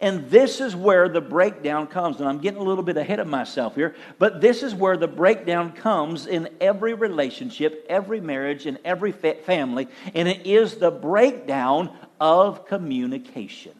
And 0.00 0.30
this 0.30 0.60
is 0.60 0.74
where 0.74 1.08
the 1.08 1.20
breakdown 1.20 1.86
comes. 1.86 2.18
And 2.18 2.28
I'm 2.28 2.38
getting 2.38 2.60
a 2.60 2.64
little 2.64 2.84
bit 2.84 2.96
ahead 2.96 3.20
of 3.20 3.26
myself 3.26 3.74
here, 3.74 3.94
but 4.18 4.40
this 4.40 4.62
is 4.62 4.74
where 4.74 4.96
the 4.96 5.08
breakdown 5.08 5.72
comes 5.72 6.26
in 6.26 6.48
every 6.60 6.94
relationship, 6.94 7.84
every 7.88 8.20
marriage, 8.20 8.66
and 8.66 8.78
every 8.84 9.12
family. 9.12 9.88
And 10.14 10.28
it 10.28 10.46
is 10.46 10.76
the 10.76 10.90
breakdown 10.90 11.90
of 12.20 12.66
communication. 12.66 13.72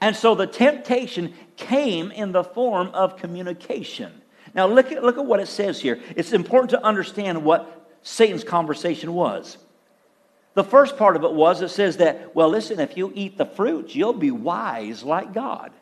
And 0.00 0.14
so 0.16 0.34
the 0.34 0.46
temptation 0.46 1.34
came 1.56 2.10
in 2.10 2.32
the 2.32 2.44
form 2.44 2.88
of 2.94 3.16
communication. 3.16 4.12
Now, 4.54 4.66
look 4.66 4.92
at, 4.92 5.02
look 5.02 5.18
at 5.18 5.24
what 5.24 5.40
it 5.40 5.48
says 5.48 5.80
here. 5.80 6.00
It's 6.14 6.32
important 6.32 6.70
to 6.70 6.84
understand 6.84 7.44
what 7.44 7.90
Satan's 8.02 8.44
conversation 8.44 9.12
was. 9.12 9.58
The 10.54 10.64
first 10.64 10.96
part 10.96 11.16
of 11.16 11.24
it 11.24 11.32
was 11.32 11.62
it 11.62 11.68
says 11.68 11.96
that, 11.98 12.34
well, 12.34 12.48
listen, 12.48 12.78
if 12.78 12.96
you 12.96 13.12
eat 13.14 13.38
the 13.38 13.46
fruit, 13.46 13.94
you'll 13.94 14.12
be 14.12 14.30
wise 14.30 15.02
like 15.02 15.32
God. 15.32 15.72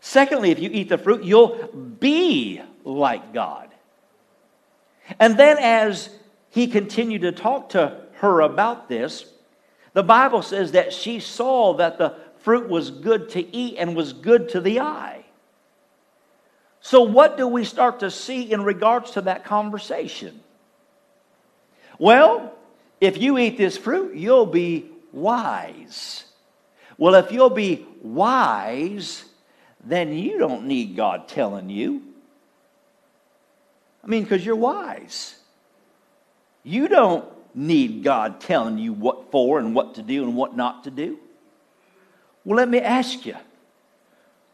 Secondly, 0.00 0.50
if 0.50 0.58
you 0.58 0.70
eat 0.72 0.88
the 0.88 0.96
fruit, 0.96 1.24
you'll 1.24 1.68
be 2.00 2.62
like 2.84 3.34
God. 3.34 3.68
And 5.18 5.36
then 5.36 5.58
as 5.58 6.08
he 6.48 6.68
continued 6.68 7.22
to 7.22 7.32
talk 7.32 7.70
to 7.70 8.00
her 8.14 8.40
about 8.40 8.88
this, 8.88 9.26
the 9.92 10.02
Bible 10.02 10.42
says 10.42 10.72
that 10.72 10.92
she 10.92 11.20
saw 11.20 11.74
that 11.74 11.98
the 11.98 12.14
fruit 12.38 12.68
was 12.68 12.90
good 12.90 13.28
to 13.30 13.54
eat 13.54 13.76
and 13.78 13.94
was 13.94 14.12
good 14.12 14.48
to 14.50 14.60
the 14.60 14.80
eye. 14.80 15.24
So, 16.80 17.02
what 17.02 17.36
do 17.36 17.46
we 17.46 17.64
start 17.64 18.00
to 18.00 18.10
see 18.10 18.50
in 18.50 18.62
regards 18.62 19.10
to 19.12 19.22
that 19.22 19.44
conversation? 19.44 20.40
Well, 21.98 22.54
if 23.00 23.18
you 23.18 23.38
eat 23.38 23.56
this 23.56 23.76
fruit, 23.76 24.14
you'll 24.14 24.46
be 24.46 24.90
wise. 25.12 26.24
Well, 26.98 27.14
if 27.14 27.32
you'll 27.32 27.50
be 27.50 27.86
wise, 28.02 29.24
then 29.82 30.12
you 30.12 30.38
don't 30.38 30.66
need 30.66 30.96
God 30.96 31.28
telling 31.28 31.70
you. 31.70 32.02
I 34.04 34.06
mean, 34.06 34.22
because 34.22 34.44
you're 34.44 34.56
wise. 34.56 35.36
You 36.62 36.88
don't 36.88 37.24
need 37.54 38.04
God 38.04 38.40
telling 38.40 38.78
you 38.78 38.92
what 38.92 39.30
for 39.30 39.58
and 39.58 39.74
what 39.74 39.94
to 39.94 40.02
do 40.02 40.22
and 40.24 40.36
what 40.36 40.56
not 40.56 40.84
to 40.84 40.90
do. 40.90 41.18
Well, 42.44 42.56
let 42.56 42.68
me 42.68 42.80
ask 42.80 43.26
you 43.26 43.36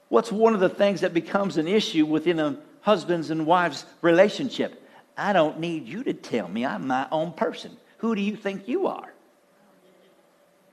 what's 0.09 0.31
one 0.31 0.55
of 0.55 0.61
the 0.61 0.69
things 0.69 1.01
that 1.01 1.13
becomes 1.13 1.57
an 1.57 1.67
issue 1.67 2.07
within 2.07 2.39
a 2.39 2.59
husband's 2.81 3.31
and 3.31 3.47
wife's 3.47 3.85
relationship? 4.03 4.83
I 5.17 5.33
don't 5.33 5.59
need 5.59 5.89
you 5.89 6.05
to 6.05 6.13
tell 6.13 6.47
me 6.49 6.65
I'm 6.65 6.87
my 6.87 7.09
own 7.11 7.33
person. 7.33 7.77
Who 7.99 8.15
do 8.15 8.21
you 8.21 8.37
think 8.37 8.69
you 8.69 8.87
are? 8.87 9.13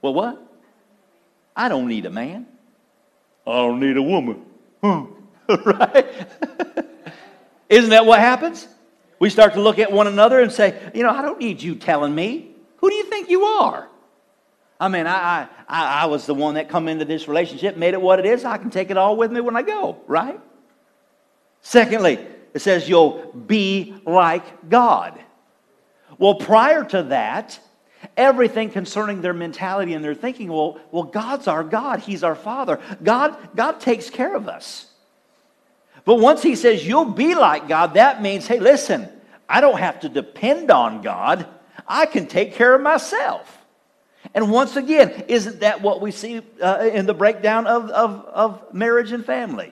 Well, 0.02 0.14
what? 0.14 0.42
I 1.56 1.70
don't 1.70 1.88
need 1.88 2.06
a 2.06 2.10
man. 2.10 2.48
I 3.48 3.52
don't 3.52 3.80
need 3.80 3.98
a 3.98 4.02
woman. 4.02 4.46
Hmm. 4.82 5.04
right? 5.66 6.08
Isn't 7.70 7.90
that 7.92 8.06
what 8.06 8.20
happens? 8.20 8.68
We 9.20 9.30
start 9.30 9.54
to 9.54 9.62
look 9.62 9.80
at 9.80 9.92
one 9.92 10.08
another 10.08 10.42
and 10.42 10.52
say, 10.52 10.78
you 10.94 11.04
know, 11.04 11.10
I 11.10 11.22
don't 11.22 11.40
need 11.40 11.62
you 11.62 11.76
telling 11.76 12.14
me. 12.14 12.52
Who 12.78 12.90
do 12.90 12.96
you 12.96 13.06
think 13.06 13.30
you 13.30 13.44
are? 13.44 13.88
I 14.80 14.90
mean, 14.90 15.08
I, 15.08 15.48
I, 15.70 16.02
I 16.02 16.06
was 16.08 16.26
the 16.26 16.34
one 16.34 16.56
that 16.56 16.68
come 16.68 16.90
into 16.90 17.06
this 17.06 17.28
relationship, 17.30 17.78
made 17.78 17.94
it 17.94 18.02
what 18.02 18.20
it 18.20 18.26
is. 18.26 18.44
I 18.44 18.58
can 18.58 18.70
take 18.70 18.90
it 18.92 18.98
all 18.98 19.16
with 19.16 19.32
me 19.32 19.40
when 19.40 19.56
I 19.56 19.62
go, 19.62 20.02
right? 20.08 20.40
Secondly, 21.62 22.20
it 22.54 22.60
says 22.60 22.90
you'll 22.90 23.32
be 23.34 23.96
like 24.06 24.70
God. 24.70 25.23
Well, 26.18 26.36
prior 26.36 26.84
to 26.86 27.04
that, 27.04 27.60
everything 28.18 28.70
concerning 28.70 29.22
their 29.22 29.34
mentality 29.34 29.94
and 29.94 30.04
their 30.04 30.16
thinking, 30.16 30.50
well, 30.52 30.80
well, 30.92 31.04
God's 31.04 31.48
our 31.48 31.64
God. 31.64 32.00
He's 32.00 32.24
our 32.24 32.36
Father. 32.36 32.80
God, 33.02 33.38
God 33.56 33.80
takes 33.80 34.10
care 34.10 34.36
of 34.36 34.48
us. 34.48 34.88
But 36.06 36.16
once 36.16 36.44
he 36.44 36.56
says 36.56 36.86
you'll 36.86 37.06
be 37.06 37.34
like 37.36 37.68
God, 37.68 37.94
that 37.94 38.22
means, 38.22 38.46
hey, 38.48 38.60
listen, 38.60 39.10
I 39.48 39.62
don't 39.62 39.80
have 39.80 40.02
to 40.02 40.10
depend 40.10 40.70
on 40.72 41.02
God. 41.02 41.48
I 41.88 42.06
can 42.06 42.28
take 42.28 42.54
care 42.54 42.76
of 42.76 42.82
myself. 42.82 43.58
And 44.34 44.52
once 44.52 44.76
again, 44.76 45.26
isn't 45.28 45.60
that 45.62 45.82
what 45.82 46.02
we 46.02 46.12
see 46.12 46.42
uh, 46.62 46.90
in 46.92 47.06
the 47.06 47.14
breakdown 47.14 47.68
of, 47.68 47.90
of, 47.90 48.26
of 48.26 48.74
marriage 48.74 49.12
and 49.12 49.26
family? 49.26 49.72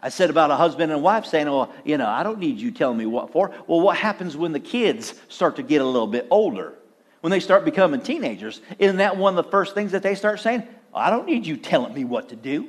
I 0.00 0.10
said 0.10 0.30
about 0.30 0.50
a 0.50 0.56
husband 0.56 0.92
and 0.92 1.02
wife 1.02 1.26
saying, 1.26 1.46
Well, 1.46 1.72
you 1.84 1.98
know, 1.98 2.06
I 2.06 2.22
don't 2.22 2.38
need 2.38 2.58
you 2.58 2.70
telling 2.70 2.98
me 2.98 3.06
what 3.06 3.32
for. 3.32 3.50
Well, 3.66 3.80
what 3.80 3.96
happens 3.96 4.36
when 4.36 4.52
the 4.52 4.60
kids 4.60 5.14
start 5.28 5.56
to 5.56 5.62
get 5.62 5.80
a 5.80 5.84
little 5.84 6.06
bit 6.06 6.26
older? 6.30 6.74
When 7.20 7.32
they 7.32 7.40
start 7.40 7.64
becoming 7.64 8.00
teenagers, 8.00 8.60
isn't 8.78 8.98
that 8.98 9.16
one 9.16 9.36
of 9.36 9.44
the 9.44 9.50
first 9.50 9.74
things 9.74 9.90
that 9.92 10.04
they 10.04 10.14
start 10.14 10.38
saying? 10.38 10.62
I 10.94 11.10
don't 11.10 11.26
need 11.26 11.46
you 11.46 11.56
telling 11.56 11.92
me 11.92 12.04
what 12.04 12.28
to 12.28 12.36
do. 12.36 12.68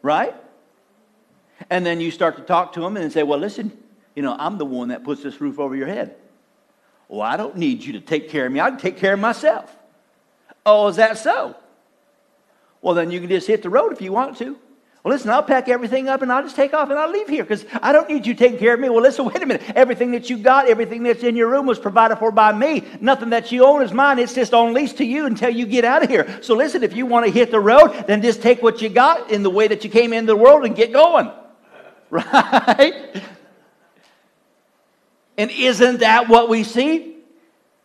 Right? 0.00 0.34
And 1.68 1.84
then 1.84 2.00
you 2.00 2.10
start 2.10 2.36
to 2.36 2.42
talk 2.42 2.72
to 2.74 2.80
them 2.80 2.96
and 2.96 3.12
say, 3.12 3.22
Well, 3.22 3.38
listen, 3.38 3.76
you 4.14 4.22
know, 4.22 4.34
I'm 4.38 4.56
the 4.56 4.64
one 4.64 4.88
that 4.88 5.04
puts 5.04 5.22
this 5.22 5.40
roof 5.40 5.58
over 5.58 5.76
your 5.76 5.86
head. 5.86 6.16
Well, 7.08 7.22
I 7.22 7.36
don't 7.36 7.56
need 7.56 7.84
you 7.84 7.92
to 7.92 8.00
take 8.00 8.30
care 8.30 8.46
of 8.46 8.52
me. 8.52 8.60
I 8.60 8.70
can 8.70 8.78
take 8.78 8.96
care 8.96 9.12
of 9.12 9.20
myself. 9.20 9.74
Oh, 10.64 10.88
is 10.88 10.96
that 10.96 11.18
so? 11.18 11.56
Well, 12.80 12.94
then 12.94 13.10
you 13.10 13.20
can 13.20 13.28
just 13.28 13.46
hit 13.46 13.62
the 13.62 13.70
road 13.70 13.92
if 13.92 14.00
you 14.00 14.12
want 14.12 14.38
to. 14.38 14.58
Well, 15.06 15.14
listen, 15.14 15.30
I'll 15.30 15.40
pack 15.40 15.68
everything 15.68 16.08
up 16.08 16.22
and 16.22 16.32
I'll 16.32 16.42
just 16.42 16.56
take 16.56 16.74
off 16.74 16.90
and 16.90 16.98
I'll 16.98 17.08
leave 17.08 17.28
here 17.28 17.44
because 17.44 17.64
I 17.80 17.92
don't 17.92 18.08
need 18.08 18.26
you 18.26 18.34
taking 18.34 18.58
care 18.58 18.74
of 18.74 18.80
me. 18.80 18.88
Well, 18.88 19.02
listen, 19.02 19.24
wait 19.26 19.40
a 19.40 19.46
minute. 19.46 19.62
Everything 19.76 20.10
that 20.10 20.28
you 20.28 20.36
got, 20.36 20.68
everything 20.68 21.04
that's 21.04 21.22
in 21.22 21.36
your 21.36 21.48
room 21.48 21.64
was 21.64 21.78
provided 21.78 22.16
for 22.16 22.32
by 22.32 22.50
me. 22.52 22.82
Nothing 23.00 23.30
that 23.30 23.52
you 23.52 23.64
own 23.64 23.82
is 23.82 23.92
mine. 23.92 24.18
It's 24.18 24.34
just 24.34 24.52
on 24.52 24.74
lease 24.74 24.94
to 24.94 25.04
you 25.04 25.26
until 25.26 25.50
you 25.50 25.64
get 25.64 25.84
out 25.84 26.02
of 26.02 26.10
here. 26.10 26.40
So 26.42 26.56
listen, 26.56 26.82
if 26.82 26.96
you 26.96 27.06
want 27.06 27.24
to 27.24 27.30
hit 27.30 27.52
the 27.52 27.60
road, 27.60 28.06
then 28.08 28.20
just 28.20 28.42
take 28.42 28.64
what 28.64 28.82
you 28.82 28.88
got 28.88 29.30
in 29.30 29.44
the 29.44 29.50
way 29.50 29.68
that 29.68 29.84
you 29.84 29.90
came 29.90 30.12
into 30.12 30.32
the 30.32 30.36
world 30.36 30.64
and 30.64 30.74
get 30.74 30.92
going. 30.92 31.30
Right? 32.10 33.22
And 35.38 35.52
isn't 35.52 36.00
that 36.00 36.28
what 36.28 36.48
we 36.48 36.64
see? 36.64 37.18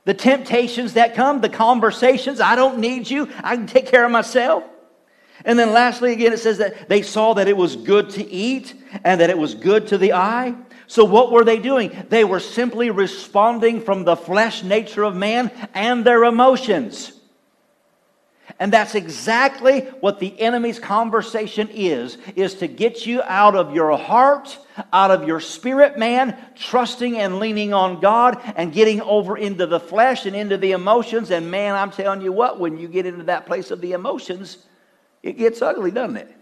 The 0.06 0.16
temptations 0.16 0.94
that 0.94 1.14
come, 1.14 1.42
the 1.42 1.50
conversations, 1.50 2.42
I 2.42 2.56
don't 2.56 2.80
need 2.80 3.08
you, 3.08 3.30
I 3.44 3.58
can 3.58 3.68
take 3.68 3.86
care 3.86 4.06
of 4.06 4.12
myself. 4.12 4.64
And 5.46 5.58
then 5.58 5.74
lastly, 5.74 6.12
again, 6.14 6.34
it 6.34 6.40
says 6.40 6.58
that 6.60 6.90
they 6.90 7.02
saw 7.02 7.34
that 7.34 7.48
it 7.48 7.58
was 7.58 7.76
good 7.76 8.10
to 8.12 8.30
eat 8.30 8.76
and 9.04 9.22
that 9.22 9.30
it 9.30 9.38
was 9.38 9.56
good 9.56 9.88
to 9.88 9.98
the 9.98 10.14
eye. 10.14 10.56
So, 10.88 11.06
what 11.06 11.32
were 11.32 11.46
they 11.46 11.58
doing? 11.58 12.06
They 12.10 12.26
were 12.26 12.42
simply 12.42 12.90
responding 12.90 13.82
from 13.82 14.04
the 14.04 14.18
flesh 14.18 14.62
nature 14.64 15.04
of 15.04 15.16
man 15.16 15.50
and 15.74 16.04
their 16.04 16.26
emotions. 16.26 17.14
And 18.60 18.72
that's 18.72 18.96
exactly 18.96 19.82
what 20.02 20.20
the 20.20 20.40
enemy's 20.40 20.80
conversation 20.80 21.70
is, 21.72 22.18
is 22.36 22.56
to 22.56 22.68
get 22.68 23.06
you 23.06 23.22
out 23.24 23.56
of 23.56 23.74
your 23.74 23.98
heart, 23.98 24.58
out 24.92 25.12
of 25.12 25.28
your 25.28 25.40
spirit 25.40 25.98
man, 25.98 26.38
trusting 26.56 27.18
and 27.18 27.40
leaning 27.40 27.74
on 27.74 28.00
God 28.00 28.42
and 28.56 28.74
getting 28.74 29.02
over 29.02 29.38
into 29.38 29.66
the 29.66 29.80
flesh 29.80 30.26
and 30.26 30.36
into 30.36 30.58
the 30.58 30.74
emotions. 30.74 31.32
And 31.32 31.50
man, 31.50 31.76
I'm 31.76 31.92
telling 31.92 32.22
you 32.22 32.32
what, 32.32 32.60
when 32.60 32.78
you 32.78 32.88
get 32.88 33.06
into 33.06 33.24
that 33.24 33.46
place 33.46 33.72
of 33.72 33.82
the 33.82 33.94
emotions, 33.94 34.58
it 35.24 35.38
gets 35.38 35.62
ugly, 35.62 35.92
doesn't 35.92 36.18
it? 36.18 36.36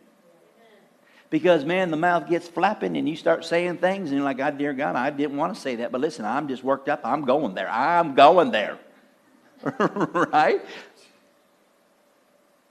Because, 1.29 1.63
man, 1.63 1.91
the 1.91 1.97
mouth 1.97 2.27
gets 2.27 2.47
flapping 2.47 2.97
and 2.97 3.07
you 3.07 3.15
start 3.15 3.45
saying 3.45 3.77
things 3.77 4.09
and 4.09 4.17
you're 4.17 4.25
like, 4.25 4.37
God, 4.37 4.57
dear 4.57 4.73
God, 4.73 4.95
I 4.95 5.11
didn't 5.11 5.37
want 5.37 5.53
to 5.53 5.61
say 5.61 5.75
that. 5.75 5.91
But 5.91 6.01
listen, 6.01 6.25
I'm 6.25 6.47
just 6.47 6.63
worked 6.63 6.89
up. 6.89 7.01
I'm 7.03 7.23
going 7.23 7.53
there. 7.53 7.69
I'm 7.69 8.15
going 8.15 8.49
there. 8.51 8.79
right? 9.63 10.61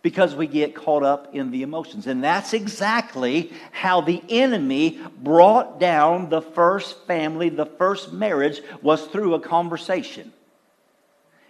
because 0.02 0.34
we 0.34 0.46
get 0.46 0.74
caught 0.74 1.02
up 1.02 1.34
in 1.34 1.50
the 1.50 1.62
emotions. 1.62 2.06
And 2.06 2.22
that's 2.22 2.54
exactly 2.54 3.52
how 3.72 4.00
the 4.00 4.22
enemy 4.28 5.00
brought 5.18 5.80
down 5.80 6.28
the 6.28 6.40
first 6.40 7.06
family, 7.06 7.48
the 7.48 7.66
first 7.66 8.12
marriage, 8.12 8.62
was 8.80 9.04
through 9.06 9.34
a 9.34 9.40
conversation. 9.40 10.32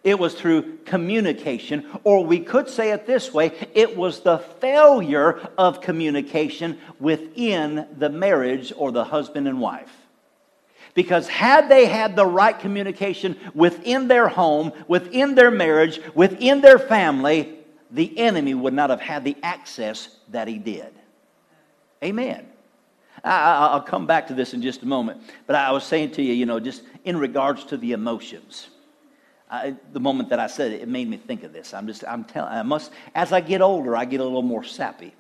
It 0.09 0.19
was 0.19 0.33
through 0.33 0.79
communication, 0.87 1.85
or 2.03 2.25
we 2.25 2.41
could 2.41 2.71
say 2.71 2.93
it 2.93 3.07
this 3.07 3.35
way 3.35 3.53
it 3.75 3.95
was 3.95 4.21
the 4.21 4.39
failure 4.39 5.51
of 5.59 5.83
communication 5.83 6.79
within 6.99 7.87
the 7.99 8.09
marriage 8.09 8.73
or 8.75 8.91
the 8.91 9.05
husband 9.05 9.47
and 9.47 9.61
wife. 9.61 9.93
Because 10.95 11.29
had 11.29 11.69
they 11.69 11.85
had 11.85 12.17
the 12.17 12.25
right 12.25 12.59
communication 12.59 13.37
within 13.55 14.09
their 14.09 14.29
home, 14.29 14.73
within 14.89 15.35
their 15.35 15.51
marriage, 15.51 16.01
within 16.15 16.63
their 16.63 16.79
family, 16.79 17.59
the 17.91 18.19
enemy 18.19 18.55
would 18.55 18.73
not 18.73 18.89
have 18.89 19.03
had 19.03 19.25
the 19.25 19.37
access 19.43 20.09
that 20.31 20.49
he 20.49 20.57
did. 20.57 20.95
Amen. 22.03 22.47
I, 23.23 23.75
will 23.75 23.83
come 23.83 24.07
back 24.07 24.29
to 24.29 24.35
this 24.35 24.55
in 24.55 24.63
just 24.63 24.83
a 24.83 24.87
moment. 24.87 25.21
But 25.47 25.57
I 25.57 25.71
was 25.71 25.85
saying 25.85 26.13
to 26.13 26.23
you, 26.23 26.33
you 26.33 26.47
know, 26.47 26.61
just 26.61 26.83
in 27.05 27.19
regards 27.19 27.65
to 27.65 27.77
the 27.77 27.93
emotions. 27.93 28.71
I, 29.51 29.77
the 29.93 30.01
moment 30.01 30.29
that 30.29 30.39
I 30.39 30.47
said 30.47 30.73
it, 30.73 30.83
it 30.83 30.89
made 30.89 31.09
me 31.09 31.17
think 31.17 31.43
of 31.43 31.53
this. 31.53 31.73
I'm 31.73 31.87
just, 31.87 32.05
I'm 32.07 32.25
telling, 32.25 32.53
I 32.53 32.63
must, 32.63 32.93
as 33.15 33.33
I 33.33 33.41
get 33.41 33.63
older, 33.63 33.97
I 33.97 34.05
get 34.05 34.21
a 34.21 34.25
little 34.25 34.43
more 34.43 34.65
sappy. 34.65 35.15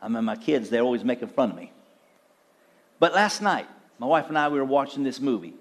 I 0.00 0.08
mean, 0.08 0.24
my 0.24 0.36
kids, 0.36 0.70
they're 0.70 0.82
always 0.82 1.02
making 1.02 1.28
fun 1.28 1.50
of 1.50 1.56
me. 1.56 1.72
But 3.00 3.14
last 3.14 3.42
night, 3.42 3.66
my 3.98 4.06
wife 4.06 4.28
and 4.28 4.38
I, 4.38 4.48
we 4.48 4.58
were 4.58 4.64
watching 4.64 5.02
this 5.02 5.20
movie. 5.20 5.54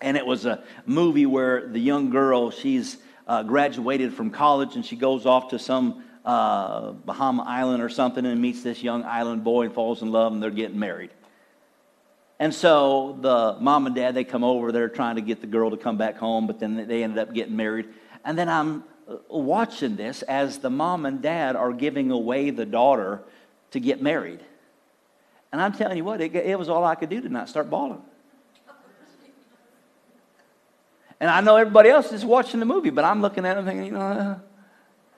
And 0.00 0.16
it 0.16 0.26
was 0.26 0.44
a 0.44 0.62
movie 0.84 1.26
where 1.26 1.66
the 1.66 1.80
young 1.80 2.10
girl, 2.10 2.50
she's, 2.50 2.98
uh, 3.26 3.42
graduated 3.42 4.14
from 4.14 4.30
college 4.30 4.74
and 4.74 4.84
she 4.84 4.96
goes 4.96 5.26
off 5.26 5.50
to 5.50 5.58
some 5.58 6.02
uh, 6.24 6.92
Bahama 6.92 7.44
island 7.46 7.82
or 7.82 7.88
something 7.88 8.24
and 8.24 8.40
meets 8.40 8.62
this 8.62 8.82
young 8.82 9.04
island 9.04 9.44
boy 9.44 9.66
and 9.66 9.74
falls 9.74 10.02
in 10.02 10.10
love 10.10 10.32
and 10.32 10.42
they're 10.42 10.50
getting 10.50 10.78
married. 10.78 11.10
And 12.40 12.54
so 12.54 13.18
the 13.20 13.56
mom 13.60 13.86
and 13.86 13.94
dad, 13.96 14.14
they 14.14 14.24
come 14.24 14.44
over, 14.44 14.70
they're 14.70 14.88
trying 14.88 15.16
to 15.16 15.22
get 15.22 15.40
the 15.40 15.46
girl 15.46 15.70
to 15.70 15.76
come 15.76 15.96
back 15.96 16.16
home, 16.16 16.46
but 16.46 16.60
then 16.60 16.86
they 16.86 17.02
ended 17.02 17.18
up 17.18 17.34
getting 17.34 17.56
married. 17.56 17.88
And 18.24 18.38
then 18.38 18.48
I'm 18.48 18.84
uh, 19.08 19.16
watching 19.28 19.96
this 19.96 20.22
as 20.22 20.58
the 20.58 20.70
mom 20.70 21.04
and 21.04 21.20
dad 21.20 21.56
are 21.56 21.72
giving 21.72 22.10
away 22.10 22.50
the 22.50 22.64
daughter 22.64 23.22
to 23.72 23.80
get 23.80 24.00
married. 24.00 24.40
And 25.50 25.60
I'm 25.60 25.72
telling 25.72 25.96
you 25.96 26.04
what, 26.04 26.20
it, 26.20 26.34
it 26.36 26.58
was 26.58 26.68
all 26.68 26.84
I 26.84 26.94
could 26.94 27.08
do 27.08 27.20
to 27.20 27.28
not 27.28 27.48
start 27.48 27.70
bawling. 27.70 28.02
And 31.20 31.28
I 31.28 31.40
know 31.40 31.56
everybody 31.56 31.88
else 31.88 32.12
is 32.12 32.24
watching 32.24 32.60
the 32.60 32.66
movie, 32.66 32.90
but 32.90 33.04
I'm 33.04 33.20
looking 33.20 33.44
at 33.44 33.54
them 33.54 33.64
thinking, 33.64 33.86
you 33.86 33.92
know, 33.92 34.40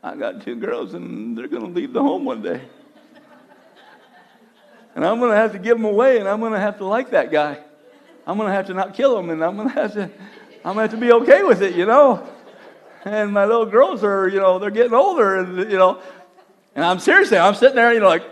I 0.02 0.16
got 0.16 0.42
two 0.42 0.56
girls 0.56 0.94
and 0.94 1.36
they're 1.36 1.48
going 1.48 1.62
to 1.62 1.68
leave 1.68 1.92
the 1.92 2.02
home 2.02 2.24
one 2.24 2.40
day. 2.40 2.62
And 4.94 5.04
I'm 5.04 5.18
going 5.18 5.30
to 5.30 5.36
have 5.36 5.52
to 5.52 5.58
give 5.58 5.76
him 5.76 5.84
away 5.84 6.18
and 6.18 6.28
I'm 6.28 6.40
going 6.40 6.52
to 6.52 6.58
have 6.58 6.78
to 6.78 6.84
like 6.84 7.10
that 7.10 7.30
guy. 7.30 7.58
I'm 8.26 8.36
going 8.36 8.48
to 8.48 8.54
have 8.54 8.66
to 8.66 8.74
not 8.74 8.94
kill 8.94 9.18
him 9.18 9.30
and 9.30 9.42
I'm 9.42 9.56
going 9.56 9.68
to 9.68 9.74
have 9.74 9.92
to, 9.94 10.10
I'm 10.64 10.74
going 10.74 10.76
to 10.76 10.82
have 10.82 10.90
to 10.90 10.96
be 10.96 11.12
okay 11.12 11.42
with 11.42 11.62
it, 11.62 11.74
you 11.74 11.86
know. 11.86 12.28
And 13.04 13.32
my 13.32 13.46
little 13.46 13.66
girls 13.66 14.04
are, 14.04 14.28
you 14.28 14.40
know, 14.40 14.58
they're 14.58 14.70
getting 14.70 14.92
older 14.92 15.36
and, 15.36 15.70
you 15.70 15.78
know, 15.78 16.02
and 16.74 16.84
I'm 16.84 16.98
seriously, 16.98 17.38
I'm 17.38 17.54
sitting 17.54 17.76
there, 17.76 17.92
you 17.92 18.00
know, 18.00 18.08
like, 18.08 18.24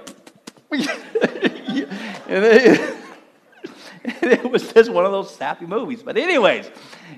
and 0.70 2.44
they, 2.44 2.94
it 4.22 4.50
was 4.50 4.72
just 4.72 4.90
one 4.90 5.04
of 5.04 5.12
those 5.12 5.34
sappy 5.34 5.66
movies. 5.66 6.02
But, 6.02 6.16
anyways, 6.16 6.70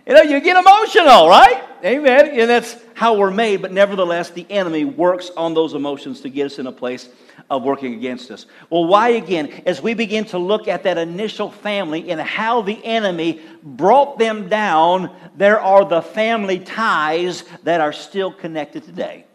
you 0.07 0.15
know, 0.15 0.23
you 0.23 0.41
get 0.41 0.57
emotional, 0.57 1.29
right? 1.29 1.63
Amen. 1.85 2.29
And 2.29 2.51
that's 2.51 2.77
how 2.95 3.17
we're 3.17 3.31
made. 3.31 3.63
But 3.63 3.73
nevertheless, 3.73 4.31
the 4.31 4.47
enemy 4.51 4.85
works 4.85 5.31
on 5.37 5.55
those 5.55 5.75
emotions 5.75 6.21
to 6.23 6.29
get 6.29 6.47
us 6.47 6.59
in 6.59 6.67
a 6.67 6.73
place 6.73 7.09
of 7.49 7.63
working 7.63 7.95
against 7.95 8.31
us. 8.31 8.47
Well, 8.69 8.87
why 8.87 9.11
again? 9.11 9.63
As 9.67 9.81
we 9.81 9.95
begin 9.95 10.25
to 10.27 10.39
look 10.39 10.69
at 10.69 10.83
that 10.83 10.99
initial 10.99 11.51
family 11.51 12.11
and 12.11 12.21
how 12.21 12.63
the 12.63 12.85
enemy 12.85 13.41
brought 13.63 14.19
them 14.19 14.49
down, 14.49 15.15
there 15.37 15.61
are 15.61 15.85
the 15.85 16.03
family 16.03 16.59
ties 16.59 17.45
that 17.63 17.81
are 17.81 17.93
still 17.93 18.33
connected 18.33 18.85
today. 18.85 19.27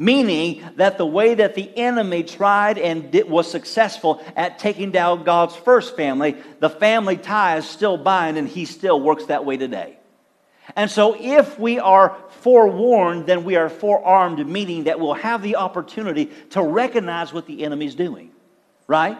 Meaning 0.00 0.62
that 0.76 0.96
the 0.96 1.06
way 1.06 1.34
that 1.34 1.56
the 1.56 1.76
enemy 1.76 2.22
tried 2.22 2.78
and 2.78 3.10
did, 3.10 3.28
was 3.28 3.50
successful 3.50 4.24
at 4.36 4.60
taking 4.60 4.92
down 4.92 5.24
God's 5.24 5.56
first 5.56 5.96
family, 5.96 6.36
the 6.60 6.70
family 6.70 7.16
ties 7.16 7.68
still 7.68 7.96
bind 7.96 8.38
and 8.38 8.48
he 8.48 8.64
still 8.64 9.00
works 9.00 9.26
that 9.26 9.44
way 9.44 9.56
today. 9.56 9.97
And 10.76 10.90
so 10.90 11.16
if 11.18 11.58
we 11.58 11.78
are 11.78 12.16
forewarned, 12.40 13.26
then 13.26 13.44
we 13.44 13.56
are 13.56 13.68
forearmed, 13.68 14.46
meaning 14.46 14.84
that 14.84 15.00
we'll 15.00 15.14
have 15.14 15.42
the 15.42 15.56
opportunity 15.56 16.26
to 16.50 16.62
recognize 16.62 17.32
what 17.32 17.46
the 17.46 17.64
enemy's 17.64 17.94
doing. 17.94 18.30
Right? 18.86 19.18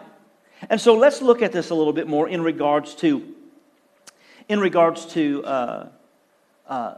And 0.68 0.80
so 0.80 0.94
let's 0.94 1.22
look 1.22 1.42
at 1.42 1.52
this 1.52 1.70
a 1.70 1.74
little 1.74 1.92
bit 1.92 2.08
more 2.08 2.28
in 2.28 2.42
regards 2.42 2.94
to, 2.96 3.34
in 4.48 4.60
regards 4.60 5.06
to 5.06 5.44
uh, 5.44 5.88
uh, 6.66 6.94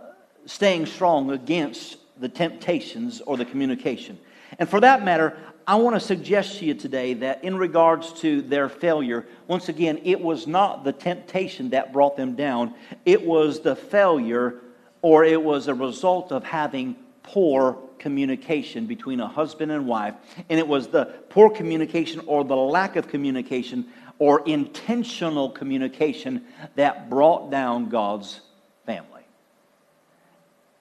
staying 0.46 0.86
strong 0.86 1.30
against 1.30 1.98
the 2.18 2.28
temptations 2.28 3.20
or 3.20 3.36
the 3.36 3.44
communication. 3.44 4.18
And 4.61 4.68
for 4.68 4.79
that 4.81 5.05
matter, 5.05 5.37
I 5.66 5.77
want 5.77 5.96
to 5.96 6.01
suggest 6.01 6.59
to 6.59 6.66
you 6.66 6.75
today 6.75 7.14
that 7.14 7.42
in 7.42 7.57
regards 7.57 8.12
to 8.20 8.42
their 8.42 8.68
failure, 8.68 9.27
once 9.49 9.70
again, 9.70 10.01
it 10.05 10.20
was 10.20 10.46
not 10.46 10.85
the 10.85 10.92
temptation 10.92 11.70
that 11.70 11.92
brought 11.92 12.16
them 12.16 12.37
down, 12.37 12.75
it 13.07 13.25
was 13.25 13.61
the 13.61 13.75
failure 13.75 14.61
or 15.03 15.25
it 15.25 15.42
was 15.42 15.66
a 15.66 15.75
result 15.75 16.31
of 16.31 16.44
having 16.44 16.94
poor 17.23 17.79
communication 17.99 18.85
between 18.85 19.20
a 19.20 19.27
husband 19.27 19.73
and 19.73 19.87
wife. 19.87 20.14
And 20.51 20.59
it 20.59 20.68
was 20.68 20.88
the 20.88 21.07
poor 21.31 21.49
communication 21.49 22.20
or 22.27 22.44
the 22.44 22.57
lack 22.57 22.96
of 22.96 23.09
communication 23.09 23.87
or 24.18 24.42
intentional 24.46 25.49
communication 25.49 26.44
that 26.75 27.09
brought 27.09 27.51
down 27.51 27.88
God's 27.88 28.40
family. 28.85 29.23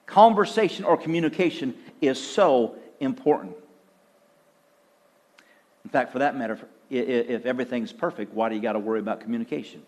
Conversation 0.04 0.84
or 0.84 0.98
communication 0.98 1.74
is 2.02 2.22
so 2.22 2.76
important. 2.98 3.56
In 5.84 5.90
fact, 5.90 6.12
for 6.12 6.18
that 6.18 6.36
matter, 6.36 6.58
if 6.90 7.46
everything's 7.46 7.92
perfect, 7.92 8.34
why 8.34 8.48
do 8.48 8.54
you 8.54 8.60
got 8.60 8.72
to 8.72 8.78
worry 8.78 9.00
about 9.00 9.20
communication? 9.20 9.82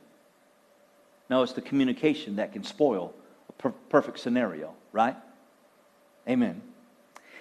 No, 1.29 1.43
it's 1.43 1.53
the 1.53 1.63
communication 1.63 2.37
that 2.37 2.53
can 2.53 2.65
spoil 2.65 3.15
a 3.49 3.53
per- 3.53 3.71
perfect 3.89 4.19
scenario, 4.19 4.75
right? 4.93 5.17
Amen. 6.29 6.63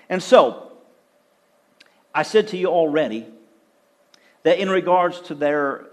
And 0.10 0.22
so, 0.22 0.72
I 2.14 2.24
said 2.24 2.50
to 2.50 2.58
you 2.58 2.68
already 2.68 3.26
that 4.44 4.60
in 4.60 4.70
regards 4.70 5.22
to 5.22 5.36
their 5.36 5.86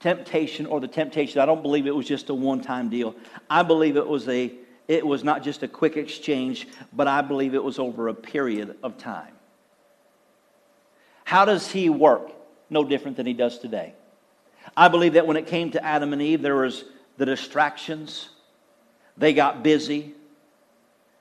temptation 0.00 0.66
or 0.66 0.80
the 0.80 0.88
temptation, 0.88 1.40
I 1.40 1.46
don't 1.46 1.62
believe 1.62 1.86
it 1.86 1.94
was 1.94 2.06
just 2.06 2.28
a 2.28 2.34
one 2.34 2.60
time 2.60 2.90
deal. 2.90 3.14
I 3.48 3.62
believe 3.62 3.96
it 3.96 4.06
was, 4.06 4.28
a, 4.28 4.52
it 4.88 5.06
was 5.06 5.24
not 5.24 5.42
just 5.42 5.62
a 5.62 5.68
quick 5.68 5.96
exchange, 5.96 6.68
but 6.92 7.08
I 7.08 7.22
believe 7.22 7.54
it 7.54 7.62
was 7.62 7.78
over 7.78 8.08
a 8.08 8.14
period 8.14 8.76
of 8.82 8.98
time. 8.98 9.33
How 11.24 11.44
does 11.44 11.70
he 11.70 11.90
work? 11.90 12.30
No 12.70 12.84
different 12.84 13.16
than 13.16 13.26
he 13.26 13.32
does 13.32 13.58
today. 13.58 13.94
I 14.76 14.88
believe 14.88 15.14
that 15.14 15.26
when 15.26 15.36
it 15.36 15.46
came 15.46 15.70
to 15.72 15.84
Adam 15.84 16.12
and 16.12 16.22
Eve, 16.22 16.42
there 16.42 16.54
was 16.54 16.84
the 17.16 17.26
distractions. 17.26 18.28
They 19.16 19.32
got 19.32 19.62
busy. 19.62 20.14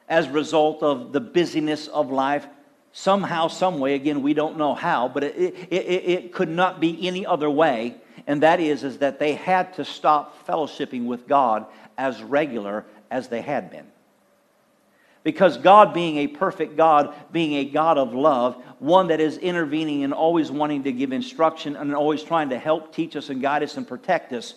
As 0.07 0.27
a 0.27 0.31
result 0.31 0.83
of 0.83 1.11
the 1.11 1.21
busyness 1.21 1.87
of 1.87 2.11
life, 2.11 2.45
somehow, 2.91 3.47
some 3.47 3.79
way, 3.79 3.95
again, 3.95 4.21
we 4.21 4.33
don't 4.33 4.57
know 4.57 4.73
how, 4.73 5.07
but 5.07 5.23
it, 5.23 5.35
it, 5.37 5.55
it, 5.71 6.09
it 6.09 6.33
could 6.33 6.49
not 6.49 6.79
be 6.79 7.07
any 7.07 7.25
other 7.25 7.49
way. 7.49 7.95
And 8.27 8.43
that 8.43 8.59
is, 8.59 8.83
is 8.83 8.99
that 8.99 9.19
they 9.19 9.33
had 9.33 9.73
to 9.75 9.85
stop 9.85 10.47
fellowshipping 10.47 11.05
with 11.05 11.27
God 11.27 11.65
as 11.97 12.21
regular 12.23 12.85
as 13.11 13.27
they 13.27 13.41
had 13.41 13.69
been. 13.69 13.87
Because 15.23 15.57
God, 15.57 15.93
being 15.93 16.17
a 16.17 16.27
perfect 16.27 16.75
God, 16.75 17.15
being 17.31 17.53
a 17.53 17.65
God 17.65 17.97
of 17.97 18.13
love, 18.13 18.61
one 18.79 19.07
that 19.07 19.21
is 19.21 19.37
intervening 19.37 20.03
and 20.03 20.13
always 20.13 20.51
wanting 20.51 20.83
to 20.83 20.91
give 20.91 21.13
instruction 21.13 21.77
and 21.77 21.95
always 21.95 22.23
trying 22.23 22.49
to 22.49 22.59
help 22.59 22.93
teach 22.93 23.15
us 23.15 23.29
and 23.29 23.41
guide 23.41 23.63
us 23.63 23.77
and 23.77 23.87
protect 23.87 24.33
us, 24.33 24.55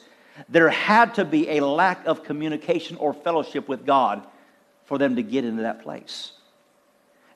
there 0.49 0.69
had 0.69 1.15
to 1.15 1.25
be 1.25 1.51
a 1.51 1.65
lack 1.65 2.05
of 2.07 2.25
communication 2.25 2.97
or 2.97 3.15
fellowship 3.15 3.69
with 3.69 3.87
God 3.87 4.27
for 4.85 4.99
them 4.99 5.17
to 5.17 5.23
get 5.23 5.45
into 5.45 5.63
that 5.63 5.83
place. 5.83 6.33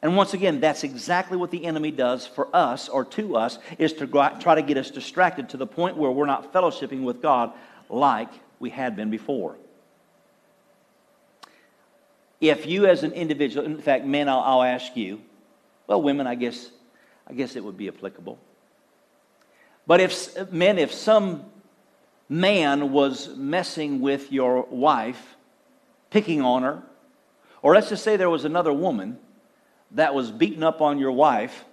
And 0.03 0.17
once 0.17 0.35
again, 0.35 0.61
that's 0.61 0.83
exactly 0.83 1.37
what 1.37 1.51
the 1.51 1.65
enemy 1.65 1.91
does 1.93 2.27
for 2.27 2.49
us 2.55 2.89
or 2.89 3.05
to 3.05 3.37
us, 3.37 3.59
is 3.79 3.93
to 3.95 4.07
try 4.07 4.55
to 4.55 4.63
get 4.63 4.77
us 4.77 4.91
distracted 4.91 5.51
to 5.51 5.57
the 5.57 5.67
point 5.67 5.97
where 5.97 6.11
we're 6.11 6.27
not 6.27 6.53
fellowshipping 6.53 7.03
with 7.03 7.23
God 7.23 7.53
like 7.89 8.31
we 8.59 8.71
had 8.71 8.97
been 8.97 9.11
before 9.11 9.57
if 12.41 12.67
you 12.67 12.87
as 12.87 13.03
an 13.03 13.13
individual, 13.13 13.67
in 13.67 13.79
fact, 13.81 14.05
men, 14.05 14.29
I'll, 14.29 14.41
I'll 14.41 14.63
ask 14.63 14.97
you, 14.97 15.21
well, 15.87 16.01
women, 16.01 16.27
I 16.27 16.35
guess, 16.35 16.71
I 17.27 17.35
guess 17.35 17.57
it 17.57 17.65
would 17.65 17.77
be 17.77 17.89
applicable. 17.89 18.39
But 19.87 20.01
if, 20.01 20.53
men, 20.53 20.79
if 20.79 20.93
some 20.93 21.45
man 22.29 22.93
was 22.93 23.37
messing 23.37 24.01
with 24.01 24.33
your 24.33 24.63
wife, 24.71 25.37
picking 26.11 26.41
on 26.41 26.63
her, 26.63 26.83
or 27.63 27.75
let's 27.75 27.89
just 27.89 28.05
say 28.05 28.17
there 28.17 28.31
was 28.31 28.45
another 28.45 28.73
woman 28.73 29.19
that 29.91 30.15
was 30.15 30.31
beating 30.31 30.63
up 30.63 30.81
on 30.81 30.99
your 30.99 31.13
wife, 31.13 31.65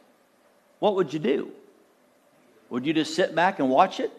what 0.79 0.95
would 0.95 1.13
you 1.13 1.19
do? 1.19 1.51
Would 2.69 2.85
you 2.85 2.93
just 2.93 3.15
sit 3.15 3.33
back 3.33 3.59
and 3.59 3.69
watch 3.69 3.99
it? 3.99 4.11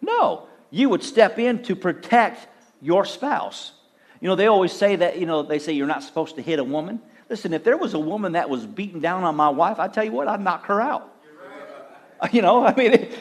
No. 0.00 0.48
You 0.70 0.88
would 0.88 1.02
step 1.02 1.38
in 1.38 1.62
to 1.64 1.76
protect 1.76 2.48
your 2.82 3.04
spouse. 3.04 3.72
You 4.20 4.28
know, 4.28 4.34
they 4.34 4.46
always 4.46 4.72
say 4.72 4.96
that, 4.96 5.18
you 5.18 5.26
know, 5.26 5.42
they 5.42 5.58
say 5.58 5.72
you're 5.72 5.86
not 5.86 6.02
supposed 6.02 6.36
to 6.36 6.42
hit 6.42 6.58
a 6.58 6.64
woman. 6.64 7.00
Listen, 7.28 7.52
if 7.52 7.64
there 7.64 7.76
was 7.76 7.94
a 7.94 7.98
woman 7.98 8.32
that 8.32 8.48
was 8.48 8.66
beating 8.66 9.00
down 9.00 9.24
on 9.24 9.34
my 9.34 9.48
wife, 9.48 9.78
I 9.78 9.88
tell 9.88 10.04
you 10.04 10.12
what, 10.12 10.28
I'd 10.28 10.40
knock 10.40 10.66
her 10.66 10.80
out. 10.80 11.12
You 12.32 12.40
know, 12.40 12.64
I 12.64 12.74
mean, 12.74 12.94
it, 12.94 13.12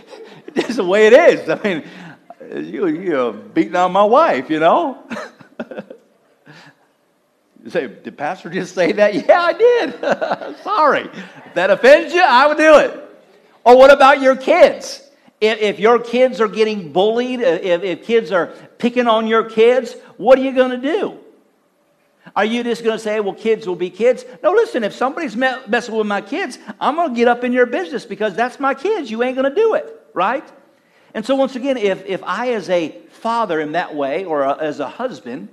it 0.55 0.69
is 0.69 0.77
the 0.77 0.85
way 0.85 1.07
it 1.07 1.11
is. 1.11 1.49
I 1.49 1.61
mean, 1.61 1.83
you, 2.49 2.87
you're 2.87 3.33
beating 3.33 3.75
on 3.75 3.91
my 3.91 4.05
wife, 4.05 4.49
you 4.49 4.59
know? 4.59 5.03
you 7.61 7.69
say, 7.69 7.87
did 7.87 8.17
Pastor 8.17 8.49
just 8.49 8.73
say 8.73 8.93
that? 8.93 9.13
Yeah, 9.27 9.41
I 9.41 9.53
did. 9.53 10.63
Sorry. 10.63 11.09
If 11.45 11.53
that 11.55 11.71
offends 11.71 12.13
you, 12.13 12.21
I 12.21 12.47
would 12.47 12.57
do 12.57 12.77
it. 12.77 13.01
Or 13.65 13.77
what 13.77 13.91
about 13.91 14.21
your 14.21 14.37
kids? 14.37 15.04
If, 15.45 15.61
if 15.61 15.79
your 15.79 15.99
kids 15.99 16.41
are 16.41 16.47
getting 16.47 16.91
bullied, 16.91 17.41
uh, 17.41 17.59
if, 17.61 17.83
if 17.83 18.05
kids 18.05 18.31
are 18.31 18.47
picking 18.77 19.07
on 19.07 19.27
your 19.27 19.49
kids, 19.49 19.95
what 20.17 20.39
are 20.39 20.41
you 20.41 20.53
going 20.53 20.71
to 20.71 20.77
do? 20.77 21.19
Are 22.35 22.45
you 22.45 22.63
just 22.63 22.83
going 22.83 22.97
to 22.97 23.03
say, 23.03 23.19
well, 23.19 23.33
kids 23.33 23.67
will 23.67 23.75
be 23.75 23.89
kids? 23.89 24.25
No, 24.41 24.51
listen, 24.51 24.83
if 24.83 24.93
somebody's 24.93 25.35
messing 25.35 25.95
with 25.95 26.07
my 26.07 26.21
kids, 26.21 26.57
I'm 26.79 26.95
going 26.95 27.09
to 27.09 27.15
get 27.15 27.27
up 27.27 27.43
in 27.43 27.53
your 27.53 27.65
business 27.65 28.05
because 28.05 28.35
that's 28.35 28.59
my 28.59 28.73
kids. 28.73 29.11
You 29.11 29.23
ain't 29.23 29.35
going 29.35 29.49
to 29.49 29.55
do 29.55 29.75
it, 29.75 30.09
right? 30.13 30.43
And 31.13 31.25
so, 31.25 31.35
once 31.35 31.55
again, 31.55 31.77
if, 31.77 32.05
if 32.05 32.23
I, 32.23 32.53
as 32.53 32.69
a 32.69 32.89
father, 33.11 33.61
in 33.61 33.73
that 33.73 33.95
way, 33.95 34.25
or 34.25 34.41
a, 34.41 34.57
as 34.57 34.79
a 34.79 34.87
husband, 34.87 35.49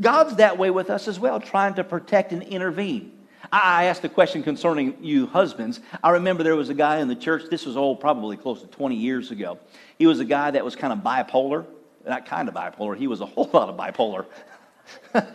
God's 0.00 0.36
that 0.36 0.58
way 0.58 0.70
with 0.70 0.90
us 0.90 1.08
as 1.08 1.20
well, 1.20 1.40
trying 1.40 1.74
to 1.74 1.84
protect 1.84 2.32
and 2.32 2.42
intervene. 2.42 3.12
I 3.50 3.84
asked 3.84 4.04
a 4.04 4.08
question 4.08 4.42
concerning 4.42 4.96
you 5.00 5.26
husbands. 5.26 5.80
I 6.02 6.10
remember 6.10 6.42
there 6.42 6.56
was 6.56 6.68
a 6.68 6.74
guy 6.74 6.98
in 6.98 7.08
the 7.08 7.16
church, 7.16 7.44
this 7.50 7.64
was 7.64 7.76
old, 7.76 8.00
probably 8.00 8.36
close 8.36 8.60
to 8.60 8.66
20 8.66 8.94
years 8.94 9.30
ago. 9.30 9.58
He 9.98 10.06
was 10.06 10.20
a 10.20 10.24
guy 10.24 10.50
that 10.50 10.64
was 10.64 10.76
kind 10.76 10.92
of 10.92 11.00
bipolar 11.00 11.66
not 12.08 12.26
kind 12.26 12.48
of 12.48 12.54
bipolar, 12.54 12.96
he 12.96 13.06
was 13.06 13.20
a 13.20 13.26
whole 13.26 13.48
lot 13.52 13.68
of 13.68 13.76
bipolar. 13.76 14.24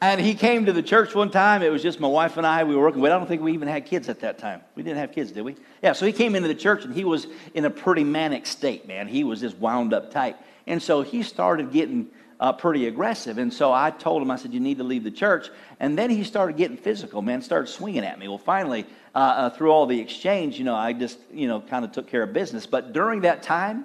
and 0.00 0.20
he 0.20 0.34
came 0.34 0.66
to 0.66 0.72
the 0.72 0.82
church 0.82 1.14
one 1.14 1.30
time. 1.30 1.62
It 1.62 1.70
was 1.70 1.82
just 1.82 2.00
my 2.00 2.08
wife 2.08 2.36
and 2.36 2.46
I. 2.46 2.64
We 2.64 2.74
were 2.76 2.82
working. 2.82 3.00
Well, 3.00 3.12
I 3.12 3.18
don't 3.18 3.26
think 3.26 3.42
we 3.42 3.52
even 3.52 3.68
had 3.68 3.86
kids 3.86 4.08
at 4.08 4.20
that 4.20 4.38
time. 4.38 4.62
We 4.74 4.82
didn't 4.82 4.98
have 4.98 5.12
kids, 5.12 5.32
did 5.32 5.42
we? 5.42 5.56
Yeah, 5.82 5.92
so 5.92 6.06
he 6.06 6.12
came 6.12 6.34
into 6.34 6.48
the 6.48 6.54
church 6.54 6.84
and 6.84 6.94
he 6.94 7.04
was 7.04 7.26
in 7.54 7.64
a 7.64 7.70
pretty 7.70 8.04
manic 8.04 8.46
state, 8.46 8.86
man. 8.86 9.08
He 9.08 9.24
was 9.24 9.40
just 9.40 9.56
wound 9.58 9.92
up 9.92 10.10
tight. 10.10 10.36
And 10.66 10.80
so 10.80 11.02
he 11.02 11.22
started 11.22 11.72
getting 11.72 12.08
uh, 12.40 12.52
pretty 12.54 12.86
aggressive. 12.86 13.38
And 13.38 13.52
so 13.52 13.72
I 13.72 13.90
told 13.90 14.22
him, 14.22 14.30
I 14.30 14.36
said, 14.36 14.52
you 14.54 14.60
need 14.60 14.78
to 14.78 14.84
leave 14.84 15.04
the 15.04 15.10
church. 15.10 15.50
And 15.78 15.96
then 15.96 16.08
he 16.08 16.24
started 16.24 16.56
getting 16.56 16.78
physical, 16.78 17.20
man, 17.20 17.42
started 17.42 17.68
swinging 17.68 18.04
at 18.04 18.18
me. 18.18 18.26
Well, 18.28 18.38
finally, 18.38 18.86
uh, 19.14 19.18
uh, 19.18 19.50
through 19.50 19.70
all 19.70 19.86
the 19.86 20.00
exchange, 20.00 20.58
you 20.58 20.64
know, 20.64 20.74
I 20.74 20.94
just, 20.94 21.18
you 21.32 21.46
know, 21.46 21.60
kind 21.60 21.84
of 21.84 21.92
took 21.92 22.08
care 22.08 22.22
of 22.22 22.32
business. 22.32 22.66
But 22.66 22.94
during 22.94 23.20
that 23.20 23.42
time, 23.42 23.84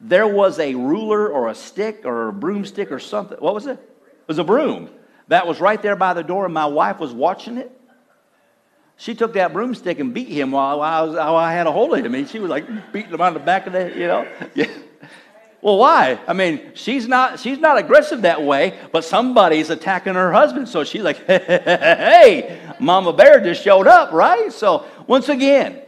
there 0.00 0.28
was 0.28 0.58
a 0.58 0.74
ruler 0.74 1.28
or 1.28 1.48
a 1.48 1.54
stick 1.54 2.02
or 2.04 2.28
a 2.28 2.32
broomstick 2.32 2.92
or 2.92 2.98
something. 2.98 3.38
What 3.38 3.54
was 3.54 3.66
it? 3.66 3.78
It 3.78 4.28
was 4.28 4.38
a 4.38 4.44
broom 4.44 4.90
that 5.28 5.46
was 5.46 5.60
right 5.60 5.80
there 5.80 5.96
by 5.96 6.12
the 6.12 6.22
door, 6.22 6.44
and 6.44 6.54
my 6.54 6.66
wife 6.66 6.98
was 6.98 7.12
watching 7.12 7.56
it. 7.56 7.72
She 8.96 9.14
took 9.14 9.34
that 9.34 9.52
broomstick 9.52 10.00
and 10.00 10.12
beat 10.12 10.28
him 10.28 10.50
while 10.50 10.82
I, 10.82 11.02
was, 11.02 11.14
while 11.14 11.36
I 11.36 11.52
had 11.52 11.66
a 11.66 11.72
hold 11.72 11.96
of 11.96 12.04
him. 12.04 12.14
And 12.14 12.28
she 12.28 12.40
was 12.40 12.50
like 12.50 12.92
beating 12.92 13.12
him 13.12 13.20
on 13.20 13.32
the 13.32 13.40
back 13.40 13.66
of 13.66 13.72
the, 13.72 13.92
you 13.96 14.08
know. 14.08 14.26
Yeah. 14.54 14.66
Well, 15.60 15.78
why? 15.78 16.20
I 16.26 16.34
mean, 16.34 16.72
she's 16.74 17.08
not 17.08 17.40
she's 17.40 17.58
not 17.58 17.78
aggressive 17.78 18.22
that 18.22 18.42
way, 18.42 18.78
but 18.92 19.04
somebody's 19.04 19.70
attacking 19.70 20.14
her 20.14 20.32
husband. 20.32 20.68
So 20.68 20.84
she's 20.84 21.02
like, 21.02 21.26
hey, 21.26 22.60
Mama 22.78 23.12
Bear 23.12 23.40
just 23.40 23.62
showed 23.62 23.88
up, 23.88 24.12
right? 24.12 24.52
So 24.52 24.86
once 25.06 25.28
again, 25.28 25.82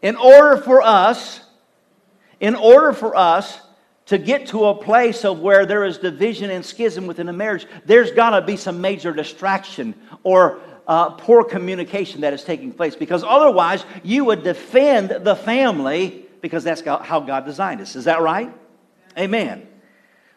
in 0.00 0.16
order 0.16 0.56
for 0.56 0.80
us 0.80 1.40
in 2.40 2.54
order 2.54 2.92
for 2.92 3.14
us 3.14 3.60
to 4.06 4.18
get 4.18 4.46
to 4.48 4.64
a 4.64 4.74
place 4.74 5.24
of 5.24 5.40
where 5.40 5.66
there 5.66 5.84
is 5.84 5.98
division 5.98 6.50
and 6.50 6.64
schism 6.64 7.06
within 7.06 7.28
a 7.28 7.32
marriage, 7.32 7.66
there's 7.84 8.10
got 8.10 8.30
to 8.30 8.42
be 8.44 8.56
some 8.56 8.80
major 8.80 9.12
distraction 9.12 9.94
or 10.24 10.60
uh, 10.88 11.10
poor 11.10 11.44
communication 11.44 12.22
that 12.22 12.32
is 12.32 12.42
taking 12.42 12.72
place 12.72 12.96
because 12.96 13.22
otherwise 13.22 13.84
you 14.02 14.24
would 14.24 14.42
defend 14.42 15.10
the 15.24 15.36
family 15.36 16.24
because 16.40 16.64
that's 16.64 16.80
how 16.80 17.20
God 17.20 17.44
designed 17.44 17.80
us. 17.80 17.94
Is 17.94 18.06
that 18.06 18.20
right? 18.22 18.52
Amen. 19.18 19.66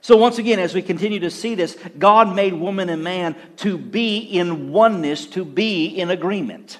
So, 0.01 0.17
once 0.17 0.37
again, 0.37 0.59
as 0.59 0.73
we 0.73 0.81
continue 0.81 1.19
to 1.21 1.29
see 1.29 1.55
this, 1.55 1.77
God 1.97 2.35
made 2.35 2.53
woman 2.53 2.89
and 2.89 3.03
man 3.03 3.35
to 3.57 3.77
be 3.77 4.17
in 4.17 4.71
oneness, 4.71 5.25
to 5.27 5.45
be 5.45 5.85
in 5.85 6.11
agreement. 6.11 6.79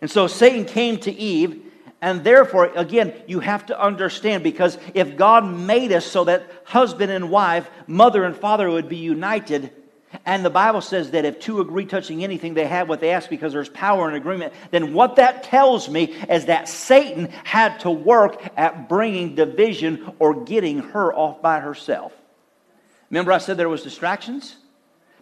And 0.00 0.10
so 0.10 0.26
Satan 0.26 0.64
came 0.64 0.98
to 0.98 1.12
Eve 1.12 1.62
and 2.02 2.24
therefore, 2.24 2.72
again, 2.74 3.14
you 3.28 3.38
have 3.38 3.64
to 3.66 3.80
understand 3.80 4.42
because 4.42 4.76
if 4.92 5.16
God 5.16 5.46
made 5.46 5.92
us 5.92 6.04
so 6.04 6.24
that 6.24 6.50
husband 6.64 7.12
and 7.12 7.30
wife, 7.30 7.70
mother 7.86 8.24
and 8.24 8.36
father 8.36 8.68
would 8.68 8.88
be 8.88 8.96
united, 8.96 9.72
And 10.26 10.44
the 10.44 10.50
Bible 10.50 10.80
says 10.80 11.10
that 11.12 11.24
if 11.24 11.40
two 11.40 11.60
agree 11.60 11.86
touching 11.86 12.22
anything, 12.22 12.54
they 12.54 12.66
have 12.66 12.88
what 12.88 13.00
they 13.00 13.10
ask 13.10 13.30
because 13.30 13.52
there's 13.52 13.68
power 13.68 14.08
in 14.08 14.14
agreement. 14.14 14.52
Then 14.70 14.92
what 14.92 15.16
that 15.16 15.42
tells 15.42 15.88
me 15.88 16.04
is 16.28 16.46
that 16.46 16.68
Satan 16.68 17.26
had 17.44 17.80
to 17.80 17.90
work 17.90 18.42
at 18.56 18.88
bringing 18.88 19.34
division 19.34 20.12
or 20.18 20.44
getting 20.44 20.78
her 20.78 21.12
off 21.14 21.40
by 21.40 21.60
herself. 21.60 22.12
Remember, 23.10 23.32
I 23.32 23.38
said 23.38 23.56
there 23.56 23.68
was 23.68 23.82
distractions? 23.82 24.56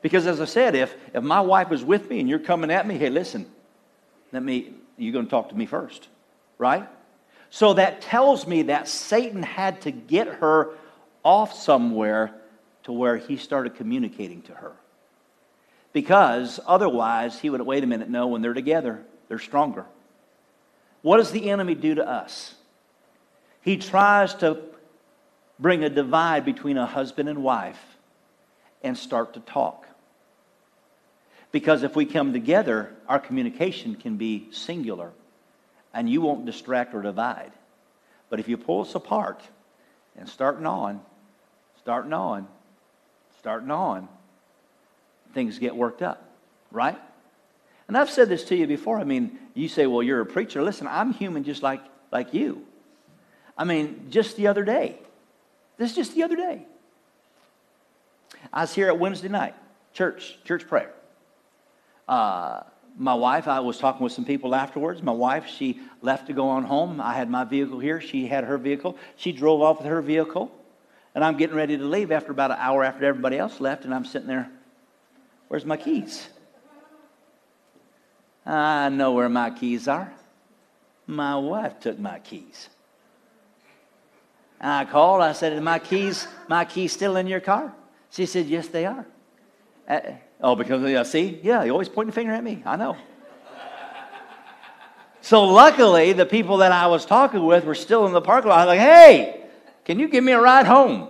Because 0.03 0.26
as 0.26 0.40
I 0.40 0.44
said, 0.44 0.74
if, 0.74 0.94
if 1.14 1.22
my 1.22 1.40
wife 1.40 1.68
was 1.68 1.85
with 1.85 2.09
me 2.09 2.20
and 2.20 2.29
you're 2.29 2.38
coming 2.38 2.70
at 2.70 2.87
me, 2.87 2.96
hey, 2.96 3.11
listen, 3.11 3.46
let 4.33 4.42
me, 4.42 4.72
you're 4.96 5.12
going 5.12 5.26
to 5.26 5.31
talk 5.31 5.50
to 5.50 5.55
me 5.55 5.66
first, 5.66 6.09
right? 6.59 6.88
So 7.50 7.74
that 7.74 8.00
tells 8.00 8.46
me 8.46 8.62
that 8.62 8.88
Satan 8.88 9.42
had 9.42 9.83
to 9.83 9.90
get 9.90 10.26
her 10.26 10.70
off 11.22 11.53
somewhere 11.53 12.35
to 12.85 12.92
where 12.92 13.16
he 13.16 13.37
started 13.37 13.74
communicating 13.74 14.42
to 14.42 14.55
her. 14.55 14.72
Because 15.92 16.61
otherwise, 16.66 17.40
he 17.40 17.50
would, 17.50 17.61
wait 17.62 17.83
a 17.83 17.87
minute, 17.87 18.09
no, 18.09 18.29
when 18.29 18.42
they're 18.42 18.55
together, 18.55 19.03
they're 19.29 19.38
stronger. 19.38 19.87
What 21.03 21.16
does 21.16 21.33
the 21.33 21.50
enemy 21.50 21.74
do 21.74 21.94
to 21.96 22.07
us? 22.07 22.55
He 23.62 23.76
tries 23.76 24.35
to 24.37 24.59
bring 25.59 25.85
a 25.85 25.90
divide 25.90 26.44
between 26.44 26.79
a 26.79 26.87
husband 26.87 27.29
and 27.29 27.42
wife 27.42 27.81
and 28.83 28.96
start 28.96 29.35
to 29.35 29.40
talk. 29.40 29.87
Because 31.53 31.83
if 31.83 31.96
we 31.96 32.07
come 32.07 32.33
together, 32.33 32.94
our 33.09 33.18
communication 33.18 33.96
can 33.96 34.16
be 34.16 34.48
singular 34.53 35.12
and 35.92 36.09
you 36.09 36.20
won't 36.20 36.46
distract 36.46 36.94
or 36.94 37.03
divide. 37.03 37.53
But 38.29 38.38
if 38.38 38.48
you 38.48 38.57
pull 38.57 38.83
us 38.83 38.94
apart 38.94 39.42
and 40.16 40.29
starting 40.29 40.66
on, 40.66 41.00
starting 41.81 42.12
on, 42.12 42.46
starting 43.40 43.70
on, 43.70 44.09
things 45.34 45.58
get 45.58 45.74
worked 45.74 46.02
up, 46.02 46.22
right? 46.70 46.98
And 47.88 47.96
I've 47.96 48.10
said 48.10 48.28
this 48.28 48.44
to 48.44 48.56
you 48.56 48.66
before. 48.66 48.98
I 48.98 49.04
mean, 49.04 49.38
you 49.54 49.68
say, 49.68 49.86
well, 49.86 50.02
you're 50.02 50.20
a 50.20 50.26
preacher. 50.26 50.62
Listen, 50.62 50.86
I'm 50.86 51.12
human 51.12 51.44
just 51.44 51.62
like, 51.62 51.82
like 52.12 52.32
you. 52.32 52.64
I 53.58 53.64
mean, 53.64 54.06
just 54.10 54.36
the 54.36 54.46
other 54.46 54.64
day, 54.64 54.98
this 55.76 55.90
is 55.90 55.96
just 55.96 56.14
the 56.14 56.22
other 56.22 56.36
day. 56.36 56.66
I 58.52 58.62
was 58.62 58.74
here 58.74 58.86
at 58.88 58.98
Wednesday 58.98 59.28
night, 59.28 59.54
church, 59.92 60.38
church 60.44 60.66
prayer. 60.66 60.92
Uh, 62.08 62.62
my 62.96 63.14
wife, 63.14 63.48
I 63.48 63.60
was 63.60 63.78
talking 63.78 64.02
with 64.02 64.12
some 64.12 64.24
people 64.24 64.54
afterwards. 64.54 65.02
My 65.02 65.12
wife, 65.12 65.46
she 65.46 65.80
left 66.02 66.26
to 66.26 66.32
go 66.32 66.48
on 66.48 66.64
home. 66.64 67.00
I 67.00 67.14
had 67.14 67.30
my 67.30 67.44
vehicle 67.44 67.78
here. 67.78 68.00
She 68.00 68.26
had 68.26 68.44
her 68.44 68.58
vehicle. 68.58 68.96
She 69.16 69.32
drove 69.32 69.62
off 69.62 69.78
with 69.78 69.86
her 69.86 70.02
vehicle. 70.02 70.50
And 71.14 71.24
I'm 71.24 71.36
getting 71.36 71.56
ready 71.56 71.76
to 71.76 71.84
leave 71.84 72.12
after 72.12 72.30
about 72.30 72.50
an 72.50 72.58
hour 72.60 72.84
after 72.84 73.04
everybody 73.04 73.38
else 73.38 73.60
left. 73.60 73.84
And 73.84 73.94
I'm 73.94 74.04
sitting 74.04 74.28
there, 74.28 74.50
where's 75.50 75.64
my 75.64 75.76
keys? 75.76 76.28
I 78.46 78.88
know 78.88 79.10
where 79.10 79.28
my 79.28 79.50
keys 79.50 79.88
are. 79.88 80.12
My 81.08 81.36
wife 81.36 81.80
took 81.80 81.98
my 81.98 82.20
keys. 82.20 82.68
And 84.60 84.70
I 84.70 84.84
called. 84.84 85.22
I 85.22 85.32
said, 85.32 85.60
"My 85.60 85.80
keys, 85.80 86.28
my 86.48 86.64
keys 86.64 86.92
still 86.92 87.16
in 87.16 87.26
your 87.26 87.40
car?" 87.40 87.74
She 88.10 88.26
said, 88.26 88.46
"Yes, 88.46 88.68
they 88.68 88.86
are." 88.86 89.04
Uh, 89.88 90.00
oh, 90.40 90.54
because 90.54 90.88
yeah, 90.88 91.02
see, 91.02 91.40
yeah, 91.42 91.64
you 91.64 91.72
always 91.72 91.88
pointing 91.88 92.12
finger 92.12 92.32
at 92.32 92.44
me. 92.44 92.62
I 92.64 92.76
know. 92.76 92.96
so 95.20 95.42
luckily, 95.44 96.12
the 96.12 96.26
people 96.26 96.58
that 96.58 96.70
I 96.70 96.86
was 96.86 97.04
talking 97.04 97.44
with 97.44 97.64
were 97.64 97.74
still 97.74 98.06
in 98.06 98.12
the 98.12 98.20
parking 98.20 98.50
lot. 98.50 98.60
I 98.60 98.64
was 98.66 98.68
like, 98.68 98.80
"Hey, 98.80 99.46
can 99.84 99.98
you 99.98 100.06
give 100.06 100.22
me 100.22 100.30
a 100.30 100.40
ride 100.40 100.66
home?" 100.66 101.08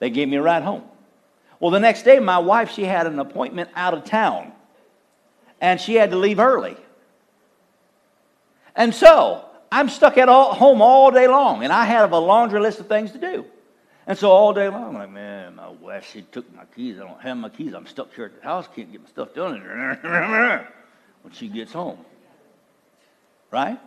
They 0.00 0.10
gave 0.10 0.28
me 0.28 0.36
a 0.36 0.42
ride 0.42 0.64
home. 0.64 0.87
Well, 1.60 1.70
the 1.70 1.80
next 1.80 2.02
day, 2.02 2.18
my 2.18 2.38
wife 2.38 2.72
she 2.72 2.84
had 2.84 3.06
an 3.06 3.18
appointment 3.18 3.70
out 3.74 3.94
of 3.94 4.04
town, 4.04 4.52
and 5.60 5.80
she 5.80 5.94
had 5.94 6.10
to 6.10 6.16
leave 6.16 6.38
early. 6.38 6.76
And 8.76 8.94
so 8.94 9.44
I'm 9.72 9.88
stuck 9.88 10.18
at 10.18 10.28
all, 10.28 10.54
home 10.54 10.80
all 10.80 11.10
day 11.10 11.26
long, 11.26 11.64
and 11.64 11.72
I 11.72 11.84
have 11.84 12.12
a 12.12 12.18
laundry 12.18 12.60
list 12.60 12.78
of 12.78 12.86
things 12.86 13.12
to 13.12 13.18
do. 13.18 13.44
And 14.06 14.16
so 14.16 14.30
all 14.30 14.54
day 14.54 14.68
long, 14.68 14.84
I'm 14.84 14.94
like, 14.94 15.10
man, 15.10 15.56
my 15.56 15.68
wife, 15.68 16.08
she 16.10 16.22
took 16.22 16.54
my 16.56 16.64
keys. 16.64 16.96
I 16.98 17.00
don't 17.00 17.20
have 17.20 17.36
my 17.36 17.50
keys. 17.50 17.74
I'm 17.74 17.86
stuck 17.86 18.14
here 18.14 18.24
at 18.24 18.36
the 18.36 18.42
house. 18.42 18.66
Can't 18.74 18.90
get 18.90 19.02
my 19.02 19.08
stuff 19.08 19.34
done 19.34 19.60
when 21.22 21.32
she 21.34 21.48
gets 21.48 21.72
home. 21.72 21.98
Right? 23.50 23.78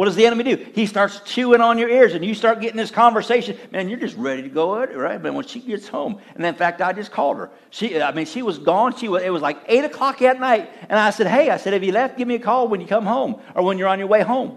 What 0.00 0.06
does 0.06 0.16
the 0.16 0.24
enemy 0.24 0.44
do? 0.44 0.56
He 0.74 0.86
starts 0.86 1.20
chewing 1.26 1.60
on 1.60 1.76
your 1.76 1.90
ears, 1.90 2.14
and 2.14 2.24
you 2.24 2.34
start 2.34 2.62
getting 2.62 2.78
this 2.78 2.90
conversation. 2.90 3.58
Man, 3.70 3.90
you're 3.90 4.00
just 4.00 4.16
ready 4.16 4.40
to 4.40 4.48
go 4.48 4.82
right? 4.82 5.22
But 5.22 5.34
when 5.34 5.44
she 5.44 5.60
gets 5.60 5.88
home, 5.88 6.18
and 6.34 6.46
in 6.46 6.54
fact, 6.54 6.80
I 6.80 6.94
just 6.94 7.12
called 7.12 7.36
her. 7.36 7.50
She, 7.68 8.00
I 8.00 8.10
mean, 8.12 8.24
she 8.24 8.40
was 8.40 8.58
gone. 8.58 8.96
She 8.96 9.10
was. 9.10 9.22
It 9.22 9.28
was 9.28 9.42
like 9.42 9.58
eight 9.66 9.84
o'clock 9.84 10.22
at 10.22 10.40
night, 10.40 10.70
and 10.88 10.98
I 10.98 11.10
said, 11.10 11.26
"Hey, 11.26 11.50
I 11.50 11.58
said, 11.58 11.74
have 11.74 11.84
you 11.84 11.92
left? 11.92 12.16
Give 12.16 12.26
me 12.26 12.36
a 12.36 12.38
call 12.38 12.66
when 12.66 12.80
you 12.80 12.86
come 12.86 13.04
home, 13.04 13.42
or 13.54 13.62
when 13.62 13.76
you're 13.76 13.88
on 13.88 13.98
your 13.98 14.08
way 14.08 14.22
home." 14.22 14.56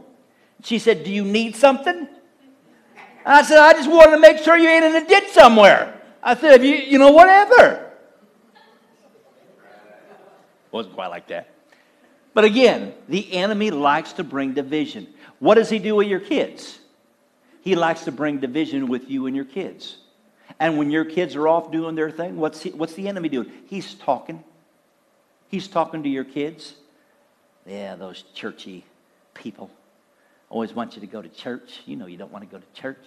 She 0.63 0.79
said, 0.79 1.03
Do 1.03 1.11
you 1.11 1.25
need 1.25 1.57
something? 1.57 2.07
I 3.25 3.43
said, 3.43 3.57
I 3.57 3.73
just 3.73 3.91
wanted 3.91 4.11
to 4.11 4.19
make 4.19 4.37
sure 4.37 4.55
you 4.55 4.69
ain't 4.69 4.85
in 4.85 4.95
a 4.95 5.05
ditch 5.05 5.27
somewhere. 5.31 6.01
I 6.23 6.35
said, 6.37 6.63
you, 6.63 6.73
you 6.73 6.97
know, 6.97 7.11
whatever. 7.11 7.91
Wasn't 10.71 10.95
quite 10.95 11.07
like 11.07 11.27
that. 11.27 11.49
But 12.33 12.45
again, 12.45 12.93
the 13.07 13.33
enemy 13.33 13.71
likes 13.71 14.13
to 14.13 14.23
bring 14.23 14.53
division. 14.53 15.07
What 15.39 15.55
does 15.55 15.69
he 15.69 15.79
do 15.79 15.95
with 15.95 16.07
your 16.07 16.19
kids? 16.19 16.79
He 17.61 17.75
likes 17.75 18.05
to 18.05 18.11
bring 18.11 18.39
division 18.39 18.87
with 18.87 19.09
you 19.09 19.27
and 19.27 19.35
your 19.35 19.45
kids. 19.45 19.97
And 20.59 20.77
when 20.77 20.91
your 20.91 21.05
kids 21.05 21.35
are 21.35 21.47
off 21.47 21.71
doing 21.71 21.95
their 21.95 22.11
thing, 22.11 22.37
what's, 22.37 22.61
he, 22.61 22.71
what's 22.71 22.93
the 22.93 23.07
enemy 23.07 23.29
doing? 23.29 23.51
He's 23.67 23.93
talking. 23.93 24.43
He's 25.47 25.67
talking 25.67 26.03
to 26.03 26.09
your 26.09 26.23
kids. 26.23 26.75
Yeah, 27.65 27.95
those 27.95 28.23
churchy 28.33 28.83
people 29.33 29.69
always 30.49 30.73
want 30.73 30.95
you 30.95 31.01
to 31.01 31.07
go 31.07 31.21
to 31.21 31.29
church. 31.29 31.81
You 31.85 31.95
know 31.95 32.05
you 32.05 32.17
don't 32.17 32.31
want 32.31 32.47
to 32.47 32.49
go 32.49 32.61
to 32.61 32.81
church. 32.81 33.05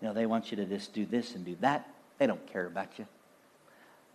You 0.00 0.08
know, 0.08 0.14
they 0.14 0.26
want 0.26 0.50
you 0.50 0.56
to 0.56 0.64
just 0.64 0.92
do 0.92 1.06
this 1.06 1.34
and 1.34 1.44
do 1.44 1.56
that. 1.60 1.88
They 2.18 2.26
don't 2.26 2.44
care 2.52 2.66
about 2.66 2.98
you. 2.98 3.06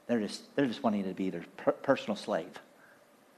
They're 0.08 0.20
just, 0.20 0.56
they're 0.56 0.66
just 0.66 0.84
wanting 0.84 1.02
you 1.02 1.08
to 1.08 1.14
be 1.14 1.30
their 1.30 1.46
per- 1.58 1.72
personal 1.72 2.16
slave, 2.16 2.52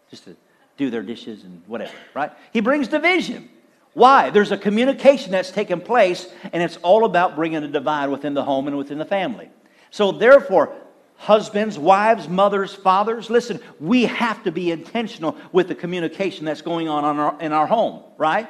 just 0.09 0.25
to 0.25 0.35
do 0.77 0.89
their 0.89 1.01
dishes 1.01 1.43
and 1.43 1.61
whatever, 1.67 1.93
right? 2.13 2.31
He 2.53 2.61
brings 2.61 2.87
division. 2.87 3.49
Why? 3.93 4.29
There's 4.29 4.51
a 4.51 4.57
communication 4.57 5.31
that's 5.31 5.49
taken 5.49 5.81
place, 5.81 6.31
and 6.53 6.61
it's 6.61 6.77
all 6.77 7.03
about 7.03 7.35
bringing 7.35 7.63
a 7.63 7.67
divide 7.67 8.09
within 8.09 8.35
the 8.35 8.43
home 8.43 8.67
and 8.67 8.77
within 8.77 8.99
the 8.99 9.05
family. 9.05 9.49
So, 9.89 10.11
therefore, 10.11 10.75
husbands, 11.15 11.79
wives, 11.79 12.29
mothers, 12.29 12.75
fathers, 12.75 13.29
listen, 13.29 13.59
we 13.79 14.03
have 14.03 14.43
to 14.43 14.51
be 14.51 14.71
intentional 14.71 15.35
with 15.51 15.67
the 15.67 15.75
communication 15.75 16.45
that's 16.45 16.61
going 16.61 16.87
on 16.87 17.03
in 17.03 17.19
our, 17.19 17.41
in 17.41 17.53
our 17.53 17.65
home, 17.65 18.03
right? 18.17 18.47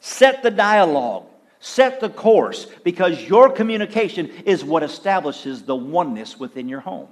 Set 0.00 0.42
the 0.42 0.50
dialogue, 0.50 1.26
set 1.60 2.00
the 2.00 2.10
course, 2.10 2.66
because 2.82 3.22
your 3.22 3.50
communication 3.50 4.28
is 4.44 4.64
what 4.64 4.82
establishes 4.82 5.62
the 5.62 5.76
oneness 5.76 6.40
within 6.40 6.68
your 6.68 6.80
home. 6.80 7.08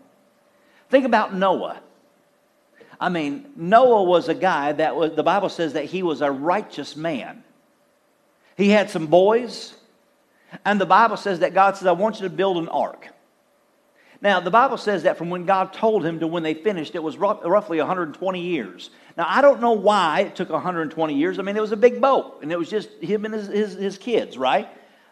Think 0.89 1.05
about 1.05 1.35
Noah. 1.35 1.81
I 3.01 3.09
mean, 3.09 3.47
Noah 3.57 4.05
was 4.05 4.29
a 4.29 4.35
guy 4.35 4.73
that 4.73 4.97
was, 4.97 5.15
the 5.15 5.23
Bible 5.23 5.49
says 5.49 5.75
that 5.75 5.85
he 5.85 6.03
was 6.03 6.21
a 6.21 6.31
righteous 6.31 6.97
man. 6.97 7.45
He 8.57 8.71
had 8.71 8.91
some 8.91 9.07
boys, 9.07 9.75
and 10.65 10.81
the 10.81 10.87
Bible 10.87 11.17
says 11.17 11.41
that 11.41 11.53
God 11.53 11.77
says, 11.77 11.87
I 11.87 11.93
want 11.93 12.17
you 12.17 12.29
to 12.29 12.35
build 12.35 12.57
an 12.57 12.69
ark. 12.69 13.09
Now, 14.23 14.41
the 14.41 14.51
Bible 14.51 14.79
says 14.79 15.03
that 15.03 15.19
from 15.19 15.29
when 15.29 15.45
God 15.45 15.75
told 15.75 16.05
him 16.05 16.21
to 16.21 16.27
when 16.27 16.43
they 16.43 16.55
finished, 16.55 16.95
it 16.95 17.03
was 17.03 17.19
roughly 17.19 17.79
120 17.79 18.41
years. 18.41 18.91
Now, 19.16 19.27
I 19.29 19.43
don't 19.43 19.61
know 19.61 19.73
why 19.73 20.20
it 20.20 20.37
took 20.37 20.49
120 20.49 21.14
years. 21.14 21.39
I 21.39 21.43
mean, 21.43 21.57
it 21.57 21.61
was 21.61 21.73
a 21.73 21.77
big 21.77 22.01
boat, 22.01 22.39
and 22.43 22.51
it 22.51 22.59
was 22.59 22.70
just 22.70 22.91
him 23.03 23.27
and 23.27 23.35
his, 23.35 23.49
his, 23.49 23.75
his 23.75 23.99
kids, 23.99 24.39
right? 24.39 24.68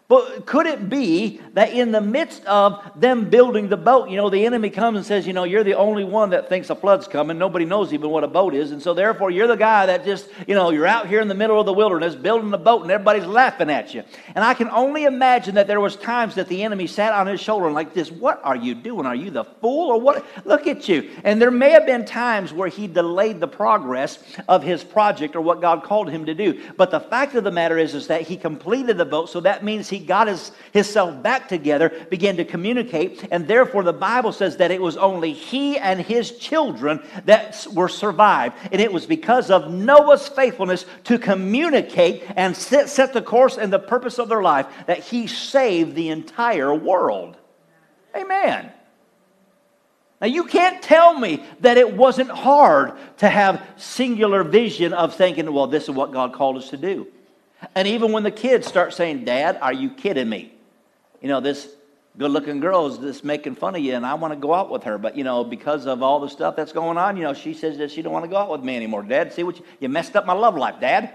But 0.06 0.44
could 0.44 0.66
it 0.66 0.90
be 0.90 1.40
that 1.54 1.72
in 1.72 1.90
the 1.90 2.00
midst 2.02 2.44
of 2.44 2.82
them 2.94 3.30
building 3.30 3.70
the 3.70 3.78
boat, 3.78 4.10
you 4.10 4.18
know, 4.18 4.28
the 4.28 4.44
enemy 4.44 4.68
comes 4.68 4.98
and 4.98 5.06
says, 5.06 5.26
you 5.26 5.32
know, 5.32 5.44
you're 5.44 5.64
the 5.64 5.74
only 5.74 6.04
one 6.04 6.30
that 6.30 6.50
thinks 6.50 6.68
a 6.68 6.74
flood's 6.74 7.08
coming. 7.08 7.38
Nobody 7.38 7.64
knows 7.64 7.90
even 7.94 8.10
what 8.10 8.22
a 8.22 8.28
boat 8.28 8.54
is. 8.54 8.70
And 8.70 8.82
so 8.82 8.92
therefore 8.92 9.30
you're 9.30 9.46
the 9.46 9.56
guy 9.56 9.86
that 9.86 10.04
just, 10.04 10.28
you 10.46 10.54
know, 10.54 10.68
you're 10.68 10.86
out 10.86 11.08
here 11.08 11.22
in 11.22 11.28
the 11.28 11.34
middle 11.34 11.58
of 11.58 11.64
the 11.64 11.72
wilderness 11.72 12.14
building 12.14 12.52
a 12.52 12.58
boat 12.58 12.82
and 12.82 12.90
everybody's 12.90 13.24
laughing 13.24 13.70
at 13.70 13.94
you. 13.94 14.02
And 14.34 14.44
I 14.44 14.52
can 14.52 14.68
only 14.68 15.04
imagine 15.04 15.54
that 15.54 15.68
there 15.68 15.80
was 15.80 15.96
times 15.96 16.34
that 16.34 16.48
the 16.48 16.62
enemy 16.62 16.86
sat 16.86 17.14
on 17.14 17.26
his 17.26 17.40
shoulder 17.40 17.64
and 17.64 17.74
like 17.74 17.94
this, 17.94 18.12
what 18.12 18.42
are 18.44 18.56
you 18.56 18.74
doing? 18.74 19.06
Are 19.06 19.16
you 19.16 19.30
the 19.30 19.44
fool 19.44 19.88
or 19.88 19.98
what? 19.98 20.26
Look 20.44 20.66
at 20.66 20.86
you. 20.86 21.10
And 21.24 21.40
there 21.40 21.50
may 21.50 21.70
have 21.70 21.86
been 21.86 22.04
times 22.04 22.52
where 22.52 22.68
he 22.68 22.86
delayed 22.86 23.40
the 23.40 23.48
progress 23.48 24.18
of 24.48 24.62
his 24.62 24.84
project 24.84 25.34
or 25.34 25.40
what 25.40 25.62
God 25.62 25.82
called 25.82 26.10
him 26.10 26.26
to 26.26 26.34
do. 26.34 26.60
But 26.76 26.90
the 26.90 27.00
fact 27.00 27.34
of 27.36 27.44
the 27.44 27.50
matter 27.50 27.78
is, 27.78 27.94
is 27.94 28.08
that 28.08 28.20
he 28.20 28.36
completed 28.36 28.98
the 28.98 29.06
boat. 29.06 29.30
So 29.30 29.40
that 29.40 29.64
means 29.64 29.93
he 29.94 30.04
got 30.04 30.26
his, 30.28 30.50
himself 30.72 31.22
back 31.22 31.48
together, 31.48 31.90
began 32.10 32.36
to 32.36 32.44
communicate, 32.44 33.28
and 33.30 33.46
therefore 33.46 33.84
the 33.84 33.92
Bible 33.92 34.32
says 34.32 34.56
that 34.56 34.70
it 34.70 34.82
was 34.82 34.96
only 34.96 35.32
he 35.32 35.78
and 35.78 36.00
his 36.00 36.36
children 36.38 37.02
that 37.26 37.66
were 37.72 37.88
survived. 37.88 38.56
And 38.72 38.80
it 38.80 38.92
was 38.92 39.06
because 39.06 39.50
of 39.50 39.72
Noah's 39.72 40.26
faithfulness 40.28 40.84
to 41.04 41.18
communicate 41.18 42.24
and 42.34 42.56
set, 42.56 42.88
set 42.88 43.12
the 43.12 43.22
course 43.22 43.56
and 43.56 43.72
the 43.72 43.78
purpose 43.78 44.18
of 44.18 44.28
their 44.28 44.42
life 44.42 44.66
that 44.86 44.98
he 44.98 45.26
saved 45.26 45.94
the 45.94 46.08
entire 46.08 46.74
world. 46.74 47.36
Amen. 48.16 48.72
Now, 50.20 50.26
you 50.26 50.44
can't 50.44 50.82
tell 50.82 51.18
me 51.18 51.44
that 51.60 51.76
it 51.76 51.96
wasn't 51.96 52.30
hard 52.30 52.92
to 53.18 53.28
have 53.28 53.62
singular 53.76 54.42
vision 54.42 54.92
of 54.92 55.14
thinking, 55.14 55.52
well, 55.52 55.66
this 55.66 55.84
is 55.84 55.90
what 55.90 56.12
God 56.12 56.32
called 56.32 56.56
us 56.56 56.70
to 56.70 56.76
do. 56.76 57.06
And 57.74 57.88
even 57.88 58.12
when 58.12 58.22
the 58.22 58.30
kids 58.30 58.66
start 58.66 58.92
saying, 58.94 59.24
Dad, 59.24 59.58
are 59.60 59.72
you 59.72 59.90
kidding 59.90 60.28
me? 60.28 60.52
You 61.20 61.28
know, 61.28 61.40
this 61.40 61.68
good 62.18 62.30
looking 62.30 62.60
girl 62.60 62.86
is 62.86 62.98
just 62.98 63.24
making 63.24 63.54
fun 63.56 63.74
of 63.74 63.82
you 63.82 63.94
and 63.94 64.06
I 64.06 64.14
want 64.14 64.32
to 64.32 64.38
go 64.38 64.54
out 64.54 64.70
with 64.70 64.84
her. 64.84 64.98
But, 64.98 65.16
you 65.16 65.24
know, 65.24 65.44
because 65.44 65.86
of 65.86 66.02
all 66.02 66.20
the 66.20 66.28
stuff 66.28 66.56
that's 66.56 66.72
going 66.72 66.98
on, 66.98 67.16
you 67.16 67.22
know, 67.22 67.34
she 67.34 67.54
says 67.54 67.78
that 67.78 67.90
she 67.90 68.02
don't 68.02 68.12
want 68.12 68.24
to 68.24 68.30
go 68.30 68.36
out 68.36 68.50
with 68.50 68.62
me 68.62 68.76
anymore. 68.76 69.02
Dad, 69.02 69.32
see 69.32 69.42
what 69.42 69.58
you, 69.58 69.64
you 69.80 69.88
messed 69.88 70.16
up 70.16 70.26
my 70.26 70.32
love 70.32 70.56
life, 70.56 70.80
Dad. 70.80 71.12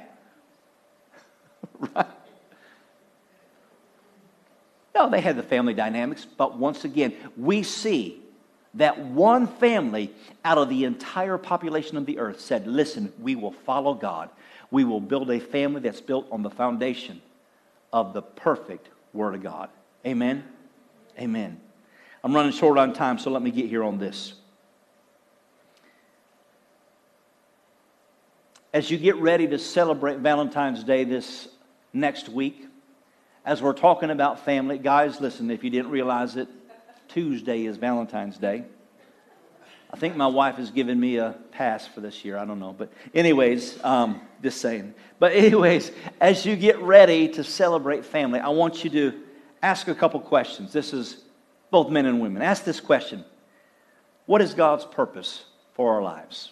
right? 1.96 2.08
No, 4.96 5.10
they 5.10 5.22
had 5.22 5.38
the 5.38 5.44
family 5.44 5.74
dynamics, 5.74 6.26
but 6.26 6.58
once 6.58 6.84
again, 6.84 7.16
we 7.38 7.64
see 7.64 8.22
that 8.74 9.00
one 9.00 9.48
family 9.48 10.12
out 10.44 10.58
of 10.58 10.70
the 10.70 10.84
entire 10.84 11.38
population 11.38 11.96
of 11.98 12.06
the 12.06 12.20
earth 12.20 12.42
said, 12.42 12.68
Listen, 12.68 13.14
we 13.20 13.36
will 13.36 13.52
follow 13.52 13.94
God. 13.94 14.30
We 14.72 14.84
will 14.84 15.02
build 15.02 15.32
a 15.32 15.40
family 15.40 15.82
that's 15.82 16.02
built 16.02 16.28
on 16.32 16.44
the 16.44 16.50
foundation 16.50 17.22
of 17.92 18.14
the 18.14 18.22
perfect 18.22 18.90
Word 19.14 19.36
of 19.36 19.44
God. 19.44 19.70
Amen. 20.06 20.44
Amen. 21.18 21.60
I'm 22.24 22.36
running 22.36 22.52
short 22.52 22.78
on 22.78 22.94
time, 22.94 23.18
so 23.18 23.32
let 23.32 23.42
me 23.42 23.52
get 23.52 23.66
here 23.66 23.84
on 23.84 23.98
this. 23.98 24.34
As 28.72 28.92
you 28.92 28.98
get 28.98 29.16
ready 29.16 29.48
to 29.48 29.58
celebrate 29.58 30.20
Valentine's 30.20 30.84
Day 30.84 31.04
this 31.04 31.48
next 31.92 32.30
week, 32.30 32.68
as 33.44 33.62
we're 33.64 33.74
talking 33.74 34.12
about 34.12 34.46
family, 34.46 34.78
guys, 34.78 35.20
listen, 35.20 35.50
if 35.50 35.64
you 35.64 35.72
didn't 35.72 35.90
realize 35.90 36.36
it, 36.36 36.48
Tuesday 37.08 37.66
is 37.66 37.78
Valentine's 37.78 38.38
Day. 38.38 38.64
I 39.92 39.98
think 39.98 40.16
my 40.16 40.28
wife 40.28 40.56
has 40.56 40.70
given 40.70 41.00
me 41.00 41.18
a 41.18 41.36
pass 41.52 41.88
for 41.88 42.00
this 42.00 42.24
year. 42.24 42.38
I 42.38 42.46
don't 42.46 42.60
know. 42.60 42.74
But, 42.78 42.92
anyways, 43.16 43.84
um, 43.84 44.22
just 44.42 44.62
saying. 44.62 44.94
But, 45.20 45.34
anyways, 45.34 45.92
as 46.22 46.46
you 46.46 46.56
get 46.56 46.80
ready 46.80 47.28
to 47.30 47.44
celebrate 47.44 48.06
family, 48.06 48.40
I 48.40 48.50
want 48.50 48.84
you 48.84 48.90
to 48.92 49.14
ask 49.62 49.88
a 49.88 49.96
couple 49.96 50.20
questions. 50.20 50.72
This 50.72 50.94
is 50.94 51.24
both 51.72 51.90
men 51.90 52.06
and 52.06 52.20
women. 52.20 52.42
Ask 52.42 52.64
this 52.64 52.80
question 52.80 53.26
What 54.26 54.42
is 54.42 54.54
God's 54.54 54.86
purpose 54.86 55.46
for 55.74 55.94
our 55.94 56.02
lives? 56.02 56.52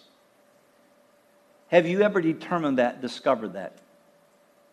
Have 1.68 1.86
you 1.86 2.02
ever 2.02 2.20
determined 2.20 2.78
that, 2.78 3.00
discovered 3.00 3.52
that? 3.54 3.78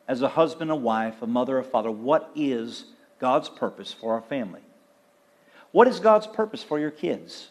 As 0.08 0.22
a 0.22 0.30
husband, 0.30 0.72
a 0.72 0.76
wife, 0.76 1.22
a 1.22 1.28
mother, 1.28 1.58
a 1.58 1.64
father, 1.64 1.92
what 1.92 2.32
is 2.36 2.86
God's 3.20 3.50
purpose 3.50 3.92
for 3.92 4.14
our 4.14 4.22
family? 4.22 4.62
What 5.72 5.88
is 5.88 6.00
God's 6.00 6.28
purpose 6.28 6.64
for 6.64 6.80
your 6.80 6.92
kids? 6.92 7.50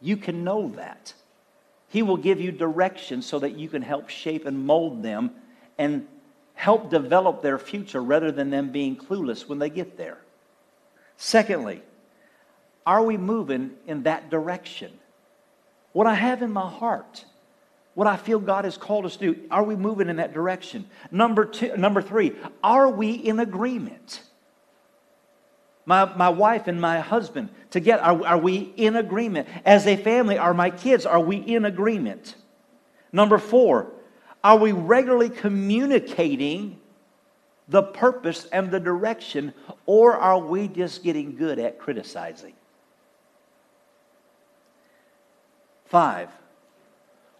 You 0.00 0.16
can 0.16 0.42
know 0.42 0.68
that. 0.76 1.12
He 1.92 2.02
will 2.02 2.16
give 2.16 2.40
you 2.40 2.52
direction 2.52 3.20
so 3.20 3.38
that 3.40 3.58
you 3.58 3.68
can 3.68 3.82
help 3.82 4.08
shape 4.08 4.46
and 4.46 4.64
mold 4.64 5.02
them 5.02 5.32
and 5.76 6.08
help 6.54 6.88
develop 6.88 7.42
their 7.42 7.58
future 7.58 8.02
rather 8.02 8.32
than 8.32 8.48
them 8.48 8.72
being 8.72 8.96
clueless 8.96 9.46
when 9.46 9.58
they 9.58 9.68
get 9.68 9.98
there. 9.98 10.16
Secondly, 11.18 11.82
are 12.86 13.02
we 13.02 13.18
moving 13.18 13.72
in 13.86 14.04
that 14.04 14.30
direction? 14.30 14.90
What 15.92 16.06
I 16.06 16.14
have 16.14 16.40
in 16.40 16.50
my 16.50 16.66
heart, 16.66 17.26
what 17.92 18.06
I 18.06 18.16
feel 18.16 18.38
God 18.38 18.64
has 18.64 18.78
called 18.78 19.04
us 19.04 19.18
to 19.18 19.34
do, 19.34 19.40
are 19.50 19.62
we 19.62 19.76
moving 19.76 20.08
in 20.08 20.16
that 20.16 20.32
direction? 20.32 20.86
Number 21.10 21.44
two, 21.44 21.76
number 21.76 22.00
three, 22.00 22.32
are 22.64 22.88
we 22.88 23.12
in 23.12 23.38
agreement? 23.38 24.22
My, 25.84 26.14
my 26.14 26.28
wife 26.28 26.68
and 26.68 26.80
my 26.80 27.00
husband 27.00 27.48
together, 27.70 28.02
are, 28.02 28.24
are 28.26 28.38
we 28.38 28.72
in 28.76 28.96
agreement? 28.96 29.48
As 29.64 29.86
a 29.86 29.96
family, 29.96 30.38
are 30.38 30.54
my 30.54 30.70
kids, 30.70 31.06
are 31.06 31.20
we 31.20 31.36
in 31.36 31.64
agreement? 31.64 32.36
Number 33.12 33.38
four, 33.38 33.90
are 34.44 34.56
we 34.56 34.72
regularly 34.72 35.28
communicating 35.28 36.78
the 37.68 37.82
purpose 37.82 38.46
and 38.52 38.70
the 38.70 38.80
direction, 38.80 39.54
or 39.86 40.16
are 40.16 40.38
we 40.38 40.68
just 40.68 41.02
getting 41.02 41.36
good 41.36 41.58
at 41.58 41.78
criticizing? 41.78 42.54
Five, 45.86 46.30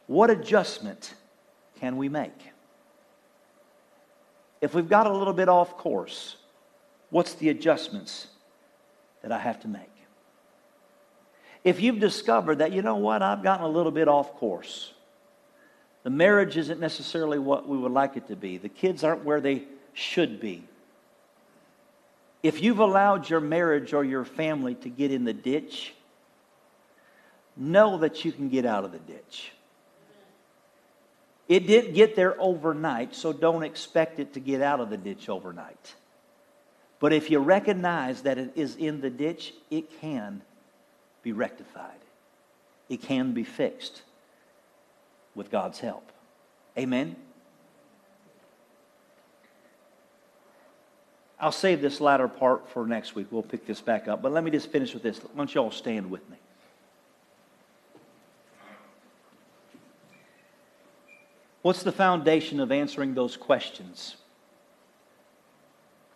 what 0.07 0.31
adjustment 0.31 1.15
can 1.81 1.97
we 1.97 2.09
make? 2.09 2.53
If 4.61 4.75
we've 4.75 4.89
got 4.89 5.07
a 5.07 5.13
little 5.13 5.33
bit 5.33 5.49
off 5.49 5.77
course, 5.77 6.37
what's 7.11 7.35
the 7.35 7.49
adjustments 7.49 8.29
that 9.23 9.33
I 9.33 9.39
have 9.39 9.61
to 9.61 9.69
make? 9.69 9.91
If 11.65 11.81
you've 11.81 12.01
discovered 12.01 12.59
that, 12.59 12.73
you 12.73 12.83
know 12.83 12.97
what, 12.97 13.23
I've 13.23 13.43
gotten 13.43 13.65
a 13.65 13.69
little 13.69 13.93
bit 13.93 14.09
off 14.09 14.35
course, 14.35 14.93
the 16.03 16.11
marriage 16.11 16.57
isn't 16.57 16.81
necessarily 16.81 17.39
what 17.39 17.69
we 17.69 17.79
would 17.79 17.93
like 17.93 18.17
it 18.17 18.29
to 18.29 18.37
be, 18.37 18.59
the 18.59 18.69
kids 18.69 19.05
aren't 19.05 19.25
where 19.25 19.41
they 19.41 19.65
should 19.95 20.41
be. 20.41 20.65
If 22.43 22.61
you've 22.61 22.81
allowed 22.81 23.31
your 23.31 23.41
marriage 23.41 23.93
or 23.93 24.05
your 24.05 24.25
family 24.25 24.75
to 24.77 24.89
get 24.89 25.13
in 25.13 25.25
the 25.25 25.33
ditch, 25.33 25.95
know 27.57 27.99
that 27.99 28.25
you 28.25 28.33
can 28.33 28.49
get 28.49 28.67
out 28.67 28.85
of 28.85 28.91
the 28.91 28.99
ditch. 28.99 29.53
It 31.49 31.67
didn't 31.67 31.95
get 31.95 32.17
there 32.17 32.35
overnight, 32.41 33.15
so 33.15 33.33
don't 33.33 33.63
expect 33.63 34.19
it 34.19 34.35
to 34.35 34.41
get 34.41 34.63
out 34.63 34.81
of 34.81 34.91
the 34.91 34.97
ditch 34.97 35.29
overnight. 35.29 35.95
But 37.03 37.13
if 37.13 37.33
you 37.33 37.41
recognize 37.41 38.23
that 38.23 38.39
it 38.39 38.53
is 38.55 38.77
in 38.77 39.01
the 39.01 39.11
ditch, 39.11 39.55
it 39.73 40.01
can 40.01 40.41
be 41.25 41.33
rectified. 41.33 41.99
It 42.89 43.03
can 43.03 43.33
be 43.33 43.43
fixed 43.43 44.03
with 45.35 45.51
God's 45.51 45.81
help. 45.81 46.13
Amen? 46.79 47.17
I'll 51.41 51.51
save 51.51 51.83
this 51.83 52.01
latter 52.01 52.29
part 52.29 52.69
for 52.69 52.87
next 52.87 53.17
week. 53.17 53.27
We'll 53.33 53.43
pick 53.43 53.67
this 53.67 53.81
back 53.81 54.07
up. 54.07 54.23
But 54.23 54.31
let 54.31 54.45
me 54.45 54.53
just 54.53 54.71
finish 54.71 54.95
with 54.95 55.03
this. 55.03 55.19
Why 55.19 55.31
don't 55.39 55.53
you 55.53 55.61
all 55.61 55.73
stand 55.73 56.09
with 56.09 56.31
me? 56.31 56.37
What's 61.63 61.83
the 61.83 61.91
foundation 61.91 62.61
of 62.61 62.71
answering 62.71 63.15
those 63.15 63.37
questions? 63.37 64.19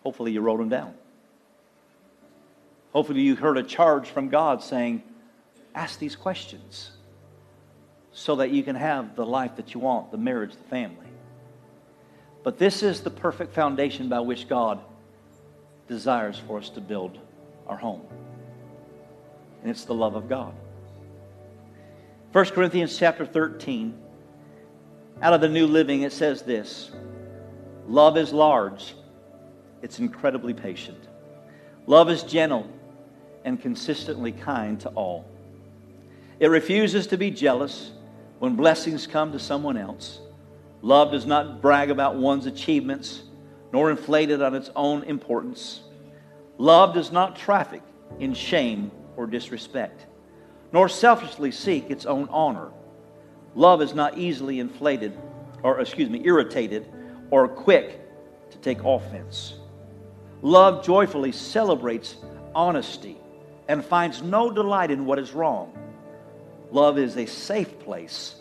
Hopefully, 0.06 0.30
you 0.30 0.40
wrote 0.40 0.58
them 0.58 0.68
down. 0.68 0.94
Hopefully, 2.92 3.22
you 3.22 3.34
heard 3.34 3.58
a 3.58 3.62
charge 3.64 4.08
from 4.08 4.28
God 4.28 4.62
saying, 4.62 5.02
Ask 5.74 5.98
these 5.98 6.14
questions 6.14 6.92
so 8.12 8.36
that 8.36 8.52
you 8.52 8.62
can 8.62 8.76
have 8.76 9.16
the 9.16 9.26
life 9.26 9.56
that 9.56 9.74
you 9.74 9.80
want, 9.80 10.12
the 10.12 10.16
marriage, 10.16 10.52
the 10.52 10.68
family. 10.68 11.08
But 12.44 12.56
this 12.56 12.84
is 12.84 13.00
the 13.00 13.10
perfect 13.10 13.52
foundation 13.52 14.08
by 14.08 14.20
which 14.20 14.46
God 14.46 14.78
desires 15.88 16.40
for 16.46 16.58
us 16.58 16.68
to 16.70 16.80
build 16.80 17.18
our 17.66 17.76
home. 17.76 18.02
And 19.62 19.72
it's 19.72 19.86
the 19.86 19.94
love 19.94 20.14
of 20.14 20.28
God. 20.28 20.54
1 22.30 22.44
Corinthians 22.50 22.96
chapter 22.96 23.26
13, 23.26 23.92
out 25.20 25.32
of 25.32 25.40
the 25.40 25.48
New 25.48 25.66
Living, 25.66 26.02
it 26.02 26.12
says 26.12 26.42
this 26.42 26.92
Love 27.88 28.16
is 28.16 28.32
large 28.32 28.94
it's 29.82 29.98
incredibly 29.98 30.54
patient. 30.54 31.08
Love 31.86 32.10
is 32.10 32.22
gentle 32.22 32.68
and 33.44 33.60
consistently 33.60 34.32
kind 34.32 34.80
to 34.80 34.88
all. 34.90 35.24
It 36.40 36.48
refuses 36.48 37.06
to 37.08 37.16
be 37.16 37.30
jealous 37.30 37.92
when 38.38 38.56
blessings 38.56 39.06
come 39.06 39.32
to 39.32 39.38
someone 39.38 39.76
else. 39.76 40.20
Love 40.82 41.12
does 41.12 41.26
not 41.26 41.62
brag 41.62 41.90
about 41.90 42.16
one's 42.16 42.46
achievements 42.46 43.22
nor 43.72 43.90
inflate 43.90 44.30
it 44.30 44.42
on 44.42 44.54
its 44.54 44.70
own 44.76 45.02
importance. 45.04 45.82
Love 46.58 46.94
does 46.94 47.12
not 47.12 47.36
traffic 47.36 47.82
in 48.18 48.32
shame 48.32 48.90
or 49.16 49.26
disrespect, 49.26 50.06
nor 50.72 50.88
selfishly 50.88 51.50
seek 51.50 51.90
its 51.90 52.06
own 52.06 52.28
honor. 52.30 52.70
Love 53.54 53.82
is 53.82 53.94
not 53.94 54.16
easily 54.16 54.60
inflated, 54.60 55.12
or 55.62 55.80
excuse 55.80 56.08
me, 56.08 56.22
irritated, 56.24 56.86
or 57.30 57.48
quick 57.48 58.00
to 58.50 58.58
take 58.58 58.82
offense. 58.84 59.54
Love 60.42 60.84
joyfully 60.84 61.32
celebrates 61.32 62.16
honesty 62.54 63.16
and 63.68 63.84
finds 63.84 64.22
no 64.22 64.50
delight 64.50 64.90
in 64.90 65.06
what 65.06 65.18
is 65.18 65.32
wrong. 65.32 65.76
Love 66.70 66.98
is 66.98 67.16
a 67.16 67.26
safe 67.26 67.78
place 67.80 68.36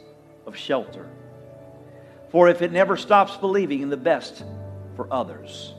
of 0.46 0.56
shelter. 0.56 1.10
For 2.30 2.50
if 2.50 2.62
it 2.62 2.72
never 2.72 2.98
stops 2.98 3.38
believing 3.38 3.82
in 3.82 3.90
the 3.90 3.98
best 3.98 4.44
for 4.96 5.12
others, 5.12 5.74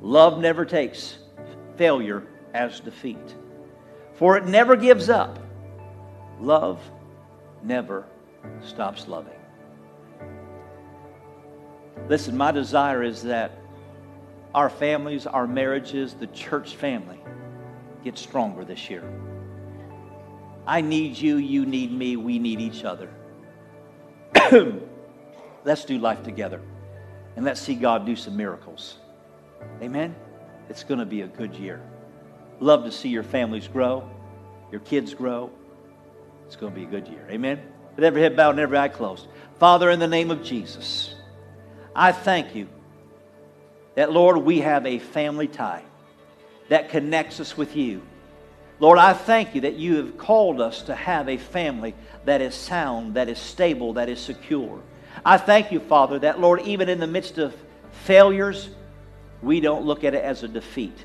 love 0.00 0.38
never 0.38 0.64
takes 0.64 1.18
failure 1.76 2.26
as 2.54 2.80
defeat. 2.80 3.34
For 4.14 4.36
it 4.36 4.46
never 4.46 4.76
gives 4.76 5.08
up. 5.08 5.38
Love 6.40 6.80
never 7.62 8.04
stops 8.62 9.08
loving. 9.08 9.32
Listen, 12.08 12.36
my 12.36 12.50
desire 12.50 13.02
is 13.02 13.22
that 13.22 13.52
our 14.54 14.70
families, 14.70 15.26
our 15.26 15.46
marriages, 15.46 16.14
the 16.14 16.26
church 16.28 16.76
family 16.76 17.20
get 18.04 18.18
stronger 18.18 18.64
this 18.64 18.90
year. 18.90 19.04
I 20.66 20.80
need 20.80 21.16
you, 21.16 21.36
you 21.36 21.66
need 21.66 21.92
me, 21.92 22.16
we 22.16 22.38
need 22.38 22.60
each 22.60 22.84
other. 22.84 23.08
let's 25.64 25.84
do 25.84 25.98
life 25.98 26.22
together 26.22 26.60
and 27.36 27.44
let's 27.44 27.60
see 27.60 27.74
God 27.74 28.06
do 28.06 28.16
some 28.16 28.36
miracles. 28.36 28.98
Amen? 29.82 30.14
It's 30.68 30.84
going 30.84 31.00
to 31.00 31.06
be 31.06 31.22
a 31.22 31.26
good 31.26 31.54
year. 31.54 31.80
Love 32.60 32.84
to 32.84 32.92
see 32.92 33.08
your 33.08 33.22
families 33.22 33.68
grow, 33.68 34.08
your 34.70 34.80
kids 34.80 35.14
grow. 35.14 35.50
It's 36.46 36.56
going 36.56 36.72
to 36.72 36.78
be 36.78 36.84
a 36.84 36.90
good 36.90 37.06
year. 37.06 37.24
Amen? 37.30 37.60
With 37.94 38.04
every 38.04 38.22
head 38.22 38.36
bowed 38.36 38.50
and 38.50 38.60
every 38.60 38.76
eye 38.76 38.88
closed. 38.88 39.28
Father, 39.58 39.88
in 39.90 40.00
the 40.00 40.08
name 40.08 40.32
of 40.32 40.42
Jesus, 40.42 41.14
I 41.94 42.10
thank 42.10 42.56
you 42.56 42.68
that, 44.00 44.10
Lord, 44.12 44.38
we 44.38 44.60
have 44.60 44.86
a 44.86 44.98
family 44.98 45.46
tie 45.46 45.82
that 46.70 46.88
connects 46.88 47.38
us 47.38 47.58
with 47.58 47.76
you. 47.76 48.00
Lord, 48.78 48.98
I 48.98 49.12
thank 49.12 49.54
you 49.54 49.60
that 49.60 49.74
you 49.74 49.96
have 49.96 50.16
called 50.16 50.58
us 50.58 50.80
to 50.84 50.94
have 50.94 51.28
a 51.28 51.36
family 51.36 51.94
that 52.24 52.40
is 52.40 52.54
sound, 52.54 53.12
that 53.16 53.28
is 53.28 53.38
stable, 53.38 53.92
that 53.92 54.08
is 54.08 54.18
secure. 54.18 54.80
I 55.22 55.36
thank 55.36 55.70
you, 55.70 55.80
Father, 55.80 56.18
that, 56.20 56.40
Lord, 56.40 56.62
even 56.62 56.88
in 56.88 56.98
the 56.98 57.06
midst 57.06 57.36
of 57.36 57.54
failures, 57.92 58.70
we 59.42 59.60
don't 59.60 59.84
look 59.84 60.02
at 60.02 60.14
it 60.14 60.24
as 60.24 60.44
a 60.44 60.48
defeat. 60.48 61.04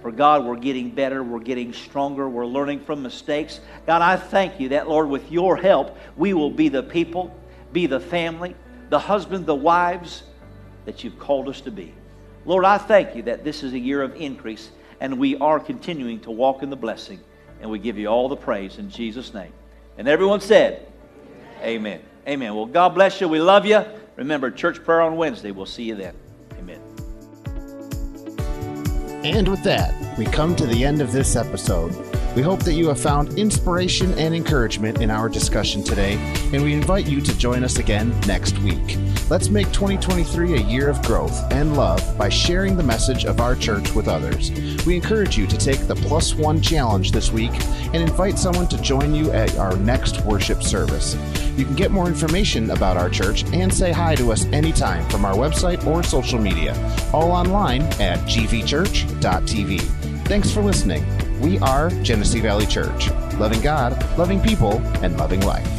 For 0.00 0.12
God, 0.12 0.44
we're 0.44 0.54
getting 0.54 0.90
better, 0.90 1.24
we're 1.24 1.40
getting 1.40 1.72
stronger, 1.72 2.28
we're 2.28 2.46
learning 2.46 2.78
from 2.84 3.02
mistakes. 3.02 3.58
God, 3.88 4.02
I 4.02 4.14
thank 4.14 4.60
you 4.60 4.68
that, 4.68 4.88
Lord, 4.88 5.08
with 5.08 5.32
your 5.32 5.56
help, 5.56 5.98
we 6.16 6.32
will 6.32 6.52
be 6.52 6.68
the 6.68 6.84
people, 6.84 7.36
be 7.72 7.86
the 7.86 7.98
family, 7.98 8.54
the 8.88 9.00
husband, 9.00 9.46
the 9.46 9.56
wives 9.56 10.22
that 10.84 11.02
you've 11.02 11.18
called 11.18 11.48
us 11.48 11.60
to 11.62 11.72
be. 11.72 11.92
Lord, 12.46 12.64
I 12.64 12.78
thank 12.78 13.16
you 13.16 13.22
that 13.22 13.44
this 13.44 13.62
is 13.62 13.72
a 13.72 13.78
year 13.78 14.02
of 14.02 14.14
increase 14.14 14.70
and 15.00 15.18
we 15.18 15.36
are 15.36 15.60
continuing 15.60 16.20
to 16.20 16.30
walk 16.30 16.62
in 16.62 16.70
the 16.70 16.76
blessing. 16.76 17.20
And 17.60 17.70
we 17.70 17.78
give 17.78 17.98
you 17.98 18.08
all 18.08 18.28
the 18.28 18.36
praise 18.36 18.78
in 18.78 18.90
Jesus' 18.90 19.34
name. 19.34 19.52
And 19.98 20.08
everyone 20.08 20.40
said, 20.40 20.86
Amen. 21.62 22.00
Amen. 22.28 22.54
Well, 22.54 22.66
God 22.66 22.90
bless 22.90 23.20
you. 23.20 23.28
We 23.28 23.40
love 23.40 23.64
you. 23.66 23.82
Remember, 24.16 24.50
church 24.50 24.84
prayer 24.84 25.00
on 25.00 25.16
Wednesday. 25.16 25.50
We'll 25.50 25.66
see 25.66 25.84
you 25.84 25.94
then. 25.94 26.14
Amen. 26.58 26.80
And 29.24 29.48
with 29.48 29.62
that, 29.64 30.18
we 30.18 30.26
come 30.26 30.54
to 30.56 30.66
the 30.66 30.84
end 30.84 31.00
of 31.00 31.12
this 31.12 31.34
episode. 31.34 31.92
We 32.36 32.42
hope 32.42 32.62
that 32.64 32.74
you 32.74 32.88
have 32.88 33.00
found 33.00 33.38
inspiration 33.38 34.12
and 34.18 34.34
encouragement 34.34 35.00
in 35.00 35.10
our 35.10 35.26
discussion 35.26 35.82
today, 35.82 36.18
and 36.52 36.62
we 36.62 36.74
invite 36.74 37.06
you 37.06 37.22
to 37.22 37.38
join 37.38 37.64
us 37.64 37.78
again 37.78 38.14
next 38.26 38.58
week. 38.58 38.98
Let's 39.30 39.48
make 39.48 39.72
2023 39.72 40.52
a 40.52 40.60
year 40.60 40.90
of 40.90 41.00
growth 41.00 41.50
and 41.50 41.78
love 41.78 42.18
by 42.18 42.28
sharing 42.28 42.76
the 42.76 42.82
message 42.82 43.24
of 43.24 43.40
our 43.40 43.56
church 43.56 43.94
with 43.94 44.06
others. 44.06 44.50
We 44.84 44.96
encourage 44.96 45.38
you 45.38 45.46
to 45.46 45.56
take 45.56 45.86
the 45.86 45.94
Plus 45.94 46.34
One 46.34 46.60
Challenge 46.60 47.10
this 47.10 47.32
week 47.32 47.52
and 47.94 47.96
invite 47.96 48.38
someone 48.38 48.68
to 48.68 48.82
join 48.82 49.14
you 49.14 49.32
at 49.32 49.56
our 49.56 49.74
next 49.78 50.20
worship 50.26 50.62
service. 50.62 51.16
You 51.56 51.64
can 51.64 51.74
get 51.74 51.90
more 51.90 52.06
information 52.06 52.70
about 52.70 52.98
our 52.98 53.08
church 53.08 53.44
and 53.54 53.72
say 53.72 53.92
hi 53.92 54.14
to 54.14 54.30
us 54.30 54.44
anytime 54.52 55.08
from 55.08 55.24
our 55.24 55.34
website 55.34 55.86
or 55.86 56.02
social 56.02 56.38
media, 56.38 56.74
all 57.14 57.32
online 57.32 57.80
at 57.98 58.18
gvchurch.tv. 58.28 59.80
Thanks 60.26 60.50
for 60.50 60.60
listening. 60.60 61.25
We 61.40 61.58
are 61.58 61.90
Genesee 62.02 62.40
Valley 62.40 62.66
Church, 62.66 63.10
loving 63.34 63.60
God, 63.60 63.92
loving 64.16 64.40
people, 64.40 64.78
and 65.02 65.16
loving 65.18 65.40
life. 65.40 65.75